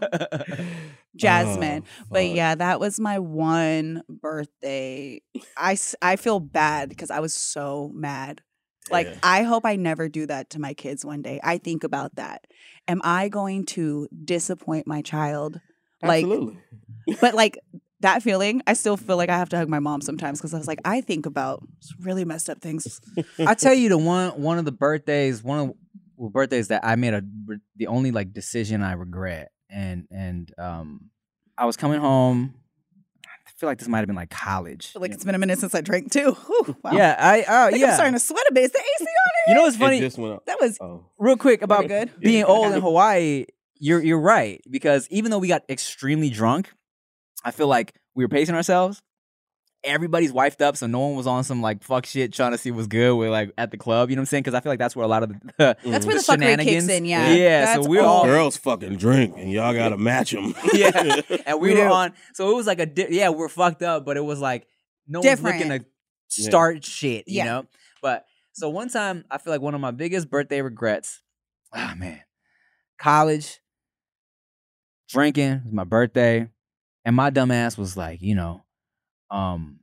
Jasmine. 1.17 1.85
Oh, 1.87 2.05
but 2.11 2.27
yeah, 2.27 2.55
that 2.55 2.81
was 2.81 2.99
my 2.99 3.19
one 3.19 4.03
birthday. 4.09 5.21
I, 5.57 5.77
I 6.01 6.17
feel 6.17 6.41
bad 6.41 6.89
because 6.89 7.11
I 7.11 7.21
was 7.21 7.35
so 7.35 7.91
mad. 7.95 8.41
Like, 8.91 9.07
Yeah. 9.09 9.19
I 9.23 9.43
hope 9.43 9.65
I 9.67 9.77
never 9.77 10.09
do 10.09 10.27
that 10.27 10.51
to 10.51 10.59
my 10.61 10.75
kids 10.75 11.05
one 11.05 11.23
day. 11.23 11.39
I 11.45 11.59
think 11.59 11.85
about 11.85 12.17
that. 12.17 12.47
Am 12.89 13.01
I 13.05 13.29
going 13.29 13.67
to 13.67 14.09
disappoint 14.25 14.87
my 14.87 15.03
child? 15.03 15.61
Like, 16.03 16.25
Absolutely. 16.25 16.59
but 17.21 17.35
like 17.35 17.59
that 18.03 18.23
feeling, 18.23 18.63
I 18.67 18.75
still 18.75 18.97
feel 18.97 19.17
like 19.17 19.29
I 19.31 19.37
have 19.39 19.49
to 19.51 19.57
hug 19.57 19.69
my 19.69 19.79
mom 19.79 20.01
sometimes 20.01 20.39
because 20.39 20.55
I 20.55 20.59
was 20.59 20.69
like, 20.69 20.81
I 20.85 21.01
think 21.01 21.27
about 21.27 21.63
really 22.01 22.25
messed 22.25 22.49
up 22.51 22.61
things. 22.61 23.01
I 23.39 23.55
tell 23.55 23.75
you, 23.75 23.89
the 23.89 23.99
one 23.99 24.31
one 24.41 24.59
of 24.59 24.65
the 24.65 24.73
birthdays, 24.73 25.43
one 25.43 25.59
of 25.59 25.75
the 26.19 26.31
birthdays 26.31 26.69
that 26.69 26.85
I 26.85 26.97
made 26.97 27.15
a 27.15 27.23
the 27.77 27.87
only 27.87 28.11
like 28.11 28.33
decision 28.33 28.83
I 28.83 28.93
regret, 28.93 29.51
and 29.71 30.07
and 30.11 30.53
um, 30.59 31.11
I 31.57 31.65
was 31.65 31.77
coming 31.77 32.01
home. 32.01 32.55
I 33.25 33.51
feel 33.63 33.69
like 33.69 33.79
this 33.79 33.89
might 33.89 33.99
have 33.99 34.09
been 34.09 34.17
like 34.17 34.31
college. 34.31 34.93
like, 34.97 35.13
it's 35.13 35.25
been 35.25 35.37
a 35.37 35.39
minute 35.39 35.59
since 35.59 35.73
I 35.75 35.81
drank 35.81 36.11
too. 36.11 36.33
Whew, 36.47 36.77
wow. 36.83 36.93
Yeah, 36.93 37.15
I 37.19 37.43
uh, 37.43 37.67
I 37.69 37.71
think 37.71 37.83
I'm 37.85 37.89
yeah. 37.91 37.95
starting 37.95 38.15
to 38.15 38.21
sweat 38.21 38.45
a 38.51 38.53
bit. 38.53 38.65
Is 38.65 38.73
the 38.73 38.79
AC 38.79 39.05
on 39.05 39.07
It? 39.07 39.51
You 39.51 39.55
know 39.55 39.63
what's 39.63 39.77
funny? 39.77 40.01
just 40.01 40.19
went 40.19 40.35
up. 40.35 40.47
That 40.47 40.61
was 40.61 40.79
Oh. 40.81 41.07
Real 41.19 41.37
quick 41.37 41.63
about 41.63 41.87
good. 41.89 42.11
being 42.19 42.43
old 42.45 42.73
in 42.73 42.81
Hawaii, 42.81 43.47
you're 43.79 44.03
you're 44.03 44.21
right 44.21 44.61
because 44.69 45.07
even 45.11 45.31
though 45.31 45.39
we 45.39 45.49
got 45.49 45.63
extremely 45.69 46.31
drunk, 46.31 46.73
I 47.45 47.51
feel 47.51 47.67
like 47.69 47.95
we 48.15 48.25
were 48.25 48.29
pacing 48.29 48.55
ourselves. 48.55 49.03
Everybody's 49.85 50.33
wifed 50.33 50.61
up, 50.61 50.77
so 50.77 50.87
no 50.87 51.01
one 51.01 51.17
was 51.17 51.27
on 51.27 51.43
some 51.43 51.61
like 51.61 51.83
fuck 51.83 52.07
shit 52.07 52.33
trying 52.33 52.53
to 52.53 52.59
see 52.59 52.71
what's 52.71 52.87
good 52.87 53.17
with 53.17 53.31
like 53.31 53.51
at 53.59 53.73
the 53.73 53.77
club. 53.77 54.11
You 54.11 54.17
know 54.17 54.21
what 54.21 54.23
I'm 54.23 54.27
saying? 54.27 54.43
Because 54.45 54.55
I 54.55 54.61
feel 54.61 54.71
like 54.71 54.79
that's 54.79 54.95
where 54.95 55.05
a 55.05 55.09
lot 55.09 55.25
of 55.25 55.31
the 55.31 55.41
That's 55.59 55.83
Mhm. 55.83 55.91
where 55.91 55.99
the, 55.99 56.05
the 56.09 56.15
fuckery 56.15 56.21
kicks 56.21 56.27
shenanigans. 56.27 56.89
in. 56.89 57.05
Yeah. 57.05 57.33
Yeah, 57.35 57.75
so 57.75 57.89
we're 57.89 58.01
all- 58.01 58.19
all- 58.19 58.25
Girls 58.27 58.57
fucking 58.57 58.97
drink 58.99 59.35
and 59.37 59.51
y'all 59.51 59.75
gotta 59.75 59.97
match 59.99 60.31
them. 60.31 60.55
yeah, 60.73 61.21
and 61.47 61.61
we, 61.61 61.71
We 61.71 61.75
were 61.81 61.89
do. 61.89 61.93
on. 61.93 62.13
So 62.35 62.49
it 62.53 62.55
was 62.55 62.69
like 62.69 62.79
a 62.79 62.87
di- 62.87 63.09
yeah, 63.11 63.31
we're 63.31 63.49
fucked 63.49 63.83
up, 63.83 64.05
but 64.05 64.17
it 64.17 64.25
was 64.25 64.39
like 64.39 64.69
no 65.09 65.21
Different. 65.21 65.57
one's 65.59 65.69
looking 65.69 65.85
to 66.31 66.43
start 66.43 66.85
shit. 66.85 67.27
You 67.27 67.39
Yeah. 67.39 67.45
know, 67.47 67.67
but 68.01 68.25
so 68.53 68.69
one 68.71 68.89
time 68.89 69.25
I 69.33 69.39
feel 69.39 69.53
like 69.53 69.63
one 69.63 69.75
of 69.75 69.81
my 69.81 69.91
biggest 69.91 70.31
birthday 70.31 70.63
regrets. 70.63 71.21
Ah 71.75 71.95
man, 71.99 72.21
college 73.01 73.59
drinking 75.09 75.51
it 75.51 75.65
was 75.65 75.73
my 75.75 75.85
birthday, 75.85 76.49
and 77.05 77.17
my 77.17 77.31
dumb 77.31 77.51
ass 77.51 77.77
was 77.79 77.97
like, 77.97 78.21
you 78.23 78.35
know, 78.35 78.65
um, 79.31 79.81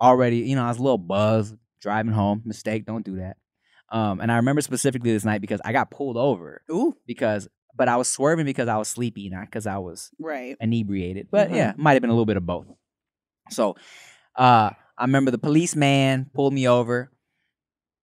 already, 0.00 0.38
you 0.38 0.56
know, 0.56 0.64
I 0.64 0.68
was 0.68 0.78
a 0.78 0.82
little 0.82 0.98
buzzed 0.98 1.56
driving 1.80 2.12
home. 2.12 2.42
Mistake, 2.44 2.86
don't 2.86 3.04
do 3.04 3.16
that. 3.16 3.36
Um, 3.90 4.20
and 4.20 4.32
I 4.32 4.36
remember 4.36 4.62
specifically 4.62 5.12
this 5.12 5.24
night 5.24 5.40
because 5.40 5.60
I 5.64 5.72
got 5.72 5.90
pulled 5.90 6.16
over 6.16 6.62
Ooh. 6.70 6.96
because, 7.06 7.48
but 7.76 7.88
I 7.88 7.96
was 7.96 8.08
swerving 8.08 8.46
because 8.46 8.68
I 8.68 8.76
was 8.78 8.88
sleepy, 8.88 9.28
not 9.28 9.44
because 9.46 9.66
I 9.66 9.78
was 9.78 10.10
Right. 10.18 10.56
inebriated. 10.60 11.28
But 11.30 11.50
Mhm. 11.50 11.56
yeah, 11.56 11.72
might 11.76 11.92
have 11.94 12.00
been 12.00 12.10
a 12.10 12.14
little 12.14 12.24
bit 12.26 12.36
of 12.38 12.46
both. 12.46 12.66
So 13.50 13.76
uh 14.36 14.70
I 14.96 15.04
remember 15.04 15.30
the 15.30 15.38
policeman 15.38 16.30
pulled 16.32 16.54
me 16.54 16.68
over. 16.68 17.10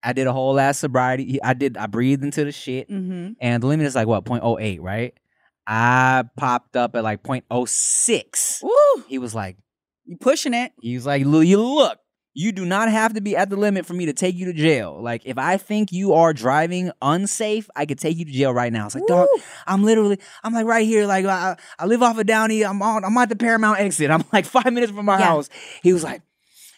I 0.03 0.13
did 0.13 0.27
a 0.27 0.33
whole 0.33 0.59
ass 0.59 0.77
sobriety. 0.79 1.41
I 1.41 1.53
did 1.53 1.75
I 1.77 1.87
breathed 1.87 2.23
into 2.23 2.45
the 2.45 2.51
shit. 2.51 2.89
Mm-hmm. 2.89 3.33
And 3.41 3.63
the 3.63 3.67
limit 3.67 3.85
is 3.87 3.95
like 3.95 4.07
what, 4.07 4.25
0.08, 4.25 4.79
right? 4.81 5.13
I 5.71 6.23
popped 6.35 6.75
up 6.75 6.95
at 6.95 7.03
like 7.03 7.21
0.06. 7.23 8.63
Woo. 8.63 9.03
He 9.07 9.19
was 9.19 9.35
like, 9.35 9.57
You 10.05 10.17
pushing 10.17 10.53
it. 10.55 10.71
he 10.81 10.95
was 10.95 11.05
like, 11.05 11.23
"Lu- 11.25 11.41
you 11.41 11.61
look, 11.61 11.99
you 12.33 12.51
do 12.51 12.65
not 12.65 12.89
have 12.89 13.13
to 13.13 13.21
be 13.21 13.35
at 13.35 13.49
the 13.49 13.55
limit 13.55 13.85
for 13.85 13.93
me 13.93 14.05
to 14.07 14.13
take 14.13 14.35
you 14.35 14.45
to 14.45 14.53
jail. 14.53 14.99
Like, 15.01 15.21
if 15.25 15.37
I 15.37 15.57
think 15.57 15.91
you 15.91 16.13
are 16.13 16.33
driving 16.33 16.91
unsafe, 17.01 17.69
I 17.75 17.85
could 17.85 17.99
take 17.99 18.17
you 18.17 18.25
to 18.25 18.31
jail 18.31 18.53
right 18.53 18.71
now. 18.73 18.85
It's 18.87 18.95
like, 18.95 19.05
dog, 19.07 19.27
Woo. 19.31 19.41
I'm 19.67 19.83
literally, 19.83 20.19
I'm 20.43 20.53
like 20.53 20.65
right 20.65 20.85
here, 20.85 21.05
like 21.05 21.25
I, 21.25 21.55
I 21.77 21.85
live 21.85 22.01
off 22.01 22.17
of 22.17 22.25
Downey. 22.25 22.63
I'm 22.63 22.81
on, 22.81 23.03
I'm 23.05 23.15
at 23.17 23.29
the 23.29 23.35
Paramount 23.35 23.79
exit. 23.79 24.09
I'm 24.09 24.23
like 24.33 24.45
five 24.45 24.71
minutes 24.73 24.91
from 24.91 25.05
my 25.05 25.19
Yeah. 25.19 25.25
house. 25.25 25.49
He 25.83 25.93
was 25.93 26.03
like, 26.03 26.21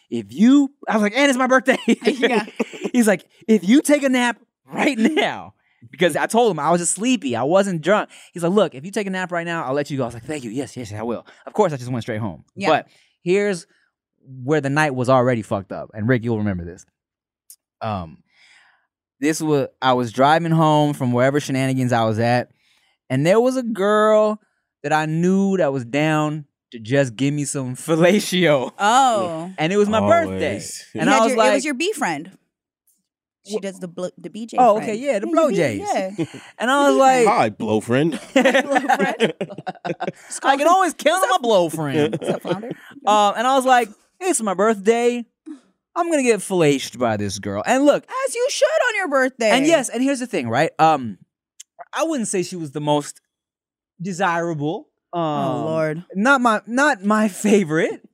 if 0.09 0.33
you, 0.33 0.73
I 0.87 0.93
was 0.95 1.01
like, 1.03 1.13
and 1.15 1.29
it's 1.29 1.37
my 1.37 1.47
birthday. 1.47 1.77
Yeah. 1.87 2.45
He's 2.91 3.07
like, 3.07 3.25
if 3.47 3.63
you 3.67 3.81
take 3.81 4.03
a 4.03 4.09
nap 4.09 4.37
right 4.65 4.97
now. 4.97 5.53
Because 5.89 6.15
I 6.15 6.27
told 6.27 6.51
him 6.51 6.59
I 6.59 6.69
was 6.69 6.79
just 6.81 6.93
sleepy. 6.93 7.35
I 7.35 7.43
wasn't 7.43 7.81
drunk. 7.81 8.09
He's 8.33 8.43
like, 8.43 8.51
look, 8.51 8.75
if 8.75 8.85
you 8.85 8.91
take 8.91 9.07
a 9.07 9.09
nap 9.09 9.31
right 9.31 9.45
now, 9.45 9.63
I'll 9.63 9.73
let 9.73 9.89
you 9.89 9.97
go. 9.97 10.03
I 10.03 10.05
was 10.07 10.13
like, 10.13 10.25
thank 10.25 10.43
you. 10.43 10.51
Yes, 10.51 10.77
yes, 10.77 10.93
I 10.93 11.01
will. 11.01 11.25
Of 11.47 11.53
course, 11.53 11.73
I 11.73 11.77
just 11.77 11.89
went 11.91 12.03
straight 12.03 12.19
home. 12.21 12.45
Yeah. 12.55 12.69
But 12.69 12.87
here's 13.23 13.65
where 14.43 14.61
the 14.61 14.69
night 14.69 14.93
was 14.93 15.09
already 15.09 15.41
fucked 15.41 15.71
up. 15.71 15.89
And 15.93 16.07
Rick, 16.07 16.23
you'll 16.23 16.37
remember 16.37 16.63
this. 16.65 16.85
Um, 17.81 18.17
this 19.19 19.41
was 19.41 19.67
I 19.81 19.93
was 19.93 20.11
driving 20.11 20.51
home 20.51 20.93
from 20.93 21.11
wherever 21.13 21.39
shenanigans 21.39 21.91
I 21.91 22.03
was 22.05 22.19
at, 22.19 22.51
and 23.09 23.25
there 23.25 23.39
was 23.39 23.57
a 23.57 23.63
girl 23.63 24.39
that 24.83 24.93
I 24.93 25.05
knew 25.05 25.57
that 25.57 25.71
was 25.73 25.85
down 25.85 26.45
to 26.71 26.79
just 26.79 27.15
give 27.15 27.33
me 27.33 27.45
some 27.45 27.75
fellatio, 27.75 28.71
Oh. 28.79 29.51
and 29.57 29.73
it 29.73 29.77
was 29.77 29.89
my 29.89 29.99
birthday, 29.99 30.61
and 30.95 31.09
I 31.09 31.19
was 31.21 31.29
your- 31.29 31.37
like, 31.37 31.51
it 31.51 31.55
was 31.55 31.65
your 31.65 31.73
B 31.75 31.91
friend. 31.93 32.37
She 33.45 33.59
does 33.59 33.79
the 33.79 33.87
blo- 33.87 34.11
the 34.17 34.29
BJ. 34.29 34.55
Oh, 34.59 34.75
friend. 34.75 34.89
okay, 34.91 34.99
yeah, 34.99 35.19
the 35.19 35.27
your 35.27 35.35
blow 35.35 35.51
Jays. 35.51 35.81
Yeah. 35.81 36.11
and 36.59 36.69
I 36.69 36.89
was 36.89 36.97
like, 36.97 37.27
Hi, 37.27 37.49
blow 37.49 37.81
friend. 37.81 38.19
I 38.35 39.33
can 40.57 40.67
always 40.67 40.93
count 40.93 41.23
on 41.23 41.29
my 41.29 41.37
blow 41.41 41.69
friend. 41.69 42.15
What's 42.19 42.29
up, 42.33 42.41
flounder? 42.43 42.67
Um, 43.05 43.33
and 43.37 43.47
I 43.47 43.55
was 43.55 43.65
like, 43.65 43.89
it's 44.19 44.41
my 44.41 44.53
birthday. 44.53 45.25
I'm 45.95 46.09
gonna 46.09 46.23
get 46.23 46.41
fellaced 46.41 46.97
by 46.99 47.17
this 47.17 47.39
girl. 47.39 47.63
And 47.65 47.85
look, 47.85 48.05
As 48.27 48.35
you 48.35 48.47
should 48.49 48.65
on 48.89 48.95
your 48.95 49.09
birthday. 49.09 49.49
and 49.49 49.65
yes, 49.65 49.89
and 49.89 50.01
here's 50.01 50.19
the 50.19 50.27
thing, 50.27 50.47
right? 50.47 50.71
Um, 50.79 51.17
I 51.93 52.03
wouldn't 52.03 52.29
say 52.29 52.43
she 52.43 52.55
was 52.55 52.71
the 52.71 52.79
most 52.81 53.19
desirable. 54.01 54.87
Um, 55.13 55.21
Oh 55.21 55.63
Lord. 55.65 56.05
not 56.15 56.39
my 56.41 56.61
not 56.67 57.03
my 57.03 57.27
favorite 57.27 58.07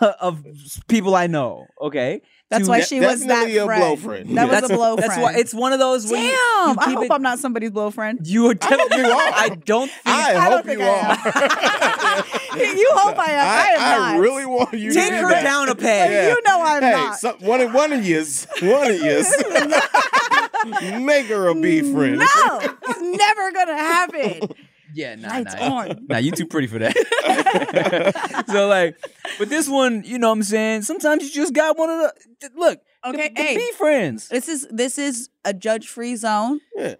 of 0.00 0.44
people 0.86 1.16
I 1.16 1.26
know. 1.26 1.66
Okay, 1.80 2.22
That's 2.48 2.64
To- 2.66 2.70
why 2.70 2.80
she 2.80 3.00
was 3.00 3.22
that 3.22 3.28
Definitely 3.46 3.64
friend. 3.66 3.80
blow 3.80 3.96
friend. 3.96 4.38
That 4.38 4.48
was 4.62 4.70
a 4.70 4.74
blow 4.74 4.94
That's 4.94 5.08
friend. 5.08 5.22
why 5.22 5.34
it's 5.34 5.52
one 5.52 5.72
of 5.72 5.80
those. 5.80 6.04
Damn. 6.04 6.12
When 6.12 6.22
you, 6.22 6.28
you 6.30 6.76
I 6.78 6.90
hope 6.94 7.04
it- 7.04 7.10
I'm 7.10 7.22
not 7.22 7.38
somebody's 7.40 7.72
blow 7.72 7.90
friend. 7.90 8.20
You 8.24 8.46
are 8.50 8.54
definitely. 8.54 8.98
you 8.98 9.04
are. 9.06 9.32
I 9.34 9.48
don't 9.64 9.88
think. 9.90 10.00
I, 10.06 10.30
I 10.30 10.48
don't 10.48 10.52
hope 10.58 10.64
think 10.66 10.78
you 10.78 10.86
I 10.86 12.22
are. 12.54 12.56
you 12.76 12.88
hope 12.92 13.18
I 13.18 13.32
am. 13.32 13.48
I, 13.48 13.66
am 13.78 14.00
not. 14.14 14.20
really 14.20 14.46
want 14.46 14.72
you 14.74 14.92
Take 14.92 15.10
to 15.10 15.16
do 15.16 15.22
her 15.24 15.30
that. 15.30 15.42
down 15.42 15.68
a 15.70 15.74
peg. 15.74 16.28
You 16.28 16.40
know 16.46 16.62
I'm 16.62 16.82
hey, 16.82 16.92
not. 16.92 17.18
some- 17.18 17.36
one 17.40 17.60
of 17.60 17.74
one 17.74 17.92
of 17.92 18.06
yous, 18.06 18.46
one 18.62 18.90
of 18.92 19.00
yous, 19.00 19.28
make 21.00 21.26
her 21.26 21.48
a 21.48 21.54
B 21.54 21.80
friend. 21.80 22.18
No, 22.18 22.60
it's 22.60 23.00
never 23.00 23.50
gonna 23.52 23.76
happen. 23.76 24.40
Yeah, 24.96 25.14
nah, 25.16 25.28
Lights 25.28 25.54
nah. 25.54 25.74
on. 25.74 26.06
Nah, 26.08 26.18
you 26.18 26.30
too 26.32 26.46
pretty 26.46 26.66
for 26.66 26.78
that. 26.78 28.44
so 28.48 28.66
like, 28.68 28.96
but 29.38 29.48
this 29.50 29.68
one, 29.68 30.02
you 30.04 30.18
know 30.18 30.28
what 30.28 30.36
I'm 30.36 30.42
saying? 30.42 30.82
Sometimes 30.82 31.22
you 31.24 31.30
just 31.30 31.52
got 31.52 31.76
one 31.76 31.90
of 31.90 32.10
the 32.40 32.50
look, 32.56 32.80
Okay, 33.04 33.28
the, 33.28 33.34
the 33.34 33.42
hey. 33.42 33.56
be 33.56 33.70
friends. 33.72 34.28
This 34.28 34.48
is 34.48 34.66
this 34.70 34.98
is 34.98 35.28
a 35.44 35.52
judge 35.52 35.88
free 35.88 36.16
zone. 36.16 36.60
Yeah. 36.74 36.94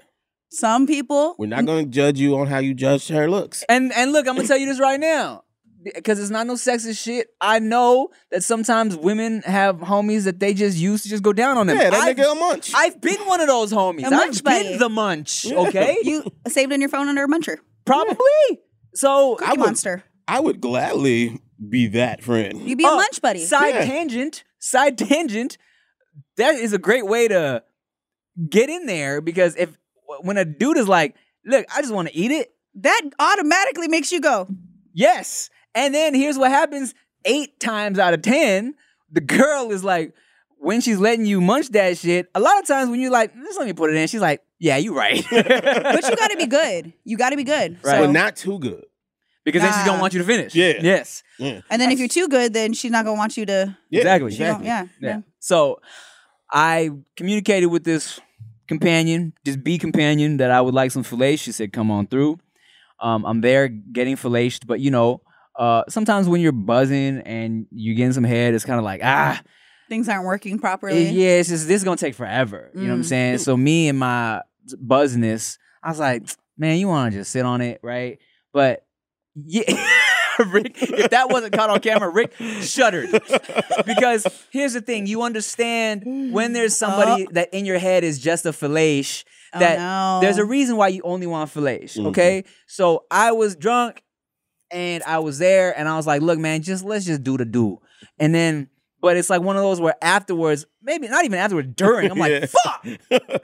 Some 0.51 0.87
people 0.87 1.35
We're 1.39 1.47
not 1.49 1.67
going 1.67 1.87
to 1.87 1.91
judge 1.91 2.21
you 2.21 2.37
on 2.39 2.47
how 2.47 2.59
you 2.59 2.73
judge 2.75 3.09
her 3.09 3.29
looks. 3.29 3.65
And 3.69 3.93
and 3.93 4.13
look, 4.13 4.29
I'm 4.29 4.37
gonna 4.37 4.47
tell 4.47 4.59
you 4.59 4.67
this 4.67 4.81
right 4.81 5.01
now. 5.01 5.43
Because 5.95 6.19
it's 6.19 6.31
not 6.31 6.49
no 6.49 6.55
sexist 6.55 7.01
shit. 7.01 7.29
I 7.41 7.61
know 7.61 8.09
that 8.33 8.43
sometimes 8.43 8.97
women 8.97 9.43
have 9.43 9.77
homies 9.77 10.25
that 10.25 10.41
they 10.41 10.53
just 10.53 10.77
use 10.77 11.05
to 11.05 11.09
just 11.09 11.23
go 11.23 11.33
down 11.33 11.59
on 11.59 11.69
them. 11.69 11.77
Yeah, 11.77 11.91
that 11.91 12.01
I've, 12.01 12.17
nigga 12.17 12.33
a 12.33 12.35
munch. 12.35 12.73
I've 12.75 13.01
been 13.01 13.21
one 13.21 13.41
of 13.41 13.47
those 13.47 13.73
homies. 13.73 14.09
A 14.09 14.11
munch 14.11 14.39
I've 14.39 14.45
been 14.45 14.63
buddy. 14.65 14.79
the 14.79 14.89
munch. 14.89 15.47
Okay, 15.47 15.97
you 16.03 16.25
saved 16.49 16.73
in 16.73 16.81
your 16.81 16.91
phone 16.91 17.09
under 17.09 17.23
a 17.23 17.29
muncher. 17.29 17.59
Probably. 17.87 18.61
So 18.95 19.37
Cookie 19.37 19.51
would- 19.53 19.61
monster. 19.61 20.05
I 20.29 20.41
would 20.41 20.61
gladly 20.61 21.41
be 21.71 21.87
that 21.89 22.23
friend. 22.23 22.61
You'd 22.69 22.79
be 22.79 22.85
a 22.85 22.89
Oh, 22.89 22.97
munch 22.97 23.23
buddy. 23.23 23.45
Side 23.45 23.75
Yeah. 23.75 23.85
tangent, 23.87 24.45
side 24.59 24.99
tangent. 25.09 25.57
That 26.37 26.57
is 26.57 26.73
a 26.73 26.79
great 26.79 27.07
way 27.07 27.29
to 27.29 27.63
get 28.51 28.69
in 28.69 28.87
there 28.87 29.21
because 29.21 29.55
if 29.57 29.77
when 30.21 30.37
a 30.37 30.45
dude 30.45 30.77
is 30.79 30.89
like, 30.89 31.15
"Look, 31.45 31.65
I 31.75 31.81
just 31.81 31.95
want 31.95 32.09
to 32.09 32.15
eat 32.17 32.31
it," 32.31 32.53
that 32.77 33.01
automatically 33.19 33.89
makes 33.89 34.11
you 34.13 34.21
go. 34.21 34.49
yes, 34.93 35.49
and 35.75 35.95
then 35.95 36.15
here's 36.15 36.37
what 36.39 36.51
happens: 36.51 36.95
eight 37.25 37.59
times 37.61 37.99
out 37.99 38.15
of 38.15 38.23
ten, 38.23 38.75
the 39.11 39.21
girl 39.21 39.71
is 39.71 39.85
like, 39.85 40.13
when 40.59 40.81
she's 40.81 40.99
letting 40.99 41.27
you 41.27 41.41
munch 41.41 41.69
that 41.71 41.97
shit. 41.99 42.29
A 42.35 42.41
lot 42.41 42.59
of 42.59 42.67
times 42.67 42.91
when 42.91 42.99
you're 43.01 43.11
like, 43.11 43.33
"Just 43.35 43.59
let 43.59 43.67
me 43.67 43.73
put 43.75 43.91
it 43.91 43.97
in," 43.97 44.09
she's 44.09 44.21
like, 44.21 44.43
"Yeah, 44.59 44.77
you're 44.77 44.95
right," 44.95 45.25
But 45.31 46.05
you 46.09 46.17
got 46.17 46.31
to 46.31 46.37
be 46.37 46.47
good. 46.47 46.93
You 47.05 47.17
got 47.17 47.31
to 47.31 47.37
be 47.37 47.45
good. 47.45 47.79
Right. 47.85 48.01
But 48.01 48.11
not 48.11 48.37
too 48.37 48.59
good. 48.59 48.85
because 49.45 49.63
then 49.63 49.73
she 49.73 49.85
don't 49.85 50.01
want 50.01 50.13
you 50.13 50.19
to 50.21 50.25
finish. 50.27 50.55
Yeah. 50.55 50.75
Yes. 50.81 51.23
Yeah. 51.39 51.61
and 51.71 51.81
then 51.81 51.93
if 51.93 51.99
you're 51.99 52.09
too 52.09 52.29
good, 52.29 52.53
then 52.53 52.73
she's 52.73 52.91
not 52.91 53.05
gonna 53.05 53.17
want 53.19 53.37
you 53.37 53.47
to. 53.47 53.77
Yeah, 53.91 54.01
Exactly. 54.01 54.33
She 54.33 54.39
don't, 54.39 54.65
yeah, 54.65 54.87
Yeah. 55.01 55.09
yeah. 55.09 55.21
So 55.39 55.81
I 56.51 56.91
communicated 57.17 57.67
with 57.67 57.85
this 57.85 58.21
companion, 58.69 59.33
this 59.45 59.57
B 59.57 59.79
companion, 59.79 60.39
that 60.39 60.51
I 60.51 60.61
would 60.61 60.75
like 60.75 60.91
some 60.91 61.03
fillets. 61.05 61.43
She 61.43 61.53
said, 61.53 61.73
"Come 61.73 61.91
on 61.91 62.07
through." 62.07 62.39
Um, 63.01 63.25
I'm 63.27 63.41
there 63.43 63.69
getting 63.69 64.17
filleted, 64.17 64.67
but 64.67 64.81
you 64.81 64.91
know, 64.91 65.21
uh, 65.59 65.85
sometimes 65.89 66.29
when 66.29 66.41
you're 66.41 66.53
buzzing 66.53 67.21
and 67.21 67.67
you're 67.71 67.95
getting 67.95 68.13
some 68.15 68.25
head, 68.25 68.55
it's 68.55 68.65
kind 68.65 68.79
of 68.79 68.85
like 68.85 69.01
ah, 69.05 69.41
Things 69.89 70.09
aren't 70.09 70.25
working 70.25 70.59
properly. 70.59 71.09
yeah, 71.11 71.39
it's 71.39 71.49
just 71.49 71.69
this 71.69 71.77
is 71.77 71.85
gonna 71.85 71.97
take 71.97 72.15
forever. 72.15 72.71
You 72.75 72.83
know 72.83 72.89
what 72.89 72.95
I'm 72.95 73.01
Mm. 73.03 73.05
saying? 73.07 73.39
So 73.39 73.57
me 73.57 73.89
and 73.89 73.99
my 73.99 74.43
buzzness, 74.85 75.59
I 75.83 75.91
was 75.91 75.99
like, 76.01 76.25
man, 76.59 76.79
you 76.79 76.89
want 76.89 77.13
to 77.13 77.19
just 77.21 77.31
sit 77.31 77.45
on 77.45 77.61
it, 77.61 77.81
right? 77.83 78.19
But 78.53 78.85
yeah. 79.35 79.63
Rick, 80.51 80.77
if 80.83 81.11
that 81.13 81.31
wasn't 81.31 81.55
caught 81.55 81.71
on 81.71 81.81
camera, 81.81 82.11
Rick 82.11 82.35
shuddered 82.61 83.09
because 83.87 84.27
here's 84.51 84.75
the 84.75 84.83
thing: 84.83 85.07
you 85.07 85.23
understand 85.23 86.03
when 86.33 86.53
there's 86.53 86.77
somebody 86.77 87.27
that 87.33 87.55
in 87.55 87.65
your 87.65 87.79
head 87.79 88.05
is 88.05 88.19
just 88.19 88.45
a 88.45 88.51
fellation. 88.51 89.25
Oh, 89.55 89.61
That 89.61 89.79
no. 89.79 90.19
there's 90.21 90.37
a 90.37 90.45
reason 90.45 90.77
why 90.77 90.89
you 90.89 91.01
only 91.05 91.27
want 91.27 91.51
fellation. 91.55 92.07
Okay, 92.09 92.45
so 92.67 93.05
I 93.11 93.33
was 93.33 93.57
drunk 93.57 94.03
and 94.71 95.03
I 95.05 95.21
was 95.21 95.39
there, 95.39 95.73
and 95.79 95.89
I 95.89 95.97
was 95.97 96.07
like, 96.07 96.21
"Look, 96.21 96.39
man, 96.39 96.61
just 96.61 96.85
let's 96.85 97.07
just 97.07 97.23
do 97.23 97.39
the 97.39 97.47
do." 97.47 97.79
And 98.19 98.35
then, 98.35 98.69
but 99.07 99.17
it's 99.17 99.31
like 99.31 99.41
one 99.41 99.55
of 99.55 99.63
those 99.63 99.81
where 99.81 99.95
afterwards, 100.03 100.67
maybe 100.83 101.07
not 101.07 101.25
even 101.25 101.39
afterwards, 101.39 101.69
during, 101.77 102.11
I'm 102.11 102.19
like, 102.19 102.33
Yeah. 102.43 102.47
"Fuck." 102.47 102.83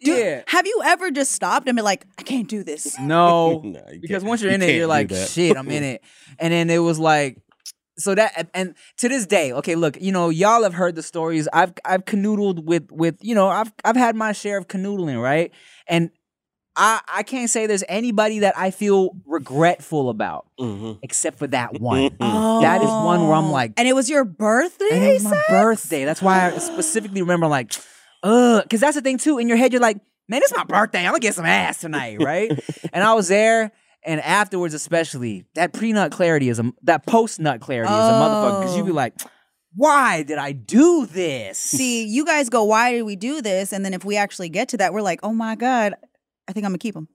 Dude, 0.00 0.18
yeah. 0.18 0.42
Have 0.48 0.66
you 0.66 0.82
ever 0.84 1.12
just 1.12 1.30
stopped 1.30 1.68
and 1.68 1.76
been 1.76 1.84
like, 1.84 2.04
I 2.18 2.24
can't 2.24 2.48
do 2.48 2.64
this? 2.64 2.98
No, 3.00 3.60
Nah, 3.64 3.78
you 3.92 4.00
because 4.00 4.24
once 4.24 4.42
you're 4.42 4.50
you 4.50 4.56
in 4.56 4.62
it, 4.62 4.74
you're 4.74 4.88
like, 4.88 5.14
shit, 5.14 5.56
I'm 5.56 5.70
in 5.70 5.84
it. 5.84 6.02
And 6.40 6.52
then 6.52 6.70
it 6.70 6.78
was 6.78 6.98
like, 6.98 7.38
so 7.98 8.16
that 8.16 8.50
and 8.52 8.74
to 8.96 9.08
this 9.08 9.26
day, 9.28 9.52
okay, 9.52 9.76
look, 9.76 9.96
you 10.00 10.10
know, 10.10 10.28
y'all 10.28 10.64
have 10.64 10.74
heard 10.74 10.96
the 10.96 11.04
stories. 11.04 11.46
I've 11.52 11.74
I've 11.84 12.04
canoodled 12.04 12.64
with 12.64 12.90
with 12.90 13.18
you 13.20 13.36
know, 13.36 13.46
I've 13.46 13.72
I've 13.84 13.94
had 13.94 14.16
my 14.16 14.32
share 14.32 14.58
of 14.58 14.66
canoodling, 14.66 15.22
right? 15.22 15.52
And 15.86 16.10
I 16.76 17.00
I 17.12 17.22
can't 17.22 17.48
say 17.50 17.66
there's 17.66 17.84
anybody 17.88 18.40
that 18.40 18.58
I 18.58 18.70
feel 18.70 19.10
regretful 19.26 20.10
about 20.10 20.46
Mhm. 20.58 20.98
except 21.02 21.38
for 21.38 21.46
that 21.48 21.80
one. 21.80 22.10
Mm-mm. 22.10 22.62
That 22.62 22.82
is 22.82 22.88
one 22.88 23.22
where 23.28 23.34
I'm 23.36 23.50
like, 23.52 23.72
and 23.76 23.86
it 23.86 23.94
was 23.94 24.10
your 24.10 24.24
birthday. 24.24 24.88
and 24.92 25.04
it 25.04 25.12
was 25.14 25.24
my 25.24 25.30
sex? 25.30 25.44
birthday. 25.48 26.04
That's 26.04 26.20
why 26.22 26.50
I 26.52 26.58
specifically 26.58 27.22
remember 27.22 27.46
like, 27.46 27.72
ugh, 28.22 28.62
because 28.64 28.80
that's 28.80 28.96
the 28.96 29.02
thing 29.02 29.18
too. 29.18 29.38
In 29.38 29.48
your 29.48 29.56
head, 29.56 29.72
you're 29.72 29.80
like, 29.82 29.98
man, 30.28 30.40
it's 30.42 30.54
my 30.56 30.64
birthday. 30.64 31.00
I'm 31.00 31.06
gonna 31.12 31.20
get 31.20 31.34
some 31.34 31.46
ass 31.46 31.78
tonight, 31.80 32.20
right? 32.20 32.50
and 32.92 33.04
I 33.04 33.14
was 33.14 33.28
there, 33.28 33.70
and 34.04 34.20
afterwards, 34.20 34.74
especially 34.74 35.44
that 35.54 35.72
pre-nut 35.72 36.10
clarity 36.12 36.48
is 36.48 36.58
a 36.58 36.72
that 36.82 37.06
post-nut 37.06 37.60
clarity 37.60 37.92
is 37.92 37.98
a 37.98 38.12
motherfucker 38.12 38.60
because 38.62 38.76
you 38.76 38.84
be 38.84 38.90
Oh. 38.90 38.94
like, 38.94 39.14
why 39.76 40.22
did 40.22 40.38
I 40.38 40.52
do 40.52 41.06
this? 41.06 41.58
See, 41.58 42.04
you 42.04 42.24
guys 42.24 42.48
go, 42.48 42.64
why 42.64 42.92
did 42.92 43.02
we 43.02 43.16
do 43.16 43.42
this? 43.42 43.72
And 43.72 43.84
then 43.84 43.92
if 43.94 44.04
we 44.04 44.16
actually 44.16 44.48
get 44.48 44.68
to 44.70 44.76
that, 44.78 44.92
we're 44.92 45.02
like, 45.02 45.20
oh 45.22 45.32
my 45.32 45.54
God, 45.56 45.94
I 46.48 46.52
think 46.52 46.64
I'm 46.64 46.70
gonna 46.72 46.78
keep 46.78 46.94
him. 46.94 47.08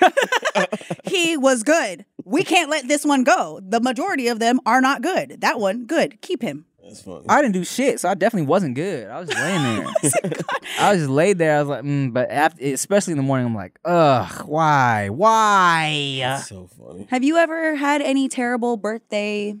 he 1.04 1.36
was 1.36 1.62
good. 1.62 2.04
We 2.24 2.42
can't 2.42 2.70
let 2.70 2.88
this 2.88 3.04
one 3.04 3.24
go. 3.24 3.60
The 3.62 3.80
majority 3.80 4.28
of 4.28 4.40
them 4.40 4.60
are 4.66 4.80
not 4.80 5.02
good. 5.02 5.40
That 5.40 5.60
one, 5.60 5.86
good. 5.86 6.20
Keep 6.22 6.42
him. 6.42 6.66
That's 6.82 7.02
funny. 7.02 7.24
I 7.28 7.42
didn't 7.42 7.54
do 7.54 7.64
shit, 7.64 7.98
so 8.00 8.08
I 8.08 8.14
definitely 8.14 8.46
wasn't 8.46 8.76
good. 8.76 9.08
I 9.08 9.18
was 9.18 9.28
just 9.28 9.40
laying 9.40 9.62
there. 9.62 9.86
I 10.78 10.92
was 10.92 11.00
just 11.00 11.10
laid 11.10 11.38
there. 11.38 11.56
I 11.56 11.60
was 11.60 11.68
like, 11.68 11.82
mm, 11.84 12.12
but 12.12 12.30
after, 12.30 12.64
especially 12.64 13.12
in 13.12 13.16
the 13.16 13.24
morning, 13.24 13.46
I'm 13.46 13.54
like, 13.54 13.78
ugh, 13.84 14.46
why, 14.46 15.08
why? 15.08 16.18
That's 16.20 16.48
so 16.48 16.68
funny. 16.68 17.06
Have 17.10 17.24
you 17.24 17.36
ever 17.38 17.74
had 17.74 18.02
any 18.02 18.28
terrible 18.28 18.76
birthday 18.76 19.56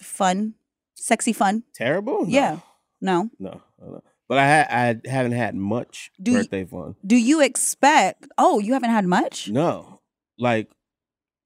fun, 0.00 0.54
sexy 0.94 1.34
fun? 1.34 1.64
Terrible? 1.74 2.22
No. 2.24 2.28
Yeah. 2.28 2.58
No. 3.02 3.30
No, 3.38 3.60
no, 3.80 3.90
no. 3.90 4.02
But 4.30 4.38
I 4.38 4.46
ha- 4.62 4.68
I 4.70 5.08
haven't 5.10 5.32
had 5.32 5.56
much 5.56 6.12
Do 6.22 6.30
you- 6.30 6.36
birthday 6.38 6.64
fun. 6.64 6.94
Do 7.04 7.16
you 7.16 7.40
expect? 7.42 8.28
Oh, 8.38 8.60
you 8.60 8.74
haven't 8.74 8.90
had 8.90 9.04
much? 9.04 9.48
No, 9.48 10.00
like 10.38 10.70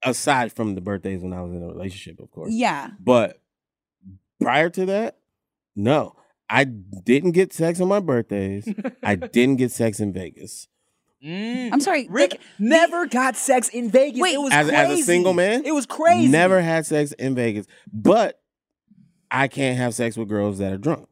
aside 0.04 0.52
from 0.52 0.74
the 0.74 0.82
birthdays 0.82 1.22
when 1.22 1.32
I 1.32 1.40
was 1.40 1.54
in 1.54 1.62
a 1.62 1.66
relationship, 1.66 2.20
of 2.20 2.30
course. 2.30 2.52
Yeah. 2.52 2.90
But 3.00 3.40
prior 4.38 4.68
to 4.68 4.84
that, 4.84 5.16
no, 5.74 6.14
I 6.50 6.64
didn't 6.64 7.32
get 7.32 7.54
sex 7.54 7.80
on 7.80 7.88
my 7.88 8.00
birthdays. 8.00 8.68
I 9.02 9.14
didn't 9.38 9.56
get 9.56 9.70
sex 9.72 9.98
in 9.98 10.12
Vegas 10.12 10.68
Mm. 11.24 11.70
I'm 11.72 11.80
sorry. 11.80 12.06
Rick 12.10 12.32
the- 12.32 12.38
never 12.58 13.06
got 13.06 13.34
sex 13.34 13.70
in 13.70 13.88
Vegas. 13.90 14.20
Wait. 14.20 14.34
it 14.34 14.40
was 14.42 14.52
as, 14.52 14.68
crazy. 14.68 14.92
as 14.92 15.00
a 15.00 15.02
single 15.04 15.32
man. 15.32 15.64
It 15.64 15.72
was 15.72 15.86
crazy. 15.86 16.28
Never 16.28 16.60
had 16.60 16.84
sex 16.84 17.12
in 17.12 17.34
Vegas, 17.34 17.66
but 17.90 18.42
I 19.30 19.48
can't 19.48 19.78
have 19.78 19.94
sex 19.94 20.18
with 20.18 20.28
girls 20.28 20.58
that 20.58 20.70
are 20.74 20.76
drunk. 20.76 21.08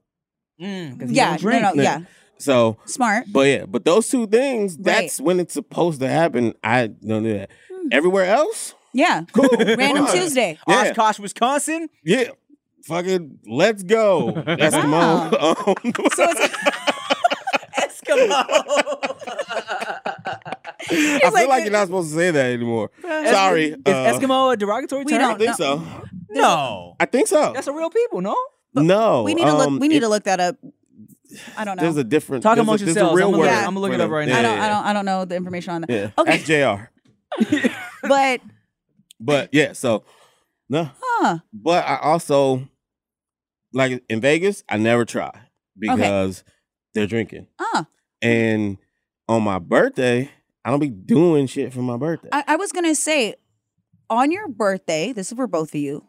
Mm, 0.61 0.99
'cause 1.01 1.09
he 1.11 1.17
yeah. 1.17 1.37
drink. 1.37 1.63
No, 1.63 1.73
no. 1.73 1.83
Yeah. 1.83 2.01
So, 2.39 2.77
Smart. 2.87 3.27
but 3.33 3.47
yeah, 3.47 3.65
but 3.67 3.85
those 3.85 4.09
two 4.09 4.27
things, 4.27 4.77
Right. 4.77 4.85
that's 4.85 5.21
when 5.21 5.39
it's 5.41 5.55
supposed 5.55 6.01
to 6.01 6.09
happen. 6.09 6.55
I 6.65 6.89
don't 6.89 7.23
do 7.23 7.33
that. 7.35 7.51
Hmm. 7.73 7.89
Everywhere 7.93 8.27
else, 8.27 8.75
Yeah. 8.93 9.23
cool. 9.33 9.49
Random. 9.59 10.07
Tuesday. 10.09 10.59
Yeah. 10.67 10.91
Oshkosh, 10.91 11.19
Wisconsin. 11.21 11.89
Yeah. 12.05 12.31
fucking 12.85 13.39
let's 13.47 13.83
go. 13.85 14.33
Eskimo. 14.37 15.33
Um, 15.41 15.93
So 16.15 16.25
it's 16.29 16.51
I 21.25 21.31
feel 21.31 21.49
like 21.49 21.63
you're 21.63 21.73
not 21.73 21.87
supposed 21.87 22.11
to 22.11 22.17
say 22.17 22.31
that 22.33 22.53
anymore. 22.53 22.91
Sorry. 23.03 23.67
Is 23.71 23.77
uh, 23.87 24.13
Eskimo 24.19 24.53
a 24.53 24.57
derogatory 24.57 25.05
we 25.05 25.13
term? 25.13 25.21
I 25.23 25.29
don't- 25.29 25.39
think 25.39 25.51
No. 25.51 25.55
so. 25.57 25.83
No. 26.31 26.97
I 26.99 27.07
think 27.07 27.29
so. 27.29 27.53
That's 27.53 27.67
a 27.69 27.73
real 27.73 27.91
people, 27.91 28.21
no? 28.21 28.37
No. 28.75 29.23
we 29.23 29.35
need 29.35 29.45
to 29.45 29.55
look. 29.57 29.67
um, 29.69 29.79
We 29.79 29.89
need 29.89 29.97
it- 29.97 30.01
to 30.01 30.09
look 30.09 30.25
that 30.25 30.41
up. 30.41 30.57
I 31.57 31.65
don't 31.65 31.77
know. 31.77 31.83
There's 31.85 31.97
a 31.97 32.05
different. 32.05 32.43
Talk 32.43 32.57
there's 32.57 32.65
amongst 32.67 32.83
a, 32.83 32.87
there's 32.87 32.97
yourselves. 32.97 33.15
A 33.15 33.17
real 33.17 33.27
I'm 33.29 33.33
gonna 33.33 33.43
word 33.43 33.47
look- 33.51 33.59
I'm 33.59 33.65
gonna 33.75 33.81
look 33.81 33.93
it 33.95 34.01
up 34.01 34.11
right 34.11 34.29
yeah, 34.29 34.35
now. 34.35 34.39
I 34.39 34.43
don't. 34.43 34.57
yeah, 34.59 34.65
I 34.65 34.69
don't. 34.69 34.85
I 34.87 34.93
don't 34.93 35.05
know 35.07 35.25
the 35.25 35.37
information 35.37 35.73
on 35.73 35.81
that. 35.83 35.91
Yeah. 35.91 36.11
Okay. 36.19 36.37
That's 36.39 37.61
Jr. 37.65 37.69
But 38.09 38.41
But 39.21 39.49
yeah, 39.53 39.73
so 39.73 40.05
no. 40.69 40.91
huh? 41.01 41.39
But 41.53 41.87
I 41.87 41.99
also 41.99 42.69
like 43.73 44.03
in 44.09 44.21
Vegas, 44.21 44.63
I 44.69 44.77
never 44.77 45.05
try 45.05 45.31
because 45.79 46.45
they're 46.95 47.07
drinking. 47.07 47.47
Ah. 47.59 47.87
And 48.21 48.79
on 49.29 49.43
my 49.43 49.59
birthday, 49.59 50.31
I 50.65 50.71
don't 50.71 50.81
be 50.81 50.91
doing 50.91 51.47
shit 51.47 51.73
for 51.73 51.81
my 51.81 51.97
birthday. 51.97 52.29
I, 52.33 52.45
I 52.49 52.57
was 52.57 52.73
gonna 52.73 52.95
say, 52.95 53.37
on 54.11 54.31
your 54.31 54.49
birthday, 54.49 55.13
this 55.13 55.33
is 55.33 55.37
for 55.37 55.47
both 55.47 55.71
of 55.75 55.81
you. 55.81 56.05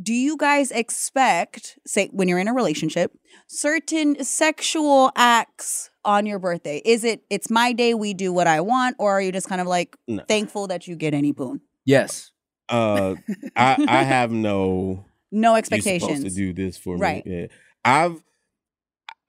Do 0.00 0.12
you 0.14 0.36
guys 0.36 0.70
expect, 0.70 1.78
say, 1.86 2.08
when 2.12 2.28
you're 2.28 2.38
in 2.38 2.46
a 2.48 2.54
relationship, 2.54 3.12
certain 3.48 4.22
sexual 4.22 5.10
acts 5.16 5.90
on 6.04 6.24
your 6.24 6.38
birthday? 6.38 6.80
Is 6.84 7.02
it 7.04 7.22
it's 7.30 7.50
my 7.50 7.72
day, 7.72 7.94
we 7.94 8.14
do 8.14 8.32
what 8.32 8.46
I 8.46 8.60
want, 8.60 8.94
or 8.98 9.10
are 9.12 9.20
you 9.20 9.32
just 9.32 9.48
kind 9.48 9.60
of 9.60 9.66
like 9.66 9.96
No. 10.06 10.22
thankful 10.28 10.68
that 10.68 10.86
you 10.86 10.94
get 10.96 11.14
any 11.14 11.32
boon? 11.32 11.60
Yes. 11.84 12.30
uh 12.68 13.14
I 13.56 13.76
I 13.88 14.02
have 14.04 14.30
no 14.30 15.04
No 15.32 15.50
you're 15.52 15.58
expectations. 15.58 16.18
supposed 16.18 16.36
to 16.36 16.40
do 16.42 16.52
this 16.52 16.76
for 16.78 16.96
Right. 16.96 17.24
me. 17.26 17.40
Yeah. 17.42 17.46
I've 17.84 18.22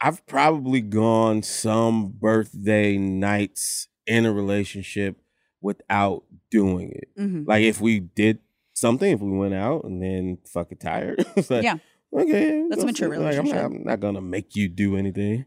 I've 0.02 0.26
probably 0.28 0.82
gone 0.82 1.42
some 1.44 2.10
birthday 2.10 2.98
nights 2.98 3.88
in 4.06 4.26
a 4.26 4.32
relationship 4.32 5.22
without 5.62 6.24
doing 6.52 6.92
it. 6.92 7.10
Mhm. 7.18 7.48
Like 7.48 7.64
if 7.64 7.82
we 7.82 8.00
did 8.00 8.40
something, 8.80 9.12
if 9.12 9.20
we 9.20 9.32
went 9.32 9.54
out 9.54 9.84
and 9.84 10.02
then 10.02 10.38
fucking 10.52 10.78
tired. 10.80 11.26
it's 11.36 11.50
like, 11.50 11.64
Yeah. 11.64 11.76
Okay. 12.12 12.66
That's 12.70 12.82
a 12.82 12.86
go 12.86 12.88
mature 12.88 13.14
sit- 13.14 13.20
like, 13.22 13.38
I'm 13.38 13.46
not, 13.46 13.52
relationship. 13.54 13.66
I'm 13.66 13.84
not 13.84 14.00
gonna 14.00 14.22
make 14.22 14.56
you 14.56 14.68
do 14.70 14.96
anything. 14.98 15.46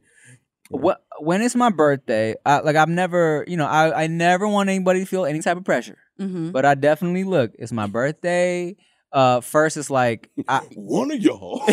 What 0.70 1.02
when 1.18 1.42
it's 1.42 1.54
my 1.56 1.70
birthday, 1.70 2.34
I, 2.46 2.60
like 2.60 2.76
I've 2.76 2.88
never, 2.88 3.44
you 3.48 3.56
know, 3.56 3.66
I, 3.66 4.04
I 4.04 4.06
never 4.06 4.46
want 4.48 4.68
anybody 4.70 5.00
to 5.00 5.06
feel 5.06 5.24
any 5.26 5.40
type 5.40 5.56
of 5.56 5.64
pressure. 5.64 5.98
Mhm. 6.20 6.52
But 6.52 6.64
I 6.64 6.74
definitely 6.74 7.24
look. 7.24 7.50
It's 7.58 7.72
my 7.72 7.86
birthday. 7.86 8.76
Uh, 9.12 9.40
first 9.42 9.76
it's 9.76 9.90
like, 9.90 10.30
I, 10.48 10.60
One 10.74 11.10
of 11.10 11.20
y'all. 11.20 11.62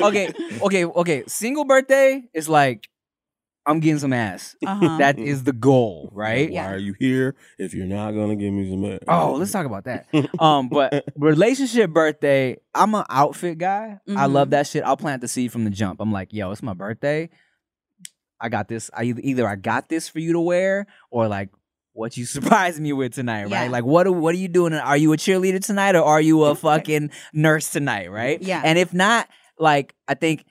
okay, 0.00 0.32
okay, 0.62 0.84
okay. 0.84 1.24
Single 1.26 1.64
birthday 1.64 2.22
is 2.32 2.48
like, 2.48 2.88
I'm 3.64 3.78
getting 3.80 3.98
some 4.00 4.12
ass. 4.12 4.56
Uh-huh. 4.66 4.98
That 4.98 5.18
is 5.18 5.44
the 5.44 5.52
goal, 5.52 6.10
right? 6.14 6.50
Why 6.50 6.66
are 6.72 6.76
you 6.78 6.94
here 6.98 7.36
if 7.58 7.74
you're 7.74 7.86
not 7.86 8.10
gonna 8.12 8.34
give 8.36 8.52
me 8.52 8.68
some 8.68 8.84
ass? 8.84 8.98
Oh, 9.06 9.34
let's 9.34 9.52
talk 9.52 9.66
about 9.66 9.84
that. 9.84 10.06
Um, 10.40 10.68
but 10.68 11.04
relationship 11.16 11.90
birthday, 11.90 12.56
I'm 12.74 12.94
an 12.94 13.04
outfit 13.08 13.58
guy. 13.58 14.00
I 14.08 14.10
Mhm. 14.26 14.32
love 14.32 14.50
that 14.50 14.66
shit. 14.66 14.82
I'll 14.84 14.96
plant 14.96 15.20
the 15.22 15.28
seed 15.28 15.52
from 15.52 15.64
the 15.64 15.70
jump. 15.70 16.00
I'm 16.00 16.10
like, 16.12 16.32
yo, 16.32 16.50
it's 16.50 16.62
my 16.62 16.74
birthday. 16.74 17.30
I 18.40 18.48
got 18.48 18.66
this. 18.66 18.90
I 18.92 19.04
either, 19.04 19.20
either 19.22 19.46
I 19.48 19.54
got 19.54 19.88
this 19.88 20.08
for 20.08 20.18
you 20.18 20.32
to 20.32 20.40
wear, 20.40 20.86
or 21.10 21.28
like 21.28 21.50
what 21.92 22.16
you 22.16 22.24
surprised 22.26 22.80
me 22.80 22.92
with 22.92 23.14
tonight, 23.14 23.48
Yeah. 23.48 23.60
right? 23.62 23.70
Like 23.70 23.84
what 23.84 24.06
are- 24.08 24.12
what 24.12 24.34
are 24.34 24.38
you 24.38 24.48
doing? 24.48 24.72
Are 24.72 24.96
you 24.96 25.12
a 25.12 25.16
cheerleader 25.16 25.64
tonight, 25.64 25.94
or 25.94 26.02
are 26.02 26.20
you 26.20 26.42
a 26.44 26.54
fucking 26.56 27.10
nurse 27.32 27.70
tonight, 27.70 28.10
right? 28.10 28.42
Yeah. 28.42 28.60
And 28.64 28.76
if 28.78 28.92
not, 28.92 29.28
like 29.58 29.94
I 30.08 30.14
think, 30.14 30.44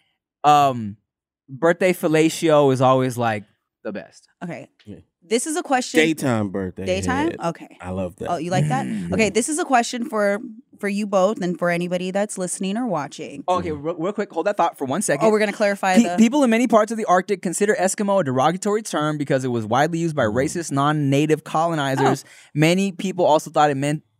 um, 0.45 0.95
birthday 1.51 1.93
fellatio 1.93 2.71
is 2.73 2.81
always 2.81 3.17
like 3.17 3.43
the 3.83 3.91
best. 3.91 4.27
Okay. 4.43 4.69
Yeah. 4.85 4.97
This 5.23 5.45
is 5.45 5.55
a 5.55 5.63
question. 5.63 5.99
Daytime 5.99 6.49
birthday. 6.49 6.85
Daytime? 6.85 7.31
head. 7.31 7.39
Okay. 7.39 7.77
I 7.79 7.91
love 7.91 8.15
that. 8.17 8.29
Oh, 8.31 8.37
you 8.37 8.49
like 8.49 8.67
that? 8.69 8.85
Mm. 8.87 9.13
Okay, 9.13 9.29
this 9.29 9.49
is 9.49 9.59
a 9.59 9.65
question 9.65 10.05
for 10.09 10.39
for 10.79 10.89
you 10.89 11.05
both 11.05 11.41
and 11.41 11.59
for 11.59 11.69
anybody 11.69 12.09
that's 12.09 12.39
listening 12.39 12.75
or 12.75 12.87
watching. 12.87 13.43
Oh, 13.47 13.59
okay, 13.59 13.71
real, 13.71 13.95
real 13.95 14.13
quick, 14.13 14.31
hold 14.33 14.47
that 14.47 14.57
thought 14.57 14.79
for 14.79 14.85
one 14.85 15.03
second. 15.03 15.27
Oh, 15.27 15.29
we're 15.29 15.37
gonna 15.37 15.53
clarify 15.53 15.95
Pe- 15.95 16.03
the. 16.03 16.15
people 16.17 16.43
in 16.43 16.49
many 16.49 16.67
parts 16.67 16.91
of 16.91 16.97
the 16.97 17.05
Arctic 17.05 17.43
consider 17.43 17.75
Eskimo 17.75 18.21
a 18.21 18.23
derogatory 18.23 18.81
term 18.81 19.19
because 19.19 19.45
it 19.45 19.49
was 19.49 19.63
widely 19.63 19.99
used 19.99 20.15
by 20.15 20.23
racist 20.23 20.71
non-native 20.71 21.43
colonizers. 21.43 22.25
Many 22.55 22.91
people 22.91 23.25
also 23.25 23.51
thought 23.51 23.69
it 23.69 23.77
meant 23.77 24.01
r- 24.01 24.11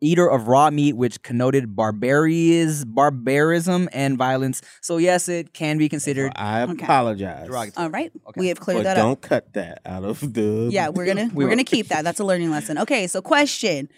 eater 0.00 0.26
of 0.28 0.48
raw 0.48 0.70
meat, 0.70 0.94
which 0.94 1.22
connoted 1.22 1.76
barbaries, 1.76 2.84
barbarism 2.84 3.88
and 3.92 4.16
violence. 4.18 4.62
So 4.80 4.96
yes, 4.98 5.28
it 5.28 5.52
can 5.54 5.78
be 5.78 5.88
considered. 5.88 6.32
I 6.36 6.62
Okay. 6.62 6.84
apologize. 6.84 7.46
Derogatory. 7.46 7.84
All 7.84 7.90
right, 7.90 8.12
Okay. 8.28 8.40
we 8.40 8.48
have 8.48 8.60
cleared 8.60 8.80
But 8.80 8.84
that 8.84 8.96
up. 8.98 9.04
don't 9.04 9.20
cut 9.20 9.52
that 9.54 9.80
out 9.86 10.04
of 10.04 10.20
the. 10.34 10.68
Yeah, 10.72 10.88
we're 10.88 11.06
gonna 11.06 11.30
We 11.32 11.44
we're 11.44 11.50
gonna 11.50 11.64
keep 11.64 11.88
that. 11.88 12.02
That's 12.04 12.20
a 12.20 12.24
learning 12.24 12.50
lesson. 12.50 12.78
Okay, 12.86 13.06
so 13.06 13.20
question: 13.22 13.88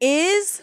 Is 0.00 0.62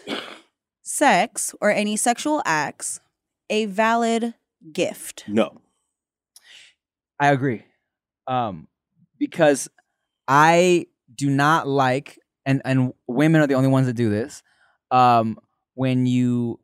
sex 0.82 1.54
or 1.60 1.70
any 1.70 1.96
sexual 1.96 2.42
acts 2.44 3.00
a 3.48 3.66
valid 3.66 4.34
gift? 4.72 5.24
No. 5.28 5.60
I 7.18 7.28
agree. 7.32 7.64
Um, 8.26 8.68
because 9.18 9.68
I 10.26 10.86
do 11.14 11.28
not 11.30 11.66
like, 11.68 12.18
and 12.46 12.62
and 12.64 12.92
women 13.06 13.40
are 13.40 13.46
the 13.46 13.54
only 13.54 13.68
ones 13.68 13.86
that 13.86 13.94
do 13.94 14.10
this. 14.10 14.42
Um, 14.90 15.38
when 15.74 16.06
you 16.06 16.58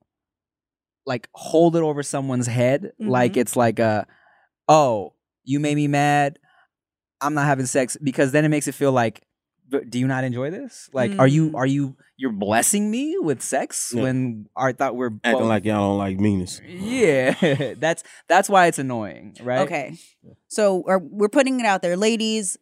like 1.06 1.28
hold 1.34 1.76
it 1.76 1.82
over 1.82 2.02
someone's 2.02 2.46
head, 2.46 2.92
like 2.98 3.34
Mhm. 3.34 3.36
it's 3.38 3.56
like 3.56 3.78
a, 3.78 4.06
oh, 4.68 5.12
you 5.44 5.60
made 5.60 5.76
me 5.76 5.86
mad. 5.88 6.38
I'm 7.20 7.34
not 7.34 7.46
having 7.46 7.66
sex 7.66 7.96
because 8.02 8.32
then 8.32 8.44
it 8.44 8.48
makes 8.48 8.66
it 8.68 8.72
feel 8.74 8.92
like, 8.92 9.22
do 9.88 9.98
you 9.98 10.06
not 10.06 10.22
enjoy 10.24 10.50
this? 10.50 10.88
Like, 10.92 11.18
are 11.18 11.26
you 11.26 11.50
Mm. 11.50 11.54
are 11.56 11.66
you 11.66 11.96
you're 12.18 12.32
blessing 12.32 12.90
me 12.90 13.16
with 13.18 13.42
sex 13.42 13.92
Yeah. 13.94 14.02
when 14.04 14.46
I 14.56 14.72
thought 14.72 14.96
we're 14.96 15.10
Acting 15.22 15.32
both- 15.40 15.48
like 15.48 15.64
y'all 15.64 15.90
don't 15.90 15.98
like 15.98 16.18
meanness. 16.18 16.60
yeah, 16.66 17.74
that's 17.78 18.02
that's 18.28 18.48
why 18.48 18.66
it's 18.66 18.78
annoying, 18.78 19.36
right? 19.42 19.60
Okay, 19.60 19.96
so 20.48 20.82
are, 20.88 20.98
we're 20.98 21.28
putting 21.28 21.60
it 21.60 21.66
out 21.66 21.82
there, 21.82 21.96
ladies. 21.96 22.56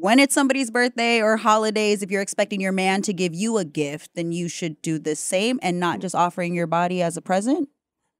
When 0.00 0.20
it's 0.20 0.32
somebody's 0.32 0.70
birthday 0.70 1.20
or 1.20 1.36
holidays, 1.36 2.04
if 2.04 2.10
you're 2.12 2.22
expecting 2.22 2.60
your 2.60 2.70
man 2.70 3.02
to 3.02 3.12
give 3.12 3.34
you 3.34 3.58
a 3.58 3.64
gift, 3.64 4.12
then 4.14 4.30
you 4.30 4.48
should 4.48 4.80
do 4.80 4.96
the 5.00 5.16
same 5.16 5.58
and 5.60 5.80
not 5.80 5.98
just 5.98 6.14
offering 6.14 6.54
your 6.54 6.68
body 6.68 7.02
as 7.02 7.16
a 7.16 7.20
present. 7.20 7.68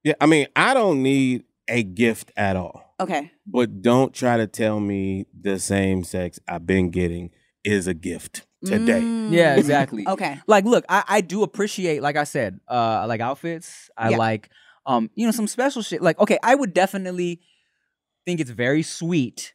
Yeah, 0.03 0.15
I 0.19 0.25
mean, 0.25 0.47
I 0.57 0.73
don't 0.73 1.01
need 1.01 1.45
a 1.69 1.83
gift 1.83 2.33
at 2.35 2.57
all. 2.57 2.95
Okay. 2.99 3.31
But 3.47 3.81
don't 3.81 4.13
try 4.13 4.35
to 4.35 4.45
tell 4.45 4.81
me 4.81 5.27
the 5.39 5.57
same 5.57 6.03
sex 6.03 6.37
I've 6.49 6.65
been 6.65 6.89
getting 6.89 7.31
is 7.63 7.87
a 7.87 7.93
gift 7.93 8.45
today. 8.65 8.99
Mm. 8.99 9.31
Yeah, 9.31 9.55
exactly. 9.55 10.05
Okay. 10.05 10.37
like 10.47 10.65
look 10.65 10.83
I, 10.89 11.03
I 11.07 11.21
do 11.21 11.43
appreciate 11.43 12.01
like 12.01 12.17
i 12.17 12.25
said 12.25 12.59
uh 12.69 12.73
I 12.73 13.05
like 13.05 13.21
outfits 13.21 13.89
i 13.97 14.09
Yeah. 14.09 14.17
like 14.17 14.49
um 14.85 15.09
you 15.15 15.25
know 15.25 15.31
some 15.31 15.47
special 15.47 15.81
shit 15.81 16.01
like 16.01 16.19
okay 16.19 16.37
i 16.43 16.55
would 16.55 16.73
definitely 16.73 17.39
think 18.25 18.41
it's 18.41 18.49
very 18.49 18.81
sweet 18.83 19.53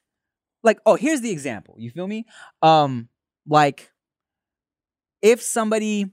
like 0.64 0.78
oh 0.86 0.96
here's 0.96 1.20
the 1.20 1.30
example 1.30 1.74
you 1.78 1.90
feel 1.90 2.06
me 2.06 2.24
um 2.62 3.08
like 3.46 3.90
if 5.22 5.42
somebody 5.42 6.06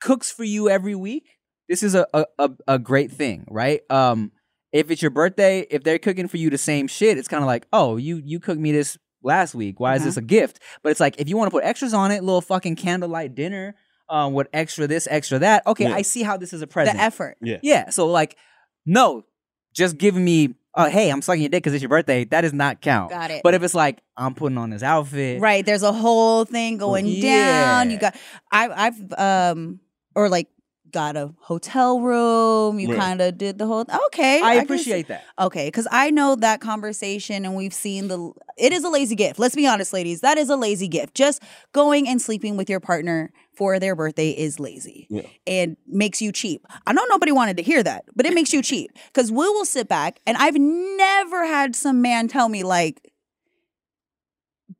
cooks 0.00 0.30
for 0.30 0.44
you 0.44 0.68
every 0.68 0.94
week 0.94 1.28
this 1.68 1.82
is 1.82 1.94
a 1.94 2.06
a, 2.14 2.24
a, 2.38 2.50
a 2.68 2.78
great 2.78 3.10
thing 3.10 3.44
right 3.50 3.80
um 3.90 4.30
if 4.72 4.90
it's 4.90 5.02
your 5.02 5.10
birthday 5.10 5.66
if 5.70 5.82
they're 5.82 5.98
cooking 5.98 6.28
for 6.28 6.36
you 6.36 6.50
the 6.50 6.58
same 6.58 6.86
shit 6.86 7.18
it's 7.18 7.28
kind 7.28 7.42
of 7.42 7.46
like 7.46 7.66
oh 7.72 7.96
you 7.96 8.20
you 8.24 8.38
cooked 8.40 8.60
me 8.60 8.72
this 8.72 8.96
last 9.22 9.54
week 9.54 9.80
why 9.80 9.94
is 9.94 10.00
Uh-huh. 10.02 10.08
this 10.08 10.16
a 10.16 10.22
gift 10.22 10.60
but 10.82 10.90
it's 10.90 11.00
like 11.00 11.20
if 11.20 11.28
you 11.28 11.36
want 11.36 11.48
to 11.48 11.52
put 11.52 11.64
extras 11.64 11.92
on 11.92 12.10
it 12.12 12.22
little 12.22 12.40
fucking 12.40 12.76
candlelight 12.76 13.34
dinner 13.34 13.74
um, 14.10 14.32
with 14.32 14.48
extra 14.54 14.86
this, 14.86 15.06
extra 15.10 15.38
that. 15.40 15.66
Okay, 15.66 15.84
Yeah. 15.86 15.94
I 15.94 16.00
see 16.00 16.22
how 16.22 16.38
this 16.38 16.54
is 16.54 16.62
a 16.62 16.66
present. 16.66 16.96
The 16.96 17.02
effort. 17.04 17.36
Yeah. 17.42 17.58
yeah, 17.62 17.90
so 17.90 18.06
like, 18.06 18.38
no, 18.86 19.26
just 19.74 19.98
giving 19.98 20.24
me, 20.24 20.54
uh, 20.78 20.88
hey, 20.88 21.10
I'm 21.10 21.20
sucking 21.20 21.42
your 21.42 21.48
dick 21.48 21.62
because 21.62 21.74
it's 21.74 21.82
your 21.82 21.88
birthday. 21.88 22.24
That 22.24 22.42
does 22.42 22.52
not 22.52 22.80
count. 22.80 23.10
Got 23.10 23.30
it. 23.32 23.42
But 23.42 23.54
if 23.54 23.62
it's 23.62 23.74
like 23.74 24.00
I'm 24.16 24.34
putting 24.34 24.56
on 24.58 24.70
this 24.70 24.82
outfit, 24.82 25.40
Right. 25.40 25.66
There's 25.66 25.82
a 25.82 25.92
whole 25.92 26.44
thing 26.44 26.78
going 26.78 27.20
down. 27.20 27.90
You 27.90 27.98
got 27.98 28.16
I 28.52 28.86
I've 28.86 29.12
um 29.18 29.80
or 30.14 30.28
like 30.28 30.48
got 30.90 31.16
a 31.16 31.34
hotel 31.40 32.00
room. 32.00 32.78
You 32.78 32.94
kind 32.94 33.20
of 33.20 33.36
did 33.36 33.58
the 33.58 33.66
whole 33.66 33.84
okay. 34.06 34.40
I 34.42 34.54
can 34.56 34.64
appreciate 34.64 35.06
see- 35.06 35.12
that. 35.14 35.24
Okay, 35.38 35.66
because 35.66 35.86
I 35.90 36.10
know 36.10 36.36
that 36.36 36.60
conversation 36.60 37.44
and 37.44 37.56
we've 37.56 37.74
seen 37.74 38.08
the 38.08 38.32
it 38.56 38.72
is 38.72 38.84
a 38.84 38.88
lazy 38.88 39.14
gift. 39.16 39.38
Let's 39.38 39.54
be 39.54 39.66
honest, 39.66 39.92
ladies. 39.92 40.20
That 40.20 40.38
is 40.38 40.48
a 40.48 40.56
lazy 40.56 40.88
gift. 40.88 41.14
Just 41.14 41.42
going 41.72 42.08
and 42.08 42.22
sleeping 42.22 42.56
with 42.56 42.70
your 42.70 42.80
partner 42.80 43.32
for 43.58 43.78
their 43.80 43.94
birthday 43.96 44.30
is 44.30 44.58
lazy 44.60 45.06
Yeah. 45.10 45.22
and 45.46 45.76
makes 45.86 46.22
you 46.22 46.30
cheap. 46.32 46.64
I 46.86 46.92
know 46.92 47.04
nobody 47.10 47.32
wanted 47.32 47.56
to 47.58 47.62
hear 47.64 47.82
that, 47.82 48.04
but 48.14 48.24
it 48.24 48.32
makes 48.32 48.52
you 48.52 48.62
cheap. 48.62 48.90
Because 49.12 49.30
we 49.32 49.36
will 49.48 49.64
sit 49.64 49.88
back 49.88 50.20
and 50.26 50.36
I've 50.36 50.54
never 50.56 51.44
had 51.44 51.74
some 51.74 52.00
man 52.00 52.28
tell 52.28 52.48
me 52.48 52.62
like 52.62 53.00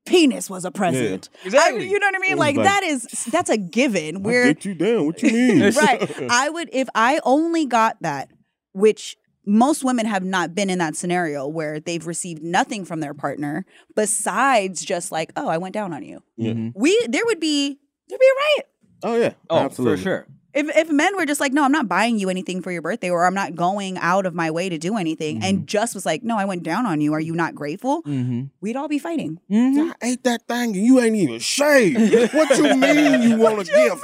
penis 0.07 0.49
was 0.49 0.65
a 0.65 0.71
present. 0.71 1.29
I- 1.43 1.47
Exactly. 1.47 1.91
you 1.91 1.99
know 1.99 2.07
what 2.07 2.15
I 2.15 2.19
mean? 2.19 2.33
It's 2.33 2.39
Like, 2.39 2.57
like- 2.57 2.65
that 2.67 2.83
is 2.85 3.03
that's 3.31 3.51
a 3.51 3.57
given. 3.57 4.23
We're 4.23 4.55
Get 4.55 4.65
you 4.65 4.75
down. 4.75 5.07
What 5.07 5.23
you 5.23 5.33
mean? 5.33 5.75
right. 5.75 6.23
I 6.31 6.49
would 6.49 6.71
if 6.73 6.89
I 6.95 7.21
only 7.25 7.67
got 7.67 8.01
that, 8.03 8.31
which 8.73 9.17
most 9.45 9.83
women 9.83 10.07
have 10.07 10.23
not 10.25 10.55
been 10.55 10.69
in 10.71 10.79
that 10.79 10.95
scenario 10.95 11.49
where 11.49 11.81
they've 11.81 12.07
received 12.07 12.43
nothing 12.43 12.85
from 12.85 13.01
their 13.01 13.15
partner 13.15 13.65
besides 13.97 14.85
just 14.85 15.11
like, 15.11 15.33
oh, 15.37 15.49
I 15.49 15.57
went 15.59 15.73
down 15.75 15.93
on 15.95 16.03
you. 16.05 16.23
Yeah. 16.37 16.53
Mhm. 16.53 16.73
We 16.77 17.07
there 17.09 17.25
would 17.27 17.41
be 17.41 17.79
there'd 18.09 18.21
be 18.21 18.27
a 18.27 18.39
riot. 18.59 18.69
Oh 19.05 19.17
yeah. 19.17 19.33
Oh, 19.51 19.59
absolutely. 19.59 19.97
for 19.99 20.03
sure. 20.03 20.27
If 20.55 20.75
if 20.77 20.91
men 20.91 21.15
were 21.17 21.27
just 21.27 21.41
like, 21.41 21.53
no, 21.53 21.63
I'm 21.63 21.71
not 21.71 21.89
buying 21.89 22.19
you 22.19 22.31
anything 22.31 22.63
for 22.63 22.73
your 22.73 22.81
birthday, 22.83 23.11
or 23.11 23.27
I'm 23.27 23.35
not 23.35 23.55
going 23.55 23.99
out 23.99 24.25
of 24.27 24.35
my 24.35 24.51
way 24.51 24.69
to 24.71 24.79
do 24.79 24.97
anything, 24.97 25.43
and 25.45 25.67
just 25.69 25.95
was 25.95 26.07
like, 26.07 26.25
no, 26.25 26.39
I 26.39 26.47
went 26.47 26.63
down 26.63 26.87
on 26.87 27.01
you. 27.03 27.13
Are 27.13 27.21
you 27.21 27.35
not 27.35 27.55
grateful? 27.55 28.03
Mm-hmm. 28.05 28.45
We'd 28.63 28.75
all 28.75 28.89
be 28.89 28.99
fighting. 28.99 29.39
Mm-hmm. 29.51 29.91
I 30.03 30.09
ate 30.09 30.25
that 30.25 30.49
thing 30.49 30.75
and 30.75 30.85
you 30.85 30.99
ain't 31.01 31.15
even 31.17 31.39
shaved. 31.39 31.99
what 32.35 32.57
you 32.59 32.75
mean 32.75 33.23
you 33.23 33.37
want 33.37 33.65
to 33.65 33.73
give? 33.73 34.03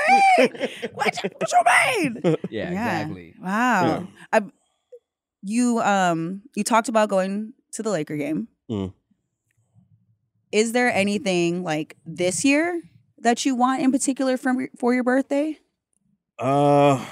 what, 0.95 1.25
you- 1.25 1.31
what 1.39 1.53
you 1.53 1.63
mean? 2.23 2.37
Yeah, 2.51 2.71
Yeah. 2.71 3.01
exactly. 3.01 3.35
Wow. 3.41 3.85
Yeah. 3.87 4.07
I've, 4.33 4.53
you 5.43 5.81
um 5.81 6.43
you 6.55 6.63
talked 6.63 6.89
about 6.89 7.09
going 7.09 7.55
to 7.73 7.83
the 7.83 7.91
Laker 7.91 8.17
game. 8.17 8.49
Mm. 8.71 8.93
Is 10.53 10.73
there 10.73 10.93
anything 10.93 11.65
like 11.65 11.97
this 12.07 12.45
year 12.45 12.81
that 13.19 13.45
you 13.45 13.55
want 13.55 13.83
in 13.83 13.93
particular 13.93 14.37
from 14.37 14.69
for 14.79 14.95
your 14.95 15.05
birthday? 15.05 15.59
Uh, 16.39 17.05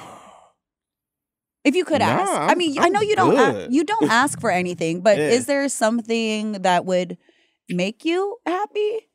If 1.65 1.77
you 1.77 1.85
could 1.85 2.01
Nah, 2.01 2.07
ask. 2.07 2.33
I 2.33 2.47
I'm- 2.49 2.59
mean, 2.59 2.79
I 2.79 2.87
I'm 2.87 2.93
know 2.93 3.01
you 3.01 3.15
don't 3.15 3.39
a- 3.39 3.69
you 3.71 3.85
don't 3.85 4.11
ask 4.11 4.41
for 4.41 4.51
anything, 4.51 5.01
but 5.01 5.17
Yeah. 5.19 5.29
is 5.29 5.47
there 5.47 5.69
something 5.69 6.53
that 6.63 6.85
would 6.85 7.19
make 7.69 8.05
you 8.05 8.39
happy? 8.45 9.09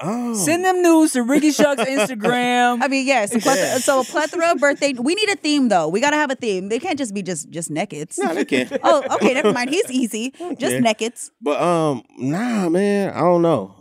oh. 0.00 0.32
Send 0.32 0.64
them 0.64 0.80
news 0.80 1.12
to 1.12 1.22
Ricky 1.24 1.50
Shucks 1.50 1.82
Instagram. 1.82 2.78
I 2.82 2.88
mean, 2.88 3.04
yes. 3.06 3.34
a 3.34 3.40
plethora- 3.40 3.66
Yeah. 3.66 3.78
So 3.78 4.00
a 4.00 4.04
plethora 4.04 4.52
of 4.52 4.58
birthday. 4.58 4.94
We 4.94 5.14
need 5.16 5.28
a 5.28 5.36
theme 5.36 5.68
though. 5.68 5.88
We 5.88 6.00
got 6.00 6.10
to 6.10 6.16
have 6.16 6.30
a 6.30 6.36
theme. 6.36 6.68
They 6.70 6.78
can't 6.78 6.96
just 6.96 7.12
be 7.12 7.22
just 7.22 7.50
just 7.50 7.68
nakeds. 7.70 8.16
No, 8.18 8.32
they 8.32 8.44
can't. 8.46 8.72
oh, 8.82 9.02
okay. 9.16 9.34
Never 9.34 9.52
mind. 9.52 9.68
He's 9.70 9.90
easy. 9.90 10.30
Just 10.56 10.76
Okay. 10.76 10.80
nakeds. 10.80 11.30
But 11.42 11.60
um, 11.60 12.02
nah, 12.16 12.68
man, 12.70 13.12
I 13.12 13.20
don't 13.20 13.42
know. 13.42 13.77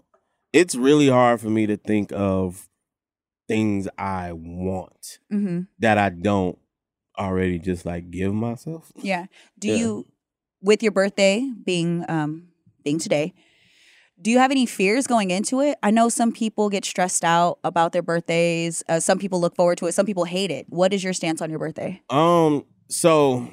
It's 0.58 0.74
really 0.76 1.08
hard 1.08 1.40
for 1.40 1.50
me 1.50 1.68
to 1.68 1.78
think 1.78 2.12
of 2.12 2.68
things 3.48 3.88
I 3.98 4.32
want 4.34 5.20
hmm 5.30 5.62
that 5.80 5.98
I 6.00 6.10
don't 6.10 6.58
already 7.18 7.60
just 7.60 7.86
like 7.86 8.10
give 8.10 8.34
myself. 8.34 8.92
Yeah. 8.96 9.26
Do 9.60 9.68
Yeah. 9.68 9.76
you, 9.78 10.06
with 10.62 10.82
your 10.82 10.92
birthday 10.92 11.48
being 11.64 12.04
um 12.10 12.48
being 12.84 12.98
today, 12.98 13.34
do 14.20 14.32
you 14.32 14.40
have 14.40 14.50
any 14.50 14.66
fears 14.66 15.06
going 15.06 15.30
into 15.30 15.62
it? 15.62 15.78
I 15.84 15.92
know 15.92 16.10
some 16.10 16.32
people 16.32 16.70
get 16.70 16.86
stressed 16.86 17.24
out 17.24 17.60
about 17.64 17.92
their 17.92 18.02
birthdays. 18.02 18.84
Uh, 18.90 19.00
some 19.00 19.20
people 19.20 19.40
look 19.40 19.56
forward 19.56 19.78
to 19.78 19.86
it. 19.86 19.92
Some 19.94 20.08
people 20.08 20.26
hate 20.26 20.50
it. 20.50 20.66
What 20.70 20.92
is 20.94 21.04
your 21.04 21.14
stance 21.14 21.40
on 21.42 21.52
your 21.52 21.60
birthday? 21.60 22.02
Um, 22.10 22.66
so 22.90 23.48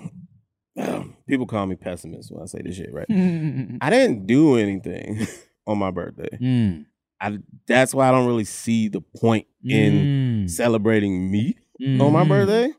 people 1.28 1.46
call 1.46 1.66
me 1.66 1.76
pessimist 1.76 2.32
when 2.32 2.42
I 2.42 2.46
say 2.46 2.62
this 2.62 2.76
shit, 2.76 2.92
right? 2.94 3.06
I 3.82 3.90
didn't 3.90 4.26
do 4.26 4.56
anything 4.56 5.26
on 5.66 5.76
my 5.78 5.90
birthday. 5.90 6.38
Mm. 6.40 6.86
I 7.26 7.38
that's 7.66 7.94
why 7.94 8.08
I 8.08 8.10
don't 8.12 8.26
really 8.26 8.44
see 8.44 8.88
the 8.88 9.00
point 9.00 9.46
in 9.64 10.44
Mm. 10.46 10.50
celebrating 10.50 11.30
me 11.30 11.56
on 11.80 11.86
Mm-hmm. 11.86 12.12
my 12.12 12.24
birthday. 12.24 12.72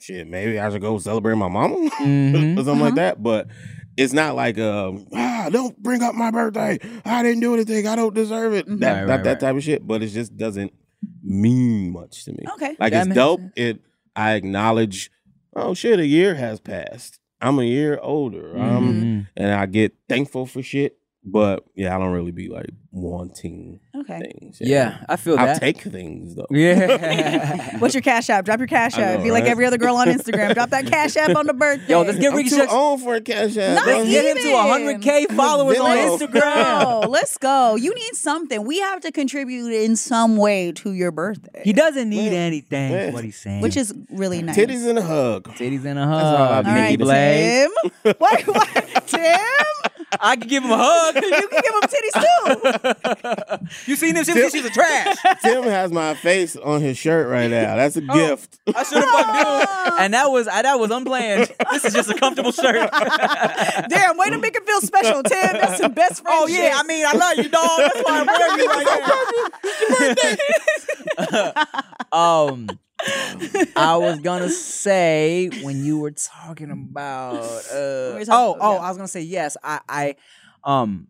Shit, 0.00 0.26
maybe 0.28 0.58
I 0.58 0.70
should 0.70 0.82
go 0.82 0.98
celebrate 0.98 1.36
my 1.36 1.48
mama 1.48 1.76
Mhm. 2.00 2.54
or 2.58 2.64
something 2.64 2.80
like 2.80 2.92
Uh-huh. 2.92 2.94
that. 2.96 3.22
But 3.22 3.48
it's 3.96 4.12
not 4.12 4.34
like 4.34 4.58
um, 4.58 5.06
ah, 5.14 5.48
don't 5.50 5.80
bring 5.82 6.02
up 6.02 6.14
my 6.14 6.30
birthday. 6.30 6.78
I 7.04 7.22
didn't 7.22 7.40
do 7.40 7.54
anything. 7.54 7.86
I 7.86 7.96
don't 7.96 8.14
deserve 8.14 8.52
it. 8.54 8.66
Mhm. 8.68 8.80
That 8.80 8.92
Right, 8.92 9.00
not 9.06 9.08
right, 9.16 9.24
that 9.24 9.30
right. 9.30 9.40
type 9.40 9.56
of 9.56 9.62
shit. 9.62 9.86
But 9.86 10.02
it 10.02 10.08
just 10.08 10.36
doesn't 10.36 10.72
mean 11.22 11.92
much 11.92 12.24
to 12.24 12.32
me. 12.32 12.44
Okay. 12.54 12.76
Like 12.78 12.92
That 12.92 13.06
it's 13.06 13.14
dope. 13.14 13.40
sense. 13.40 13.52
It 13.56 13.80
I 14.16 14.32
acknowledge. 14.34 15.10
Oh 15.56 15.74
shit, 15.74 16.00
a 16.00 16.06
year 16.06 16.34
has 16.34 16.60
passed. 16.60 17.18
I'm 17.40 17.58
a 17.58 17.64
year 17.64 17.98
older. 18.02 18.58
Um, 18.58 18.94
Mhm. 18.94 19.26
and 19.36 19.52
I 19.52 19.66
get 19.66 19.94
thankful 20.08 20.46
for 20.46 20.62
shit. 20.62 20.96
But 21.26 21.64
yeah, 21.74 21.96
I 21.96 21.98
don't 21.98 22.12
really 22.12 22.32
be 22.32 22.48
like 22.48 22.68
wanting 22.92 23.80
Okay. 23.96 24.20
things. 24.20 24.58
Yeah, 24.60 24.98
I 25.08 25.16
feel 25.16 25.38
I'll 25.38 25.46
that. 25.46 25.60
take 25.60 25.80
things 25.80 26.34
though. 26.34 26.46
Yeah. 26.50 27.76
What's 27.78 27.94
your 27.94 28.02
cash 28.02 28.28
app? 28.28 28.44
Drop 28.44 28.58
your 28.58 28.66
cash 28.68 28.98
app. 28.98 29.18
know, 29.18 29.24
Be 29.24 29.30
like 29.30 29.44
every 29.44 29.64
other 29.64 29.78
girl 29.78 29.96
on 29.96 30.06
Instagram. 30.08 30.52
Drop 30.54 30.68
that 30.70 30.86
cash 30.86 31.16
app 31.16 31.34
on 31.34 31.46
the 31.46 31.54
birthday. 31.54 31.92
Yo, 31.92 32.02
let's 32.02 32.18
get 32.18 32.30
I'm 32.32 32.36
Ricky 32.36 32.50
too 32.50 32.56
Shucks. 32.56 32.72
old 32.72 33.02
for 33.02 33.14
a 33.14 33.20
cash 33.22 33.56
app. 33.56 33.74
Not. 33.76 33.86
Let's 33.86 34.10
get 34.10 34.24
him 34.26 34.36
to 34.42 34.48
100k 34.50 35.34
followers 35.34 35.78
on 35.78 35.96
Instagram. 35.96 37.02
go. 37.02 37.08
Let's 37.08 37.38
go. 37.38 37.76
You 37.76 37.94
need 37.94 38.14
something. 38.14 38.62
We 38.64 38.80
have 38.80 39.00
to 39.00 39.10
contribute 39.10 39.72
in 39.72 39.96
some 39.96 40.36
way 40.36 40.72
to 40.72 40.92
your 40.92 41.10
birthday, 41.10 41.62
He 41.64 41.72
doesn't 41.72 42.08
need 42.10 42.32
Yeah. 42.32 42.38
anything. 42.38 42.92
Yeah. 42.92 42.98
is 43.06 43.14
What 43.14 43.24
he's 43.24 43.38
saying. 43.40 43.62
which 43.62 43.76
is 43.78 43.94
really 44.10 44.42
nice. 44.42 44.56
Titties 44.58 44.86
and 44.86 44.98
a 44.98 45.02
hug. 45.02 45.48
titties 45.56 45.86
and 45.86 45.98
a 45.98 46.06
hug. 46.06 46.66
need. 46.66 46.70
All 46.70 46.74
Nikki 46.90 47.02
right, 47.02 47.70
Tim. 48.04 48.14
what? 48.18 48.46
what? 48.46 49.06
Tim? 49.06 49.40
I 50.20 50.36
can 50.36 50.48
give 50.48 50.62
him 50.64 50.70
a 50.70 50.76
hug. 50.78 51.14
You 51.24 51.48
can 51.48 51.62
give 51.62 51.74
him 51.74 51.82
titties 51.90 52.16
too. 53.58 53.66
you 53.90 53.96
seen 53.96 54.14
them? 54.14 54.24
She's 54.24 54.52
she's 54.52 54.64
a 54.64 54.70
trash. 54.70 55.16
Tim 55.42 55.62
has 55.64 55.90
my 55.92 56.14
face 56.14 56.56
on 56.56 56.80
his 56.80 56.96
shirt 56.98 57.28
right 57.28 57.50
now. 57.50 57.76
That's 57.76 57.96
a 57.96 58.02
Oh. 58.08 58.14
gift. 58.14 58.58
I 58.74 58.82
should 58.84 58.98
have 59.02 59.08
fucked 59.10 59.32
dude. 59.88 59.98
And 60.00 60.14
that 60.14 60.30
was 60.30 60.48
I, 60.48 60.62
that 60.62 60.78
was 60.78 60.90
unplanned. 60.90 61.50
This 61.72 61.84
is 61.84 61.92
just 61.94 62.10
a 62.10 62.14
comfortable 62.14 62.52
shirt. 62.52 62.90
Damn, 63.88 64.16
way 64.18 64.30
to 64.30 64.38
make 64.38 64.54
it 64.56 64.64
feel 64.66 64.80
special, 64.80 65.22
Tim. 65.22 65.52
That's 65.52 65.80
the 65.80 65.88
best 65.88 66.22
friend 66.22 66.36
Oh 66.40 66.46
yeah, 66.46 66.56
shit. 66.70 66.74
I 66.76 66.82
mean 66.84 67.06
I 67.06 67.12
love 67.12 67.36
you, 67.38 67.48
dog. 67.48 67.78
That's 67.78 68.02
why 68.02 68.20
I'm 68.20 68.26
wearing 68.26 68.58
you 68.58 68.66
right 71.38 71.54
now. 72.12 72.18
um, 72.18 72.68
I 73.76 73.96
was 73.96 74.20
gonna 74.20 74.48
say 74.50 75.48
when 75.48 75.82
you 75.84 75.98
were 75.98 76.12
talking 76.12 76.70
about 76.70 77.62
uh, 77.72 78.14
were 78.14 78.24
talking 78.24 78.28
oh 78.30 78.54
about- 78.54 78.58
oh 78.60 78.74
yeah. 78.74 78.80
I 78.80 78.88
was 78.88 78.96
gonna 78.96 79.08
say 79.08 79.22
yes 79.22 79.56
I 79.62 79.80
I 79.88 80.16
um 80.64 81.08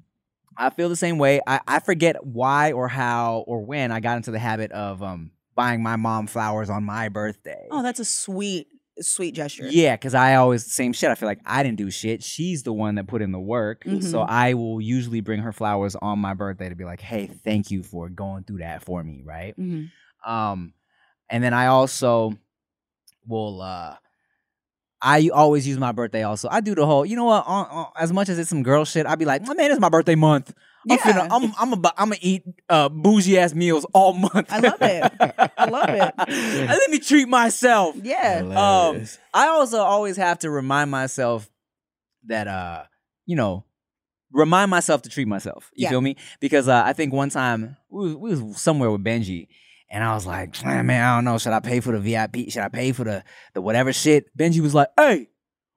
I 0.57 0.71
feel 0.71 0.89
the 0.89 0.97
same 0.97 1.19
way. 1.19 1.41
I 1.47 1.61
I 1.67 1.81
forget 1.81 2.25
why 2.25 2.73
or 2.73 2.89
how 2.89 3.45
or 3.47 3.61
when 3.65 3.91
I 3.93 4.01
got 4.01 4.17
into 4.19 4.31
the 4.31 4.39
habit 4.39 4.71
of 4.73 5.03
um 5.03 5.33
buying 5.55 5.83
my 5.83 5.97
mom 5.97 6.27
flowers 6.27 6.71
on 6.71 6.85
my 6.85 7.09
birthday. 7.09 7.69
Oh, 7.71 7.83
that's 7.83 8.01
a 8.01 8.05
sweet, 8.05 8.69
sweet 9.01 9.35
gesture. 9.35 9.69
Yeah, 9.71 9.95
because 9.97 10.15
I 10.15 10.35
always 10.37 10.65
same 10.73 10.93
shit. 10.93 11.11
I 11.11 11.15
feel 11.17 11.29
like 11.29 11.41
I 11.47 11.63
didn't 11.63 11.79
do 11.79 11.91
shit. 11.91 12.23
She's 12.23 12.63
the 12.65 12.73
one 12.73 12.97
that 12.97 13.07
put 13.07 13.23
in 13.23 13.31
the 13.33 13.41
work. 13.41 13.85
So 13.85 13.91
Mhm. 13.91 14.27
I 14.29 14.55
will 14.55 14.81
usually 14.81 15.21
bring 15.21 15.41
her 15.43 15.53
flowers 15.53 15.95
on 15.97 16.19
my 16.19 16.35
birthday 16.35 16.69
to 16.69 16.75
be 16.77 16.85
like, 16.85 17.01
hey, 17.01 17.27
thank 17.27 17.71
you 17.71 17.83
for 17.83 18.09
going 18.09 18.45
through 18.45 18.59
that 18.59 18.83
for 18.85 19.03
me, 19.03 19.23
right? 19.25 19.55
Mhm. 19.59 19.91
Um, 20.25 20.73
and 21.29 21.43
then 21.43 21.55
I 21.55 21.67
also 21.67 22.37
will 23.27 23.61
uh 23.63 23.97
I 25.01 25.29
always 25.35 25.67
use 25.69 25.77
my 25.79 25.93
birthday 25.93 26.23
also. 26.23 26.49
I 26.51 26.63
do 26.63 26.75
the 26.75 26.87
whole, 26.87 27.05
you 27.05 27.15
know 27.15 27.25
what, 27.25 27.47
on, 27.47 27.67
on, 27.67 27.87
as 27.99 28.11
much 28.11 28.31
as 28.31 28.39
it's 28.39 28.49
some 28.49 28.63
girl 28.63 28.87
shit, 28.87 29.05
I'd 29.07 29.19
be 29.19 29.27
like, 29.27 29.43
my 29.43 29.53
man, 29.53 29.71
it's 29.71 29.79
my 29.81 29.91
birthday 29.91 30.15
month. 30.15 30.55
I'm 30.89 30.97
Yeah. 30.97 31.05
finna, 31.05 31.29
I'm 31.31 31.53
I'm 31.59 31.73
about, 31.75 31.93
I'm 31.99 32.09
gonna 32.09 32.19
eat 32.23 32.43
uh 32.71 32.89
bougie 32.89 33.39
ass 33.39 33.55
meals 33.55 33.85
all 33.93 34.13
month. 34.35 34.51
I 34.51 34.59
love 34.61 34.81
it. 34.83 35.13
I 35.59 35.65
love 35.67 35.91
it. 35.91 36.15
And 36.27 36.69
Let 36.69 36.91
me 36.91 36.99
treat 37.01 37.29
myself. 37.29 37.97
Yeah. 38.03 38.39
Hilarious. 38.39 39.19
I 39.35 39.49
also 39.49 39.79
always 39.81 40.17
have 40.17 40.39
to 40.41 40.51
remind 40.51 40.91
myself 40.91 41.51
that 42.27 42.49
uh, 42.49 42.85
you 43.27 43.37
know, 43.37 43.65
remind 44.33 44.71
myself 44.71 45.03
to 45.03 45.11
treat 45.11 45.29
myself. 45.29 45.71
You 45.75 45.85
Yeah. 45.85 45.91
feel 45.91 46.01
me? 46.01 46.17
Because 46.41 46.67
uh, 46.69 46.83
I 46.85 46.93
think 46.95 47.13
one 47.13 47.29
time 47.31 47.77
we 47.91 48.15
was, 48.15 48.17
we 48.39 48.43
was 48.43 48.61
somewhere 48.61 48.91
with 48.91 49.05
Benji, 49.05 49.49
and 49.91 50.03
I 50.03 50.15
was 50.15 50.27
like, 50.27 50.65
man, 50.65 50.91
I 50.91 51.17
don't 51.17 51.25
know. 51.25 51.39
Should 51.39 51.53
I 51.53 51.61
pay 51.61 51.81
for 51.81 51.93
the 51.93 52.01
VIP? 52.01 52.51
Should 52.51 52.63
I 52.63 52.69
pay 52.69 52.93
for 52.93 53.05
the 53.05 53.25
the 53.55 53.61
whatever 53.61 53.93
shit? 53.93 54.37
Benji 54.37 54.61
was 54.61 54.75
like, 54.75 54.89
hey, 54.99 55.29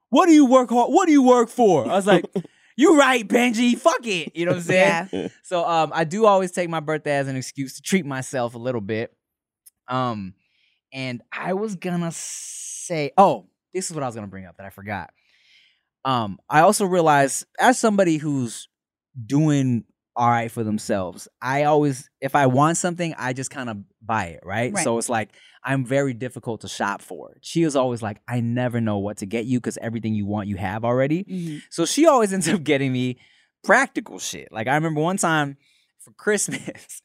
what 0.10 0.28
do 0.28 0.34
you 0.34 0.46
work 0.46 0.70
hard? 0.70 0.92
What 0.92 1.06
do 1.06 1.12
you 1.12 1.24
work 1.24 1.50
for? 1.50 1.86
I 1.86 1.96
was 1.96 2.08
like. 2.08 2.26
You 2.80 2.96
right, 2.96 3.28
Benji. 3.28 3.76
Fuck 3.76 4.06
it. 4.06 4.36
You 4.36 4.46
know 4.46 4.52
what 4.52 4.58
I'm 4.58 4.64
saying? 4.66 5.10
Yeah. 5.12 5.28
So 5.42 5.68
um, 5.68 5.92
I 5.96 6.04
do 6.04 6.28
always 6.28 6.52
take 6.52 6.70
my 6.70 6.80
birthday 6.80 7.18
as 7.18 7.28
an 7.28 7.36
excuse 7.36 7.78
to 7.78 7.82
treat 7.82 8.06
myself 8.06 8.54
a 8.54 8.60
little 8.60 8.82
bit. 8.82 9.12
Um, 9.88 10.36
and 10.94 11.24
I 11.32 11.54
was 11.54 11.76
gonna 11.76 12.12
say, 12.14 13.14
oh, 13.18 13.48
this 13.74 13.90
is 13.90 13.96
what 13.96 14.04
I 14.04 14.06
was 14.06 14.14
gonna 14.14 14.28
bring 14.28 14.46
up 14.46 14.58
that 14.58 14.66
I 14.68 14.70
forgot. 14.70 15.10
Um, 16.06 16.38
I 16.48 16.62
also 16.62 16.86
realized 16.86 17.46
as 17.60 17.80
somebody 17.80 18.18
who's 18.18 18.70
doing 19.26 19.84
all 20.18 20.30
right 20.30 20.52
for 20.52 20.64
themselves, 20.64 21.28
I 21.42 21.64
always, 21.64 22.10
if 22.20 22.36
I 22.36 22.48
want 22.48 22.78
something, 22.78 23.14
I 23.18 23.34
just 23.34 23.52
kind 23.52 23.70
of 23.70 23.78
buy 24.02 24.26
it, 24.26 24.40
right? 24.44 24.74
Right. 24.74 24.84
So 24.84 24.98
it's 24.98 25.10
like 25.10 25.30
I'm 25.64 25.86
very 25.86 26.14
difficult 26.14 26.62
to 26.62 26.68
shop 26.68 27.02
for. 27.02 27.38
She 27.42 27.64
is 27.64 27.76
always 27.76 28.02
like, 28.02 28.20
I 28.28 28.40
never 28.40 28.82
know 28.82 28.98
what 28.98 29.18
to 29.18 29.26
get 29.26 29.46
you 29.46 29.60
because 29.60 29.78
everything 29.80 30.16
you 30.16 30.26
want, 30.26 30.48
you 30.48 30.56
have 30.58 30.84
already. 30.84 31.24
Mhm. 31.24 31.62
So 31.70 31.86
she 31.86 32.08
always 32.08 32.34
ends 32.38 32.50
up 32.50 32.64
getting 32.64 32.92
me 32.92 33.18
practical 33.64 34.18
shit. 34.18 34.50
Like 34.52 34.68
I 34.68 34.76
remember 34.76 35.02
one 35.02 35.18
time 35.18 35.58
for 36.00 36.12
Christmas, 36.14 37.02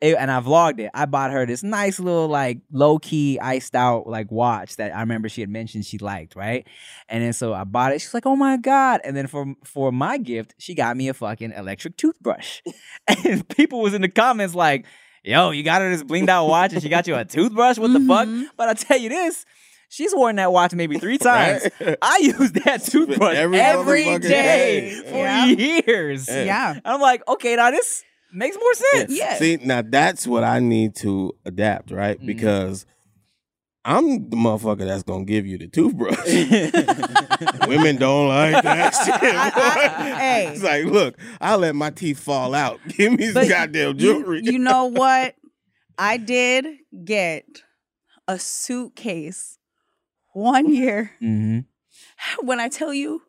It- 0.00 0.16
and 0.18 0.30
I 0.30 0.40
vlogged 0.40 0.80
it. 0.80 0.90
I 0.94 1.06
bought 1.06 1.30
her 1.30 1.46
this 1.46 1.62
nice 1.62 2.00
little 2.00 2.28
like 2.28 2.58
low 2.72 2.98
key 2.98 3.38
iced 3.38 3.74
out 3.74 4.06
like 4.06 4.30
watch 4.30 4.76
that 4.76 4.94
I 4.94 5.00
remember 5.00 5.28
she 5.28 5.40
had 5.40 5.50
mentioned 5.50 5.84
she 5.86 5.98
liked, 5.98 6.34
right? 6.36 6.66
And 7.08 7.22
then 7.22 7.32
so 7.32 7.52
I 7.54 7.64
bought 7.64 7.92
it. 7.92 8.00
She's 8.00 8.14
like, 8.14 8.26
"Oh 8.26 8.36
my 8.36 8.56
god!" 8.56 9.00
And 9.04 9.16
then 9.16 9.26
for 9.26 9.54
for 9.64 9.92
my 9.92 10.18
gift, 10.18 10.54
she 10.58 10.74
got 10.74 10.96
me 10.96 11.08
a 11.08 11.14
fucking 11.14 11.52
electric 11.52 11.96
toothbrush. 11.96 12.60
and 13.24 13.46
people 13.48 13.80
was 13.80 13.94
in 13.94 14.02
the 14.02 14.08
comments 14.08 14.54
like, 14.54 14.86
"Yo, 15.22 15.50
you 15.50 15.62
got 15.62 15.80
her 15.82 15.90
this 15.90 16.02
blinged 16.02 16.28
out 16.28 16.46
watch, 16.48 16.72
and 16.72 16.82
she 16.82 16.88
got 16.88 17.06
you 17.06 17.14
a 17.14 17.24
toothbrush? 17.24 17.78
What 17.78 17.92
the 17.92 18.00
fuck?" 18.00 18.26
Mhm. 18.28 18.46
But 18.56 18.68
I 18.68 18.74
tell 18.74 18.98
you 18.98 19.08
this. 19.10 19.44
She's 19.88 20.14
worn 20.14 20.36
that 20.36 20.50
watch 20.54 20.72
maybe 20.72 20.98
three 20.98 21.18
times. 21.18 21.68
Right? 21.78 21.98
I 22.00 22.18
use 22.22 22.52
that 22.64 22.82
toothbrush 22.90 23.36
Every 23.36 23.60
every, 23.60 24.04
day 24.04 24.18
day. 24.18 25.02
for 25.04 25.16
Yeah. 25.16 25.44
years. 25.44 26.28
Yeah. 26.28 26.44
Yeah. 26.44 26.80
I'm 26.86 27.00
like, 27.02 27.22
okay, 27.28 27.56
now 27.56 27.70
this 27.70 28.02
makes 28.32 28.56
more 28.56 28.74
sense. 28.74 29.16
Yeah. 29.16 29.34
See, 29.36 29.58
now 29.62 29.82
that's 29.82 30.26
what 30.26 30.44
I 30.44 30.58
need 30.60 30.94
to 30.96 31.32
adapt, 31.44 31.90
right? 31.90 32.20
Mhm. 32.20 32.26
Because 32.26 32.86
I'm 33.84 34.30
the 34.30 34.36
motherfucker 34.36 34.86
that's 34.86 35.02
gonna 35.02 35.24
give 35.24 35.44
you 35.46 35.58
the 35.58 35.66
toothbrush. 35.68 36.16
Women 37.68 37.96
don't 37.96 38.28
like 38.28 38.62
that 38.62 38.90
shit. 39.04 39.20
boy. 39.20 40.16
Hey. 40.18 40.48
It's 40.54 40.62
like, 40.62 40.84
look, 40.84 41.16
I'll 41.40 41.58
let 41.58 41.74
my 41.74 41.90
teeth 41.90 42.20
fall 42.20 42.54
out. 42.54 42.78
Give 42.88 43.12
me 43.18 43.30
some 43.32 43.48
goddamn 43.48 43.98
jewelry. 43.98 44.40
you 44.44 44.58
know 44.58 44.86
what? 44.86 45.34
I 45.98 46.16
did 46.16 46.66
get 47.04 47.44
a 48.28 48.38
suitcase 48.38 49.58
one 50.32 50.72
year. 50.72 51.10
hmm 51.18 51.60
When 52.42 52.60
I 52.60 52.68
tell 52.68 52.94
you, 52.94 53.22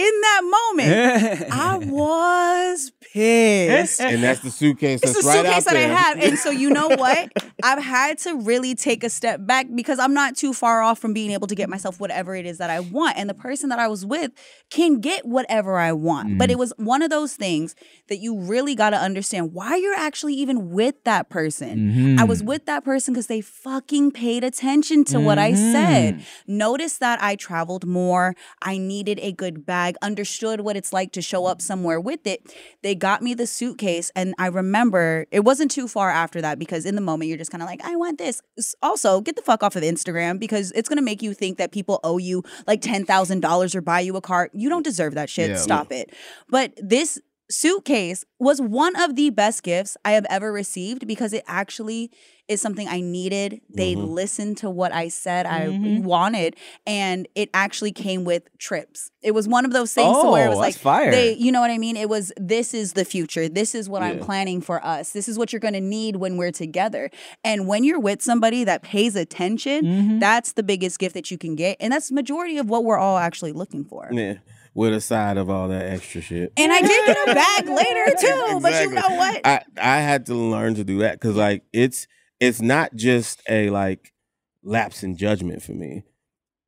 in 0.00 0.20
that 0.22 0.40
moment, 0.44 1.46
I 1.52 1.76
was 1.78 2.92
pissed. 3.12 4.00
and 4.00 4.22
that's 4.22 4.40
the 4.40 4.50
suitcase 4.50 5.00
It's 5.02 5.12
that's 5.14 5.26
right 5.26 5.38
out 5.44 5.62
suitcase 5.62 5.64
that 5.64 5.76
I 5.76 5.80
have. 5.80 6.18
And 6.22 6.38
so, 6.38 6.50
you 6.50 6.70
know 6.70 6.88
what? 6.96 7.30
I've 7.62 7.82
had 7.82 8.18
to 8.18 8.36
really 8.36 8.74
take 8.74 9.04
a 9.04 9.10
step 9.10 9.44
back 9.46 9.66
because 9.74 9.98
I'm 9.98 10.14
not 10.14 10.36
too 10.36 10.52
far 10.54 10.80
off 10.82 10.98
from 10.98 11.12
being 11.12 11.30
able 11.32 11.46
to 11.48 11.54
get 11.54 11.68
myself 11.68 12.00
whatever 12.00 12.34
it 12.34 12.46
is 12.46 12.58
that 12.58 12.70
I 12.70 12.80
want. 12.80 13.16
And 13.18 13.28
the 13.28 13.34
person 13.34 13.68
that 13.70 13.78
I 13.78 13.88
was 13.88 14.06
with 14.06 14.30
can 14.70 15.00
get 15.00 15.26
whatever 15.26 15.78
I 15.78 15.92
want. 15.92 16.38
But 16.38 16.48
Mhm. 16.48 16.52
it 16.52 16.58
was 16.58 16.72
one 16.76 17.02
of 17.02 17.10
those 17.10 17.34
things 17.34 17.74
that 18.08 18.18
you 18.18 18.38
really 18.40 18.74
got 18.74 18.90
to 18.90 18.96
understand 18.98 19.52
why 19.52 19.76
you're 19.76 19.94
actually 19.98 20.34
even 20.34 20.70
with 20.70 20.94
that 21.04 21.28
person. 21.28 22.18
I 22.18 22.24
was 22.24 22.42
with 22.42 22.66
that 22.66 22.84
person 22.84 23.12
because 23.14 23.26
they 23.26 23.40
fucking 23.40 24.12
paid 24.12 24.44
attention 24.44 25.04
to 25.06 25.20
what 25.20 25.38
I 25.38 25.52
said. 25.54 26.18
Mhm. 26.18 26.22
Notice 26.46 26.98
that 26.98 27.22
I 27.22 27.36
traveled 27.36 27.86
more. 27.86 28.34
I 28.62 28.78
needed 28.78 29.18
a 29.22 29.32
good 29.32 29.66
bag, 29.66 29.89
understood 30.02 30.60
what 30.60 30.76
it's 30.76 30.92
like 30.92 31.12
to 31.12 31.22
show 31.22 31.46
up 31.46 31.60
somewhere 31.62 32.00
with 32.00 32.26
it. 32.26 32.54
They 32.82 32.94
got 32.94 33.22
me 33.22 33.34
the 33.34 33.46
suitcase. 33.46 34.10
And 34.14 34.34
I 34.38 34.46
remember 34.46 35.26
it 35.30 35.40
wasn't 35.40 35.70
too 35.70 35.88
far 35.88 36.10
after 36.10 36.40
that 36.40 36.58
because 36.58 36.84
in 36.86 36.94
the 36.94 37.00
moment 37.00 37.28
you're 37.28 37.38
just 37.38 37.50
kind 37.50 37.62
of 37.62 37.68
like, 37.68 37.84
I 37.84 37.96
want 37.96 38.18
this. 38.18 38.42
Also, 38.82 39.20
get 39.20 39.36
the 39.36 39.42
fuck 39.42 39.62
off 39.62 39.76
of 39.76 39.82
Instagram 39.82 40.38
because 40.38 40.72
it's 40.72 40.88
going 40.88 40.98
to 40.98 41.02
make 41.02 41.22
you 41.22 41.34
think 41.34 41.58
that 41.58 41.72
people 41.72 42.00
owe 42.04 42.18
you 42.18 42.42
like 42.66 42.80
$10,000 42.80 43.74
or 43.74 43.80
buy 43.80 44.00
you 44.00 44.16
a 44.16 44.20
car. 44.20 44.50
You 44.52 44.68
don't 44.68 44.84
deserve 44.84 45.14
that 45.14 45.30
shit. 45.30 45.50
Yeah. 45.50 45.56
Stop 45.56 45.92
it. 45.92 46.14
But 46.48 46.72
this 46.76 47.18
suitcase 47.50 48.24
was 48.38 48.60
one 48.60 48.94
of 48.94 49.16
the 49.16 49.30
best 49.30 49.62
gifts 49.64 49.96
I 50.04 50.12
have 50.12 50.24
ever 50.30 50.52
received 50.52 51.06
because 51.06 51.32
it 51.32 51.42
actually 51.46 52.12
is 52.50 52.60
something 52.60 52.88
I 52.88 53.00
needed. 53.00 53.60
They 53.70 53.94
Mhm. 53.94 54.12
listened 54.12 54.56
to 54.58 54.68
what 54.68 54.92
I 54.92 55.06
said 55.08 55.46
I 55.46 55.68
Mhm. 55.68 56.02
wanted, 56.02 56.56
and 56.86 57.28
it 57.36 57.48
actually 57.54 57.92
came 57.92 58.24
with 58.24 58.42
trips. 58.58 59.10
It 59.22 59.30
was 59.32 59.46
one 59.46 59.64
of 59.64 59.72
those 59.72 59.94
things 59.94 60.16
to 60.18 60.30
where 60.30 60.44
it 60.44 60.48
Oh, 60.48 60.50
was 60.50 60.58
like 60.58 60.74
fire. 60.74 61.10
they, 61.12 61.34
you 61.34 61.52
know 61.52 61.60
what 61.60 61.70
I 61.70 61.78
mean? 61.78 61.96
It 61.96 62.08
was 62.08 62.32
this 62.36 62.74
is 62.74 62.94
the 62.94 63.04
future. 63.04 63.48
This 63.48 63.74
is 63.74 63.88
what 63.88 64.02
I'm 64.02 64.18
planning 64.18 64.60
for 64.60 64.84
us. 64.84 65.10
This 65.10 65.28
is 65.28 65.38
what 65.38 65.52
you're 65.52 65.60
going 65.60 65.74
to 65.74 65.80
need 65.80 66.16
when 66.16 66.36
we're 66.36 66.50
together. 66.50 67.08
And 67.44 67.68
when 67.68 67.84
you're 67.84 68.00
with 68.00 68.20
somebody 68.20 68.64
that 68.64 68.82
pays 68.82 69.14
attention, 69.14 69.84
Mhm. 69.84 70.20
that's 70.20 70.52
the 70.52 70.62
biggest 70.64 70.98
gift 70.98 71.14
that 71.14 71.30
you 71.30 71.38
can 71.38 71.54
get, 71.54 71.76
and 71.78 71.92
that's 71.92 72.08
the 72.08 72.14
majority 72.14 72.58
of 72.58 72.68
what 72.68 72.82
we're 72.84 72.98
all 72.98 73.16
actually 73.18 73.52
looking 73.52 73.84
for. 73.84 74.08
Yeah, 74.12 74.34
with 74.74 74.92
a 74.92 75.00
side 75.00 75.36
of 75.36 75.48
all 75.48 75.68
that 75.68 75.86
extra 75.86 76.20
shit. 76.20 76.52
And 76.56 76.72
I 76.72 76.80
did 76.80 77.06
get 77.06 77.16
a 77.28 77.34
bag 77.34 77.68
later 77.82 78.04
too, 78.20 78.58
but 78.60 78.72
you 78.82 78.90
know 78.90 79.08
what? 79.16 79.40
I 79.46 79.60
I 79.80 79.98
had 80.00 80.26
to 80.26 80.34
learn 80.34 80.74
to 80.74 80.84
do 80.84 80.98
that 80.98 81.12
because 81.20 81.36
like 81.36 81.62
it's 81.72 82.08
it's 82.40 82.60
not 82.60 82.94
just 82.94 83.42
a 83.48 83.70
like 83.70 84.12
lapse 84.62 85.02
in 85.02 85.16
judgment 85.16 85.62
for 85.62 85.72
me. 85.72 86.02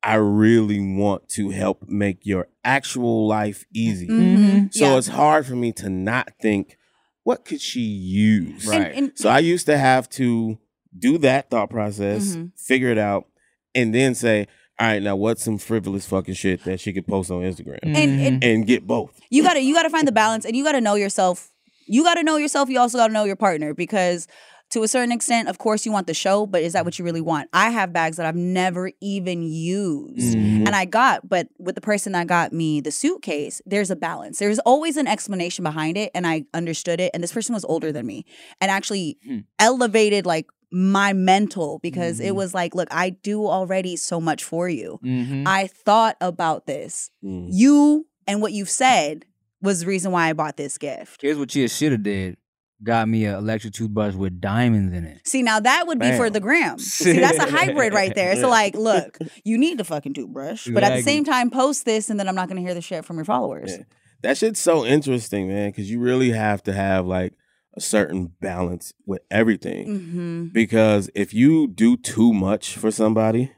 I 0.01 0.15
really 0.15 0.79
want 0.79 1.29
to 1.29 1.49
help 1.51 1.83
make 1.87 2.25
your 2.25 2.47
actual 2.63 3.27
life 3.27 3.65
easy. 3.73 4.07
Mhm. 4.07 4.73
So 4.73 4.91
Yeah. 4.91 4.97
it's 4.97 5.07
hard 5.07 5.45
for 5.45 5.55
me 5.55 5.71
to 5.73 5.89
not 5.89 6.33
think, 6.41 6.77
what 7.23 7.45
could 7.45 7.61
she 7.61 7.81
use? 7.81 8.65
Right. 8.67 8.87
And- 8.87 8.95
and- 8.97 9.11
So 9.15 9.29
I 9.29 9.39
used 9.39 9.65
to 9.67 9.77
have 9.77 10.09
to 10.11 10.57
do 10.97 11.17
that 11.19 11.49
thought 11.49 11.69
process, 11.69 12.35
Mhm. 12.35 12.51
figure 12.59 12.89
it 12.89 12.97
out, 12.97 13.27
and 13.73 13.95
then 13.95 14.13
say, 14.13 14.47
all 14.79 14.87
right, 14.87 15.01
now 15.01 15.15
what's 15.15 15.41
some 15.41 15.57
frivolous 15.57 16.05
fucking 16.05 16.33
shit 16.33 16.65
that 16.65 16.79
she 16.81 16.91
could 16.91 17.07
post 17.07 17.31
on 17.31 17.41
Instagram 17.43 17.79
and, 17.83 17.95
and 17.95 18.43
and 18.43 18.67
get 18.67 18.85
both? 18.85 19.17
you 19.29 19.41
gotta 19.41 19.61
you 19.61 19.73
gotta 19.73 19.89
find 19.89 20.07
the 20.07 20.11
balance 20.11 20.43
and 20.45 20.55
you 20.57 20.63
gotta 20.63 20.81
know 20.81 20.95
yourself 20.95 21.51
you 21.87 22.03
gotta 22.03 22.23
know 22.23 22.37
yourself 22.37 22.69
you 22.69 22.79
also 22.79 22.97
gotta 22.97 23.13
know 23.13 23.23
your 23.23 23.35
partner 23.35 23.73
because 23.73 24.27
to 24.73 24.83
a 24.83 24.87
certain 24.87 25.11
extent 25.11 25.47
of 25.49 25.57
course 25.57 25.85
you 25.85 25.91
want 25.91 26.07
the 26.07 26.13
show 26.13 26.45
but 26.45 26.61
is 26.61 26.73
that 26.73 26.83
what 26.85 26.97
you 26.99 27.05
really 27.05 27.21
want 27.21 27.49
i 27.53 27.69
have 27.69 27.93
bags 27.93 28.17
that 28.17 28.25
i've 28.25 28.35
never 28.35 28.91
even 29.01 29.43
used 29.43 30.35
Mhm. 30.37 30.65
and 30.67 30.75
i 30.75 30.85
got 30.85 31.27
but 31.27 31.47
with 31.57 31.75
the 31.75 31.81
person 31.81 32.11
that 32.13 32.27
got 32.27 32.51
me 32.53 32.81
the 32.81 32.91
suitcase 32.91 33.61
there's 33.65 33.89
a 33.91 33.95
balance 33.95 34.39
there's 34.39 34.59
always 34.59 34.97
an 34.97 35.07
explanation 35.07 35.63
behind 35.63 35.97
it 35.97 36.11
and 36.15 36.25
i 36.27 36.43
understood 36.53 36.99
it 36.99 37.11
and 37.13 37.23
this 37.23 37.31
person 37.33 37.53
was 37.53 37.65
older 37.65 37.91
than 37.91 38.05
me 38.05 38.25
and 38.61 38.69
actually 38.71 39.17
Hmm. 39.25 39.39
elevated 39.59 40.25
like 40.25 40.47
my 40.71 41.13
mental 41.13 41.79
because 41.83 42.19
it 42.19 42.31
Mhm. 42.31 42.35
was 42.35 42.53
like 42.55 42.73
look 42.73 42.87
i 42.91 43.11
do 43.11 43.45
already 43.47 43.95
so 43.95 44.19
much 44.19 44.43
for 44.43 44.67
you 44.69 44.99
Mhm. 45.05 45.43
i 45.45 45.67
thought 45.67 46.17
about 46.19 46.65
this 46.65 47.11
Mm. 47.23 47.47
you 47.51 48.07
and 48.27 48.41
what 48.41 48.53
you've 48.53 48.69
said 48.71 49.25
was 49.61 49.81
the 49.81 49.85
reason 49.87 50.11
why 50.11 50.27
I 50.29 50.33
bought 50.33 50.57
this 50.57 50.77
gift. 50.77 51.21
Here's 51.21 51.37
what 51.37 51.55
you 51.55 51.69
should 51.69 51.93
have 51.93 52.03
did. 52.03 52.35
Got 52.81 53.07
me 53.07 53.25
an 53.25 53.35
electric 53.35 53.73
toothbrush 53.73 54.13
with 54.13 54.41
diamonds 54.41 54.93
in 54.93 55.05
it. 55.05 55.25
See, 55.25 55.41
now 55.41 55.59
that 55.59 55.87
would 55.87 55.99
be 55.99 56.11
for 56.17 56.29
the 56.29 56.39
gram. 56.39 56.79
See, 56.79 57.13
that's 57.13 57.37
a 57.37 57.49
hybrid 57.49 57.93
right 57.93 58.13
there. 58.13 58.35
So, 58.35 58.49
like, 58.49 58.75
look, 58.75 59.17
you 59.45 59.57
need 59.57 59.77
the 59.77 59.85
fucking 59.85 60.13
toothbrush, 60.13 60.67
but 60.67 60.83
at 60.83 60.95
the 60.95 61.01
same 61.01 61.23
time, 61.23 61.49
post 61.49 61.85
this, 61.85 62.09
and 62.09 62.19
then 62.19 62.27
I'm 62.27 62.35
not 62.35 62.49
going 62.49 62.57
to 62.57 62.63
hear 62.63 62.73
the 62.73 62.81
shit 62.81 63.05
from 63.05 63.17
your 63.17 63.25
followers. 63.25 63.71
Yeah. 63.71 63.83
That 64.21 64.37
shit's 64.37 64.59
so 64.59 64.85
interesting, 64.85 65.49
man, 65.49 65.69
because 65.69 65.91
you 65.91 65.99
really 65.99 66.31
have 66.31 66.63
to 66.63 66.73
have 66.73 67.05
like 67.05 67.33
a 67.75 67.81
certain 67.81 68.33
balance 68.39 68.93
with 69.05 69.21
everything. 69.29 69.87
Mm-hmm. 69.87 70.45
Because 70.47 71.09
if 71.15 71.33
you 71.33 71.67
do 71.67 71.97
too 71.97 72.33
much 72.33 72.77
for 72.77 72.91
somebody, 72.91 73.51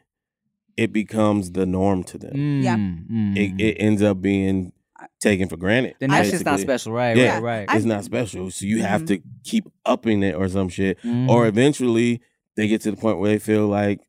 it 0.78 0.92
becomes 0.92 1.52
the 1.52 1.66
norm 1.66 2.04
to 2.06 2.18
them. 2.18 2.62
Yeah. 2.62 2.78
Mm, 2.78 3.38
It, 3.38 3.54
mm. 3.54 3.62
it 3.62 3.78
ends 3.80 4.02
up 4.02 4.22
being 4.22 4.74
taken 5.20 5.48
for 5.50 5.58
granted. 5.58 5.96
then 6.00 6.10
that's 6.10 6.30
just 6.32 6.46
not 6.46 6.60
special, 6.60 6.92
right? 6.94 7.16
Yeah. 7.18 7.36
Right, 7.40 7.68
right. 7.68 7.76
It's 7.78 7.86
not 7.86 8.04
special. 8.04 8.52
So 8.52 8.66
you 8.66 8.82
have 8.84 9.04
Mhm. 9.04 9.08
to 9.08 9.20
keep 9.44 9.66
upping 9.86 10.24
it 10.24 10.36
or 10.36 10.48
some 10.50 10.70
shit. 10.70 11.02
Mhm. 11.04 11.30
Or 11.30 11.48
eventually 11.48 12.22
they 12.56 12.68
get 12.68 12.82
to 12.82 12.92
the 12.92 12.98
point 12.98 13.20
where 13.20 13.30
they 13.32 13.40
feel 13.40 13.68
like, 13.68 14.00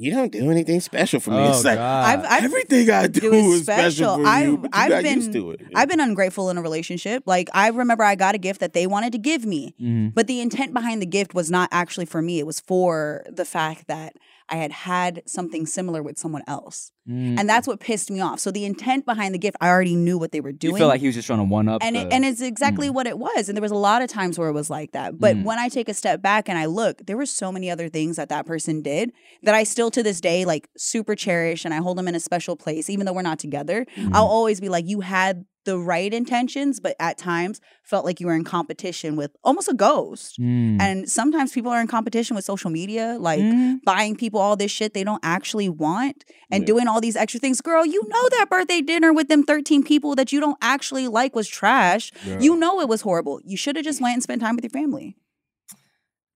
you 0.00 0.12
don't 0.12 0.30
do 0.30 0.48
anything 0.50 0.78
special 0.80 1.18
for 1.18 1.30
me. 1.32 1.38
oh, 1.38 1.50
it's 1.50 1.64
like, 1.64 1.76
God. 1.78 2.04
I've- 2.06 2.26
I've- 2.28 2.44
everything 2.44 2.88
I 2.90 3.08
do 3.08 3.20
do 3.20 3.32
is 3.32 3.46
is 3.46 3.62
special, 3.62 3.90
special. 3.90 4.16
for 4.18 4.26
I've- 4.26 4.50
you, 4.50 4.56
but 4.58 4.64
you 4.66 4.80
I've 4.80 4.88
got 4.90 5.02
been- 5.02 5.16
used 5.16 5.32
to 5.32 5.50
it. 5.50 5.60
I've 5.74 5.88
been 5.88 5.98
ungrateful 6.00 6.50
in 6.50 6.56
a 6.58 6.62
relationship. 6.62 7.24
Like, 7.26 7.48
I 7.52 7.68
remember 7.70 8.04
I 8.04 8.14
got 8.14 8.36
a 8.36 8.38
gift 8.38 8.60
that 8.60 8.74
they 8.74 8.86
wanted 8.86 9.10
to 9.12 9.18
give 9.18 9.44
me, 9.44 9.74
Mhm. 9.82 10.14
but 10.14 10.28
the 10.28 10.40
intent 10.40 10.72
behind 10.72 11.02
the 11.02 11.06
gift 11.06 11.34
was 11.34 11.50
not 11.50 11.68
actually 11.72 12.06
for 12.06 12.22
me. 12.22 12.38
It 12.38 12.46
was 12.46 12.60
for 12.60 13.24
the 13.28 13.44
fact 13.44 13.88
that 13.88 14.12
I 14.50 14.56
had 14.56 14.72
had 14.72 15.22
something 15.26 15.66
similar 15.66 16.02
with 16.02 16.18
someone 16.18 16.42
else. 16.46 16.92
Mm. 17.08 17.38
And 17.38 17.48
that's 17.48 17.66
what 17.66 17.80
pissed 17.80 18.10
me 18.10 18.20
off. 18.20 18.38
So, 18.38 18.50
the 18.50 18.64
intent 18.66 19.06
behind 19.06 19.34
the 19.34 19.38
gift, 19.38 19.56
I 19.60 19.68
already 19.68 19.96
knew 19.96 20.18
what 20.18 20.30
they 20.32 20.40
were 20.40 20.52
doing. 20.52 20.74
you 20.74 20.78
feel 20.78 20.88
like 20.88 21.00
he 21.00 21.06
was 21.06 21.14
just 21.14 21.26
trying 21.26 21.38
to 21.38 21.44
one 21.44 21.68
up. 21.68 21.82
and 21.82 21.96
the, 21.96 22.00
it, 22.00 22.12
and 22.12 22.24
it's 22.24 22.40
exactly 22.42 22.90
what 22.90 23.06
it 23.06 23.18
was 23.18 23.48
and 23.48 23.56
there 23.56 23.62
was 23.62 23.70
a 23.70 23.74
lot 23.76 24.02
of 24.02 24.08
times 24.10 24.38
where 24.38 24.48
it 24.48 24.52
was 24.52 24.68
like 24.68 24.92
that 24.92 25.18
but 25.18 25.36
Mm. 25.36 25.44
when 25.44 25.58
i 25.58 25.68
take 25.68 25.88
a 25.88 25.94
step 25.94 26.20
back 26.20 26.48
and 26.48 26.58
i 26.58 26.66
look 26.66 27.06
there 27.06 27.16
were 27.16 27.26
so 27.26 27.50
many 27.50 27.70
other 27.70 27.88
things 27.88 28.16
that 28.16 28.28
that 28.28 28.44
person 28.46 28.82
did 28.82 29.10
that 29.42 29.54
i 29.54 29.62
still 29.64 29.90
to 29.90 30.02
this 30.02 30.20
day 30.20 30.44
like 30.44 30.68
super 30.76 31.14
cherish 31.14 31.64
and 31.64 31.72
i 31.72 31.78
hold 31.78 31.96
them 31.98 32.08
in 32.08 32.14
a 32.14 32.20
special 32.20 32.56
place 32.56 32.90
even 32.90 33.06
though 33.06 33.12
we're 33.12 33.22
not 33.22 33.38
together 33.38 33.86
Mm-hmm. 33.96 34.14
i'll 34.14 34.26
always 34.26 34.60
be 34.60 34.68
like 34.68 34.86
you 34.86 35.00
had 35.00 35.44
the 35.64 35.78
right 35.78 36.14
intentions 36.14 36.80
but 36.80 36.94
at 37.00 37.18
times 37.18 37.60
felt 37.82 38.04
like 38.04 38.20
you 38.20 38.26
were 38.26 38.34
in 38.34 38.44
competition 38.44 39.16
with 39.16 39.30
almost 39.44 39.68
a 39.68 39.74
ghost 39.74 40.38
Mm. 40.40 40.80
and 40.80 41.10
sometimes 41.10 41.52
people 41.52 41.70
are 41.70 41.80
in 41.80 41.86
competition 41.86 42.36
with 42.36 42.44
social 42.44 42.70
media 42.70 43.16
like 43.20 43.40
Mhm. 43.40 43.82
buying 43.84 44.16
people 44.16 44.40
all 44.40 44.56
this 44.56 44.70
shit 44.70 44.94
they 44.94 45.04
don't 45.04 45.20
actually 45.22 45.68
want 45.68 46.24
and 46.50 46.62
Yeah. 46.62 46.66
doing 46.66 46.86
all 46.88 47.00
these 47.00 47.16
extra 47.16 47.40
things. 47.40 47.60
Girl, 47.60 47.84
you 47.84 48.00
know 48.08 48.28
that 48.38 48.46
birthday 48.48 48.80
dinner 48.80 49.12
with 49.12 49.28
them 49.28 49.42
13 49.42 49.82
people 49.82 50.14
that 50.14 50.32
you 50.32 50.40
don't 50.40 50.56
actually 50.62 51.06
like 51.08 51.34
was 51.34 51.48
trash. 51.48 52.12
Girl. 52.24 52.42
You 52.42 52.56
know 52.56 52.80
it 52.80 52.88
was 52.88 53.02
horrible. 53.02 53.40
You 53.44 53.56
should 53.56 53.76
have 53.76 53.84
just 53.84 54.00
went 54.00 54.14
and 54.14 54.22
spent 54.22 54.40
time 54.40 54.54
with 54.56 54.64
your 54.64 54.70
family. 54.70 55.16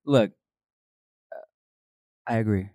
Look, 0.05 0.33
uh, 1.33 1.39
I 2.27 2.37
agree. 2.39 2.71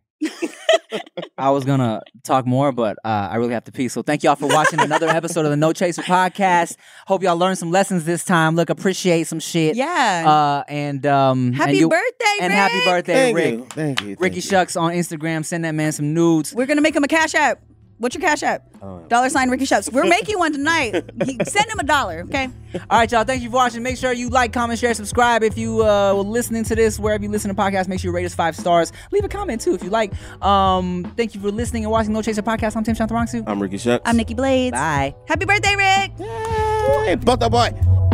I 1.38 1.50
was 1.52 1.66
gonna 1.66 2.02
talk 2.24 2.46
more, 2.46 2.72
but 2.72 2.98
uh, 3.04 3.30
I 3.32 3.36
really 3.38 3.54
have 3.54 3.64
to 3.66 3.72
pee. 3.72 3.88
So 3.88 4.02
thank 4.02 4.24
y'all 4.24 4.36
for 4.36 4.48
watching 4.48 4.80
another 4.80 5.08
episode 5.08 5.46
of 5.46 5.52
the 5.52 5.58
No 5.58 5.74
Chaser 5.74 6.02
podcast. 6.02 6.76
Hope 7.08 7.24
y'all 7.24 7.38
learned 7.38 7.58
some 7.58 7.72
lessons 7.72 8.06
this 8.06 8.24
time. 8.24 8.56
Look, 8.56 8.70
appreciate 8.70 9.28
some 9.28 9.40
shit. 9.40 9.76
Yeah. 9.76 10.24
Uh, 10.28 10.64
and 10.68 11.06
um, 11.06 11.54
happy 11.54 11.72
and 11.72 11.80
you- 11.80 11.90
birthday, 11.90 12.38
and 12.42 12.52
Rick. 12.52 12.58
happy 12.58 12.86
birthday, 12.86 13.14
Thank 13.14 13.36
Rick. 13.38 13.54
you. 13.54 13.66
Thank 13.70 14.02
you. 14.02 14.08
thank 14.08 14.20
Ricky 14.22 14.36
you. 14.38 14.42
Shucks 14.42 14.76
on 14.76 14.92
Instagram. 14.94 15.46
Send 15.46 15.66
that 15.66 15.76
man 15.76 15.92
some 15.92 16.14
nudes. 16.14 16.54
We're 16.54 16.66
gonna 16.66 16.82
make 16.82 16.96
him 16.96 17.04
a 17.04 17.08
cash 17.08 17.36
app. 17.36 17.60
What's 18.00 18.14
your 18.14 18.22
cash 18.22 18.44
app? 18.44 18.64
Oh. 18.82 19.00
Dollar 19.08 19.30
sign 19.30 19.50
Ricky 19.50 19.66
Shucks. 19.66 19.90
We're 19.92 20.06
making 20.06 20.38
one 20.38 20.54
tonight. 20.54 20.92
Send 21.48 21.72
him 21.72 21.80
a 21.80 21.84
dollar, 21.84 22.22
okay? 22.22 22.48
All 22.92 23.00
right, 23.00 23.12
y'all. 23.12 23.24
Thank 23.24 23.42
you 23.42 23.50
for 23.50 23.56
watching. 23.56 23.82
Make 23.82 23.98
sure 23.98 24.14
you 24.14 24.30
like, 24.30 24.54
comment, 24.54 24.80
share, 24.80 24.94
subscribe. 24.94 25.42
If 25.42 25.58
you 25.58 25.84
uh, 25.84 26.14
were 26.14 26.22
listening 26.22 26.64
to 26.66 26.76
this 26.76 27.00
wherever 27.00 27.24
you 27.24 27.32
listen 27.32 27.50
to 27.50 27.60
podcasts, 27.60 27.88
make 27.88 28.00
sure 28.00 28.12
you 28.12 28.16
rate 28.16 28.26
us 28.26 28.36
five 28.36 28.56
stars. 28.56 28.92
Leave 29.12 29.24
a 29.24 29.30
comment 29.30 29.62
too 29.62 29.74
if 29.74 29.84
you 29.84 29.90
like. 29.90 30.14
Um, 30.44 31.12
thank 31.18 31.34
you 31.34 31.42
for 31.42 31.50
listening 31.50 31.86
and 31.86 31.92
watching 31.92 32.14
No 32.14 32.22
Chaser 32.22 32.44
podcast. 32.44 32.76
I'm 32.76 32.84
Tim 32.84 32.96
Chantarangsu. 32.96 33.44
I'm 33.48 33.60
Ricky 33.60 33.80
Shucks. 33.80 34.04
I'm 34.06 34.16
Nikki 34.16 34.36
Blades. 34.36 34.74
Bye. 34.74 35.16
Happy 35.28 35.46
birthday, 35.46 35.76
Rick. 35.76 36.12
Hey, 36.20 37.16
butter 37.16 37.50
boy. 37.50 38.07